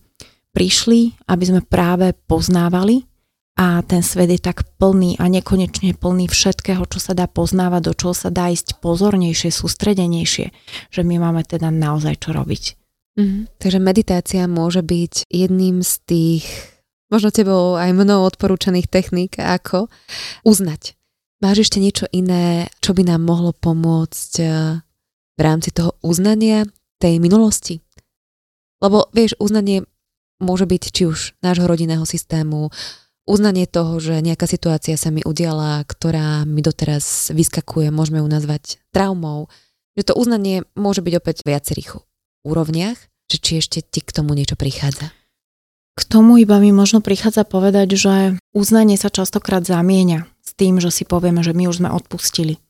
prišli, 0.56 1.12
aby 1.28 1.44
sme 1.44 1.60
práve 1.60 2.16
poznávali 2.30 3.04
a 3.60 3.80
ten 3.84 4.00
svet 4.00 4.32
je 4.32 4.40
tak 4.40 4.64
plný 4.80 5.20
a 5.20 5.28
nekonečne 5.28 5.96
plný 5.96 6.28
všetkého, 6.28 6.84
čo 6.88 7.00
sa 7.00 7.12
dá 7.12 7.28
poznávať, 7.28 7.82
do 7.88 7.92
čoho 7.92 8.14
sa 8.16 8.32
dá 8.32 8.48
ísť 8.48 8.80
pozornejšie, 8.80 9.52
sústredenejšie, 9.52 10.46
že 10.92 11.00
my 11.04 11.20
máme 11.20 11.44
teda 11.44 11.68
naozaj 11.68 12.24
čo 12.24 12.32
robiť. 12.32 12.64
Mm, 13.16 13.48
takže 13.56 13.80
meditácia 13.80 14.44
môže 14.44 14.84
byť 14.84 15.32
jedným 15.32 15.80
z 15.80 15.92
tých, 16.04 16.44
možno 17.08 17.32
tebou 17.32 17.80
aj 17.80 17.96
mnou 17.96 18.28
odporúčaných 18.28 18.92
techník, 18.92 19.40
ako 19.40 19.88
uznať. 20.44 20.92
Máš 21.40 21.68
ešte 21.68 21.80
niečo 21.80 22.08
iné, 22.12 22.68
čo 22.84 22.92
by 22.92 23.08
nám 23.08 23.24
mohlo 23.24 23.56
pomôcť 23.56 24.32
v 25.36 25.40
rámci 25.40 25.70
toho 25.70 25.94
uznania 26.00 26.64
tej 26.96 27.20
minulosti. 27.20 27.84
Lebo 28.80 29.08
vieš, 29.12 29.36
uznanie 29.40 29.84
môže 30.40 30.68
byť 30.68 30.82
či 30.92 31.02
už 31.08 31.18
nášho 31.40 31.64
rodinného 31.64 32.04
systému, 32.04 32.72
uznanie 33.28 33.64
toho, 33.68 33.98
že 34.00 34.20
nejaká 34.20 34.44
situácia 34.48 34.96
sa 34.96 35.08
mi 35.12 35.20
udiala, 35.24 35.84
ktorá 35.84 36.44
mi 36.44 36.60
doteraz 36.60 37.32
vyskakuje, 37.32 37.88
môžeme 37.88 38.20
ju 38.20 38.28
nazvať 38.28 38.80
traumou, 38.92 39.48
že 39.96 40.12
to 40.12 40.12
uznanie 40.12 40.68
môže 40.76 41.00
byť 41.00 41.14
opäť 41.16 41.36
v 41.42 41.56
viacerých 41.56 41.90
úrovniach, 42.44 42.96
že 43.26 43.36
či 43.40 43.52
ešte 43.58 43.80
ti 43.82 44.00
k 44.04 44.14
tomu 44.14 44.36
niečo 44.36 44.54
prichádza. 44.54 45.10
K 45.96 46.00
tomu 46.04 46.36
iba 46.36 46.60
mi 46.60 46.76
možno 46.76 47.00
prichádza 47.00 47.48
povedať, 47.48 47.96
že 47.96 48.14
uznanie 48.52 49.00
sa 49.00 49.08
častokrát 49.08 49.64
zamieňa 49.64 50.28
s 50.44 50.50
tým, 50.52 50.76
že 50.76 50.92
si 50.92 51.08
povieme, 51.08 51.40
že 51.40 51.56
my 51.56 51.72
už 51.72 51.80
sme 51.80 51.88
odpustili 51.88 52.60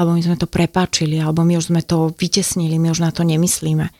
alebo 0.00 0.16
my 0.16 0.22
sme 0.24 0.40
to 0.40 0.48
prepáčili, 0.48 1.20
alebo 1.20 1.44
my 1.44 1.60
už 1.60 1.68
sme 1.68 1.84
to 1.84 2.16
vytesnili, 2.16 2.80
my 2.80 2.88
už 2.88 3.04
na 3.04 3.12
to 3.12 3.20
nemyslíme. 3.20 3.92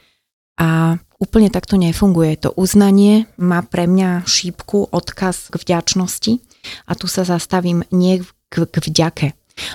A 0.56 0.96
úplne 1.20 1.52
takto 1.52 1.76
nefunguje. 1.76 2.40
To 2.48 2.56
uznanie 2.56 3.28
má 3.36 3.60
pre 3.60 3.84
mňa 3.84 4.24
šípku, 4.24 4.88
odkaz 4.88 5.52
k 5.52 5.60
vďačnosti 5.60 6.40
a 6.88 6.96
tu 6.96 7.04
sa 7.04 7.28
zastavím 7.28 7.84
nie 7.92 8.24
k, 8.48 8.64
k 8.64 8.76
vďake, 8.80 9.26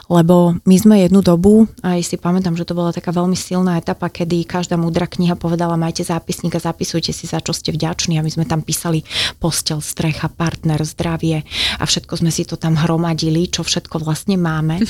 lebo 0.10 0.56
my 0.66 0.78
sme 0.78 1.02
jednu 1.02 1.22
dobu, 1.22 1.68
aj 1.82 2.04
si 2.04 2.18
pamätám, 2.18 2.58
že 2.58 2.66
to 2.66 2.78
bola 2.78 2.96
taká 2.96 3.14
veľmi 3.14 3.38
silná 3.38 3.78
etapa, 3.78 4.10
kedy 4.10 4.46
každá 4.46 4.78
múdra 4.78 5.10
kniha 5.10 5.36
povedala, 5.38 5.78
majte 5.78 6.06
zápisník 6.06 6.56
a 6.58 6.64
zapisujte 6.64 7.14
si, 7.14 7.26
za 7.26 7.42
čo 7.42 7.54
ste 7.54 7.74
vďační. 7.74 8.20
A 8.20 8.26
my 8.26 8.32
sme 8.32 8.46
tam 8.46 8.62
písali 8.62 9.04
postel, 9.38 9.82
strecha, 9.82 10.30
partner, 10.30 10.82
zdravie 10.82 11.44
a 11.80 11.84
všetko 11.86 12.18
sme 12.22 12.32
si 12.34 12.46
to 12.46 12.58
tam 12.58 12.78
hromadili, 12.78 13.50
čo 13.50 13.66
všetko 13.66 14.00
vlastne 14.02 14.38
máme. 14.38 14.80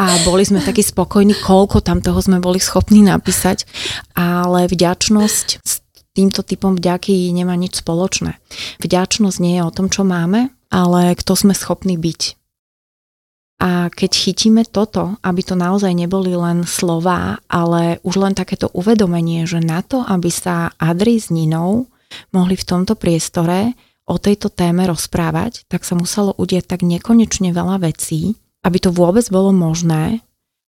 a 0.00 0.16
boli 0.24 0.48
sme 0.48 0.64
takí 0.64 0.80
spokojní, 0.80 1.36
koľko 1.44 1.84
tam 1.84 2.00
toho 2.00 2.24
sme 2.24 2.40
boli 2.40 2.56
schopní 2.56 3.04
napísať, 3.04 3.68
ale 4.16 4.64
vďačnosť 4.64 5.46
s 5.60 5.84
týmto 6.16 6.40
typom 6.40 6.74
vďaky 6.74 7.28
nemá 7.36 7.52
nič 7.54 7.84
spoločné. 7.84 8.40
Vďačnosť 8.80 9.36
nie 9.44 9.60
je 9.60 9.62
o 9.62 9.74
tom, 9.74 9.92
čo 9.92 10.08
máme, 10.08 10.48
ale 10.70 11.18
kto 11.18 11.34
sme 11.34 11.52
schopní 11.52 11.98
byť. 11.98 12.40
A 13.60 13.92
keď 13.92 14.10
chytíme 14.16 14.64
toto, 14.64 15.20
aby 15.20 15.44
to 15.44 15.52
naozaj 15.52 15.92
neboli 15.92 16.32
len 16.32 16.64
slová, 16.64 17.44
ale 17.44 18.00
už 18.00 18.16
len 18.16 18.32
takéto 18.32 18.72
uvedomenie, 18.72 19.44
že 19.44 19.60
na 19.60 19.84
to, 19.84 20.00
aby 20.00 20.32
sa 20.32 20.72
Adri 20.80 21.20
s 21.20 21.28
Ninou 21.28 21.84
mohli 22.32 22.56
v 22.56 22.64
tomto 22.64 22.96
priestore 22.96 23.76
o 24.08 24.16
tejto 24.16 24.48
téme 24.48 24.88
rozprávať, 24.88 25.68
tak 25.68 25.84
sa 25.84 25.92
muselo 25.92 26.32
udieť 26.40 26.72
tak 26.72 26.80
nekonečne 26.80 27.52
veľa 27.52 27.84
vecí, 27.84 28.40
aby 28.64 28.80
to 28.80 28.90
vôbec 28.96 29.28
bolo 29.28 29.52
možné. 29.52 30.24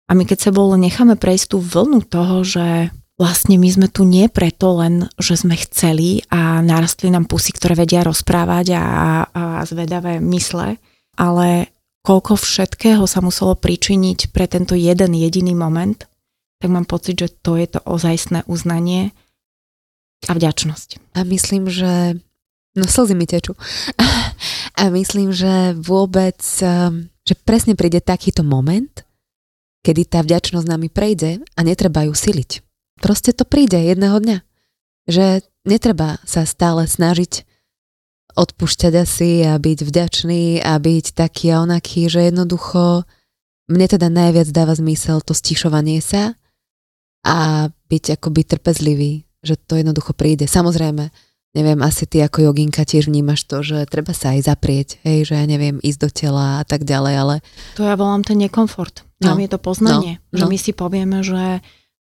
A 0.07 0.13
my 0.13 0.29
keď 0.29 0.39
sa 0.45 0.53
bolo 0.53 0.77
necháme 0.77 1.17
prejsť 1.17 1.57
tú 1.57 1.59
vlnu 1.65 2.05
toho, 2.05 2.45
že 2.45 2.93
vlastne 3.23 3.55
my 3.55 3.71
sme 3.71 3.87
tu 3.87 4.03
nie 4.03 4.27
preto 4.27 4.83
len, 4.83 5.07
že 5.15 5.39
sme 5.39 5.55
chceli 5.55 6.27
a 6.27 6.59
narastli 6.59 7.07
nám 7.07 7.31
pusy, 7.31 7.55
ktoré 7.55 7.79
vedia 7.79 8.03
rozprávať 8.03 8.75
a, 8.75 8.83
a 9.31 9.43
zvedavé 9.63 10.19
mysle, 10.19 10.83
ale 11.15 11.71
koľko 12.03 12.35
všetkého 12.35 13.07
sa 13.07 13.23
muselo 13.23 13.55
pričiniť 13.55 14.35
pre 14.35 14.51
tento 14.51 14.75
jeden 14.75 15.15
jediný 15.15 15.55
moment, 15.55 16.03
tak 16.59 16.69
mám 16.75 16.83
pocit, 16.83 17.15
že 17.15 17.31
to 17.31 17.55
je 17.55 17.71
to 17.71 17.79
ozajstné 17.87 18.43
uznanie 18.51 19.15
a 20.27 20.35
vďačnosť. 20.35 21.15
A 21.15 21.23
myslím, 21.23 21.71
že... 21.71 22.19
No 22.75 22.91
slzy 22.91 23.15
mi 23.15 23.31
tečú. 23.31 23.55
a 24.81 24.83
myslím, 24.91 25.31
že 25.31 25.79
vôbec, 25.79 26.43
um, 26.59 27.07
že 27.23 27.39
presne 27.39 27.79
príde 27.79 28.03
takýto 28.03 28.43
moment, 28.43 29.07
kedy 29.87 30.11
tá 30.11 30.27
vďačnosť 30.27 30.67
nami 30.67 30.91
prejde 30.91 31.39
a 31.55 31.61
netreba 31.63 32.03
ju 32.03 32.19
siliť 32.19 32.72
proste 33.03 33.35
to 33.35 33.43
príde 33.43 33.75
jedného 33.75 34.23
dňa. 34.23 34.39
Že 35.11 35.27
netreba 35.67 36.23
sa 36.23 36.47
stále 36.47 36.87
snažiť 36.87 37.43
odpúšťať 38.33 38.93
asi 38.97 39.45
a 39.45 39.59
byť 39.61 39.79
vďačný 39.85 40.65
a 40.65 40.79
byť 40.79 41.07
taký 41.13 41.53
a 41.53 41.61
onaký, 41.67 42.09
že 42.09 42.33
jednoducho 42.33 43.05
mne 43.69 43.87
teda 43.91 44.09
najviac 44.09 44.49
dáva 44.49 44.73
zmysel 44.73 45.21
to 45.21 45.37
stišovanie 45.37 46.01
sa 46.01 46.39
a 47.23 47.69
byť 47.69 48.19
akoby 48.19 48.43
trpezlivý, 48.47 49.13
že 49.45 49.61
to 49.61 49.77
jednoducho 49.79 50.17
príde. 50.17 50.49
Samozrejme, 50.49 51.13
neviem, 51.55 51.81
asi 51.85 52.09
ty 52.09 52.25
ako 52.25 52.51
joginka 52.51 52.83
tiež 52.83 53.07
vnímaš 53.07 53.45
to, 53.45 53.61
že 53.61 53.85
treba 53.87 54.17
sa 54.17 54.35
aj 54.35 54.49
zaprieť, 54.49 54.89
hej, 55.05 55.29
že 55.29 55.35
ja 55.37 55.45
neviem, 55.45 55.79
ísť 55.79 56.01
do 56.01 56.11
tela 56.11 56.47
a 56.61 56.65
tak 56.65 56.89
ďalej, 56.89 57.15
ale... 57.15 57.35
To 57.77 57.85
ja 57.85 57.95
volám 57.95 58.25
ten 58.25 58.41
nekomfort. 58.41 59.05
Tam 59.23 59.39
no, 59.39 59.43
je 59.45 59.49
to 59.53 59.61
poznanie, 59.61 60.19
no, 60.33 60.43
že 60.43 60.45
no. 60.49 60.51
my 60.51 60.59
si 60.59 60.73
povieme, 60.75 61.23
že 61.23 61.63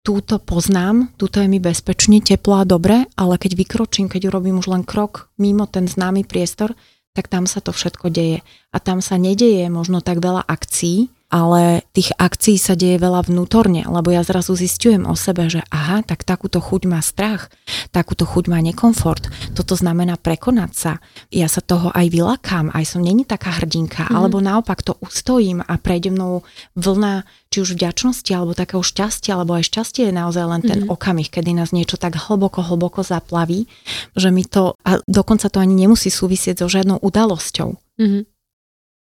túto 0.03 0.35
poznám, 0.37 1.09
túto 1.15 1.39
je 1.39 1.47
mi 1.47 1.63
bezpečne, 1.63 2.19
teplo 2.19 2.59
a 2.59 2.67
dobre, 2.67 3.07
ale 3.15 3.39
keď 3.39 3.55
vykročím, 3.55 4.11
keď 4.11 4.29
urobím 4.29 4.59
už 4.59 4.67
len 4.67 4.83
krok 4.83 5.31
mimo 5.39 5.63
ten 5.65 5.87
známy 5.87 6.27
priestor, 6.27 6.75
tak 7.15 7.31
tam 7.31 7.47
sa 7.47 7.63
to 7.63 7.71
všetko 7.71 8.11
deje. 8.11 8.43
A 8.75 8.77
tam 8.83 8.99
sa 8.99 9.15
nedeje 9.15 9.71
možno 9.71 10.03
tak 10.03 10.19
veľa 10.19 10.43
akcií, 10.43 11.07
ale 11.33 11.81
tých 11.97 12.13
akcií 12.13 12.61
sa 12.61 12.77
deje 12.77 13.01
veľa 13.01 13.25
vnútorne, 13.25 13.81
lebo 13.89 14.13
ja 14.13 14.21
zrazu 14.21 14.53
zistujem 14.53 15.09
o 15.09 15.17
sebe, 15.17 15.49
že 15.49 15.65
aha, 15.73 16.05
tak 16.05 16.21
takúto 16.21 16.61
chuť 16.61 16.85
má 16.85 17.01
strach, 17.01 17.49
takúto 17.89 18.29
chuť 18.29 18.53
má 18.53 18.61
nekomfort, 18.61 19.33
toto 19.57 19.73
znamená 19.73 20.21
prekonať 20.21 20.71
sa. 20.77 20.93
Ja 21.33 21.49
sa 21.49 21.65
toho 21.65 21.89
aj 21.89 22.05
vylakám, 22.13 22.69
aj 22.69 22.85
som 22.85 23.01
není 23.01 23.25
taká 23.25 23.49
hrdinka, 23.57 24.05
mm. 24.05 24.13
alebo 24.13 24.45
naopak 24.45 24.85
to 24.85 24.93
ustojím 25.01 25.65
a 25.65 25.73
prejde 25.81 26.13
mnou 26.13 26.45
vlna 26.77 27.25
či 27.49 27.65
už 27.65 27.81
vďačnosti, 27.81 28.29
alebo 28.29 28.53
takého 28.53 28.85
šťastia, 28.85 29.33
alebo 29.33 29.57
aj 29.57 29.73
šťastie 29.73 30.09
je 30.09 30.13
naozaj 30.13 30.45
len 30.45 30.61
ten 30.61 30.79
mm. 30.85 30.93
okamih, 30.93 31.33
kedy 31.33 31.57
nás 31.57 31.73
niečo 31.73 31.97
tak 31.97 32.13
hlboko, 32.13 32.61
hlboko 32.61 33.01
zaplaví, 33.01 33.65
že 34.13 34.29
mi 34.29 34.45
to, 34.45 34.77
a 34.85 35.01
dokonca 35.09 35.49
to 35.49 35.57
ani 35.57 35.73
nemusí 35.73 36.13
súvisieť 36.13 36.61
so 36.61 36.69
žiadnou 36.69 37.01
udalosťou. 37.01 37.73
Mm-hmm 37.97 38.32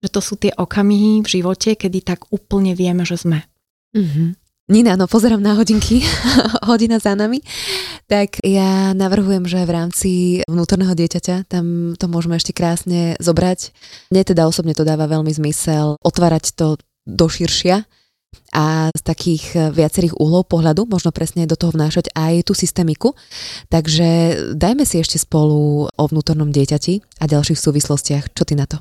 že 0.02 0.10
to 0.10 0.20
sú 0.20 0.34
tie 0.34 0.50
okamihy 0.50 1.22
v 1.22 1.28
živote, 1.30 1.78
kedy 1.78 2.02
tak 2.02 2.26
úplne 2.34 2.74
vieme, 2.74 3.06
že 3.06 3.22
sme. 3.22 3.46
Mm-hmm. 3.94 4.28
Nina, 4.70 4.94
no 4.94 5.10
pozerám 5.10 5.42
na 5.42 5.58
hodinky, 5.58 6.02
hodina 6.70 7.02
za 7.02 7.18
nami, 7.18 7.42
tak 8.06 8.38
ja 8.46 8.94
navrhujem, 8.94 9.44
že 9.44 9.62
v 9.66 9.74
rámci 9.74 10.10
vnútorného 10.46 10.94
dieťaťa 10.94 11.50
tam 11.50 11.98
to 11.98 12.06
môžeme 12.06 12.38
ešte 12.38 12.54
krásne 12.54 13.18
zobrať. 13.18 13.74
Mne 14.14 14.22
teda 14.22 14.46
osobne 14.46 14.72
to 14.72 14.86
dáva 14.86 15.10
veľmi 15.10 15.34
zmysel 15.34 15.98
otvárať 16.00 16.54
to 16.54 16.78
do 17.04 17.26
širšia 17.26 17.82
a 18.52 18.88
z 18.92 19.02
takých 19.04 19.74
viacerých 19.76 20.16
uhlov 20.16 20.48
pohľadu, 20.48 20.88
možno 20.88 21.12
presne 21.12 21.44
do 21.44 21.56
toho 21.56 21.72
vnášať 21.72 22.12
aj 22.16 22.48
tú 22.48 22.52
systemiku. 22.56 23.12
Takže 23.68 24.08
dajme 24.56 24.84
si 24.88 25.00
ešte 25.00 25.20
spolu 25.20 25.88
o 25.88 26.04
vnútornom 26.08 26.48
dieťati 26.48 27.20
a 27.20 27.24
ďalších 27.28 27.60
súvislostiach. 27.60 28.32
Čo 28.32 28.44
ty 28.48 28.56
na 28.56 28.64
to? 28.64 28.80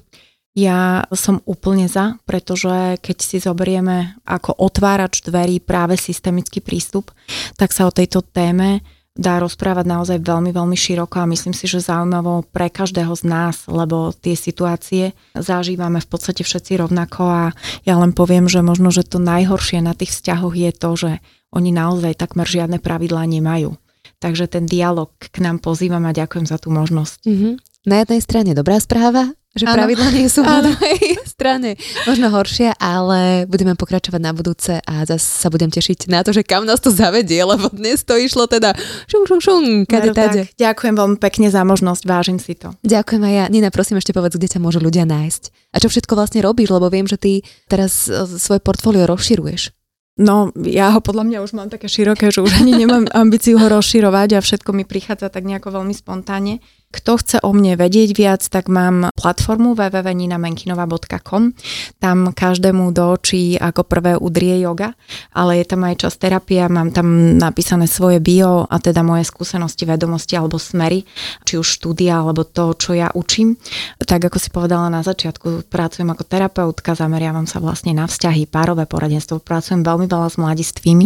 Ja 0.52 1.08
som 1.16 1.39
úplne 1.47 1.88
za, 1.88 2.20
pretože 2.28 2.99
keď 2.99 3.18
si 3.24 3.39
zoberieme 3.39 4.20
ako 4.28 4.52
otvárač 4.60 5.24
dverí 5.24 5.64
práve 5.64 5.95
systemický 5.95 6.60
prístup, 6.60 7.16
tak 7.56 7.72
sa 7.72 7.88
o 7.88 7.95
tejto 7.95 8.20
téme 8.20 8.84
dá 9.16 9.39
rozprávať 9.43 9.86
naozaj 9.88 10.18
veľmi, 10.24 10.56
veľmi 10.56 10.76
široko 10.76 11.20
a 11.20 11.30
myslím 11.32 11.52
si, 11.52 11.68
že 11.68 11.84
zaujímavo 11.84 12.47
pre 12.47 12.72
každého 12.72 13.12
z 13.12 13.24
nás, 13.28 13.68
lebo 13.68 14.16
tie 14.16 14.39
situácie 14.39 15.12
zažívame 15.36 15.99
v 15.99 16.08
podstate 16.08 16.47
všetci 16.47 16.80
rovnako 16.80 17.24
a 17.28 17.43
ja 17.84 17.99
len 17.99 18.16
poviem, 18.16 18.47
že 18.47 18.64
možno, 18.64 18.91
že 18.91 19.04
to 19.04 19.20
najhoršie 19.20 19.84
na 19.84 19.91
tých 19.91 20.16
vzťahoch 20.16 20.56
je 20.56 20.72
to, 20.72 20.89
že 20.95 21.12
oni 21.52 21.76
naozaj 21.76 22.16
takmer 22.16 22.47
žiadne 22.47 22.80
pravidlá 22.80 23.28
nemajú. 23.28 23.76
Takže 24.24 24.47
ten 24.47 24.70
dialog 24.70 25.12
k 25.20 25.38
nám 25.43 25.60
pozývam 25.60 26.08
a 26.08 26.16
ďakujem 26.16 26.47
za 26.47 26.62
tú 26.62 26.72
možnosť. 26.72 27.26
Mm-hmm. 27.28 27.54
Na 27.82 28.05
jednej 28.05 28.21
strane 28.21 28.53
dobrá 28.53 28.77
správa, 28.77 29.34
že 29.57 29.65
ano. 29.67 29.73
pravidla 29.73 30.13
nie 30.13 30.29
sú 30.29 30.45
na 30.45 30.63
mojej 30.63 31.17
strane. 31.34 31.75
Možno 32.05 32.29
horšie, 32.32 32.77
ale 32.77 33.49
budeme 33.49 33.73
pokračovať 33.73 34.21
na 34.21 34.32
budúce 34.32 34.79
a 34.86 35.03
zase 35.03 35.25
sa 35.25 35.49
budem 35.49 35.67
tešiť 35.67 36.07
na 36.07 36.21
to, 36.21 36.32
že 36.32 36.45
kam 36.45 36.63
nás 36.63 36.79
to 36.79 36.93
zavedie, 36.93 37.41
lebo 37.43 37.67
dnes 37.73 38.05
to 38.05 38.15
išlo 38.15 38.45
teda 38.45 38.77
šum, 39.09 39.25
šum, 39.25 39.41
šum, 39.41 39.65
kade, 39.89 40.13
tade. 40.13 40.47
Ďakujem 40.55 40.93
veľmi 40.93 41.17
pekne 41.17 41.49
za 41.49 41.65
možnosť, 41.65 42.03
vážim 42.05 42.38
si 42.39 42.53
to. 42.53 42.71
Ďakujem 42.86 43.23
aj 43.27 43.34
ja. 43.34 43.45
Nina, 43.49 43.73
prosím 43.73 43.99
ešte 43.99 44.15
povedz, 44.15 44.38
kde 44.38 44.45
ťa 44.45 44.63
môžu 44.63 44.79
ľudia 44.79 45.03
nájsť. 45.03 45.73
A 45.73 45.82
čo 45.82 45.89
všetko 45.89 46.13
vlastne 46.15 46.39
robíš, 46.45 46.71
lebo 46.71 46.88
viem, 46.88 47.09
že 47.09 47.17
ty 47.17 47.41
teraz 47.65 48.07
e, 48.07 48.39
svoje 48.39 48.63
portfólio 48.63 49.09
rozširuješ. 49.09 49.73
No, 50.21 50.51
ja 50.67 50.93
ho 50.93 50.99
podľa 51.01 51.23
mňa 51.23 51.38
už 51.41 51.57
mám 51.57 51.73
také 51.73 51.89
široké, 51.89 52.29
že 52.29 52.43
už 52.45 52.61
ani 52.61 52.77
nemám 52.77 53.09
ambíciu 53.15 53.57
ho 53.57 53.67
rozširovať 53.67 54.38
a 54.38 54.43
všetko 54.43 54.69
mi 54.75 54.86
prichádza 54.86 55.34
tak 55.34 55.43
nejako 55.43 55.82
veľmi 55.82 55.95
spontánne. 55.95 56.61
Kto 56.92 57.16
chce 57.16 57.38
o 57.39 57.56
mne 57.56 57.80
vedieť 57.80 58.12
viac, 58.12 58.44
tak 58.44 58.68
mám 58.68 59.08
platformu 59.16 59.80
www.ninamenkinova.com. 59.80 61.56
Tam 62.04 62.18
každému 62.36 62.92
do 62.92 63.16
očí 63.16 63.56
ako 63.56 63.88
prvé 63.88 64.20
udrie 64.20 64.60
yoga, 64.60 64.92
ale 65.32 65.64
je 65.64 65.66
tam 65.72 65.88
aj 65.88 66.04
čas 66.04 66.20
terapia, 66.20 66.68
mám 66.68 66.92
tam 66.92 67.39
napísané 67.39 67.88
svoje 67.88 68.20
bio 68.20 68.68
a 68.68 68.76
teda 68.84 69.08
moje 69.08 69.24
skúsenosti, 69.24 69.88
vedomosti 69.88 70.36
alebo 70.36 70.60
smery, 70.60 71.08
či 71.48 71.56
už 71.56 71.80
štúdia 71.80 72.20
alebo 72.20 72.44
to, 72.44 72.76
čo 72.76 72.92
ja 72.92 73.08
učím. 73.16 73.56
Tak 74.04 74.28
ako 74.28 74.38
si 74.38 74.52
povedala 74.52 74.92
na 74.92 75.00
začiatku, 75.00 75.72
pracujem 75.72 76.12
ako 76.12 76.28
terapeutka, 76.28 77.00
zameriavam 77.00 77.48
sa 77.48 77.64
vlastne 77.64 77.96
na 77.96 78.04
vzťahy, 78.12 78.52
párové 78.52 78.84
poradenstvo, 78.84 79.39
pracujem 79.39 79.88
veľmi 79.88 80.12
veľa 80.12 80.28
s 80.28 80.36
mladistvými, 80.36 81.06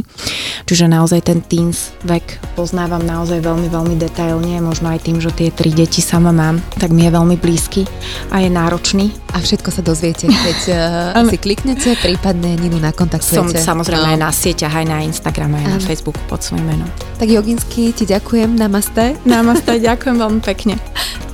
čiže 0.66 0.90
naozaj 0.90 1.30
ten 1.30 1.46
teens 1.46 1.94
vek 2.02 2.58
poznávam 2.58 3.06
naozaj 3.06 3.44
veľmi, 3.44 3.70
veľmi 3.70 3.96
detailne, 4.02 4.58
možno 4.64 4.90
aj 4.90 5.06
tým, 5.06 5.22
že 5.22 5.30
tie 5.30 5.54
tri 5.54 5.75
deti 5.76 6.00
sama 6.00 6.32
mám, 6.32 6.64
tak 6.80 6.96
mi 6.96 7.04
je 7.04 7.12
veľmi 7.12 7.36
blízky 7.36 7.84
a 8.32 8.40
je 8.40 8.48
náročný. 8.48 9.12
A 9.36 9.44
všetko 9.44 9.70
sa 9.70 9.84
dozviete, 9.84 10.32
keď 10.32 10.60
uh, 11.20 11.28
si 11.28 11.36
kliknete, 11.36 12.00
prípadne 12.00 12.56
Ninu 12.56 12.80
nakontaktujete. 12.80 13.60
Som 13.60 13.76
samozrejme 13.76 14.08
no. 14.08 14.12
aj 14.16 14.20
na 14.24 14.32
sieťach, 14.32 14.72
aj 14.72 14.88
na 14.88 15.04
Instagrame, 15.04 15.60
aj 15.60 15.68
na 15.76 15.80
Facebooku 15.84 16.24
pod 16.32 16.40
svojím 16.40 16.80
menom. 16.80 16.90
Tak 17.20 17.28
Joginsky, 17.28 17.92
ti 17.92 18.08
ďakujem, 18.08 18.56
namaste. 18.56 19.20
Namaste, 19.28 19.76
ďakujem 19.92 20.16
veľmi 20.16 20.42
pekne. 20.42 20.80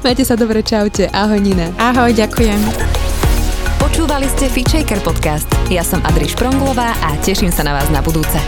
Majte 0.01 0.25
sa 0.25 0.33
dobre, 0.33 0.65
čaute. 0.65 1.05
Ahoj 1.13 1.37
Nina. 1.37 1.69
Ahoj, 1.77 2.09
ďakujem. 2.09 2.57
Počúvali 3.77 4.25
ste 4.33 4.49
Fitchaker 4.49 4.97
podcast. 5.05 5.45
Ja 5.69 5.85
som 5.85 6.01
Adriš 6.01 6.33
Pronglová 6.33 6.97
a 7.05 7.13
teším 7.21 7.53
sa 7.53 7.61
na 7.61 7.77
vás 7.77 7.85
na 7.93 8.01
budúce. 8.01 8.41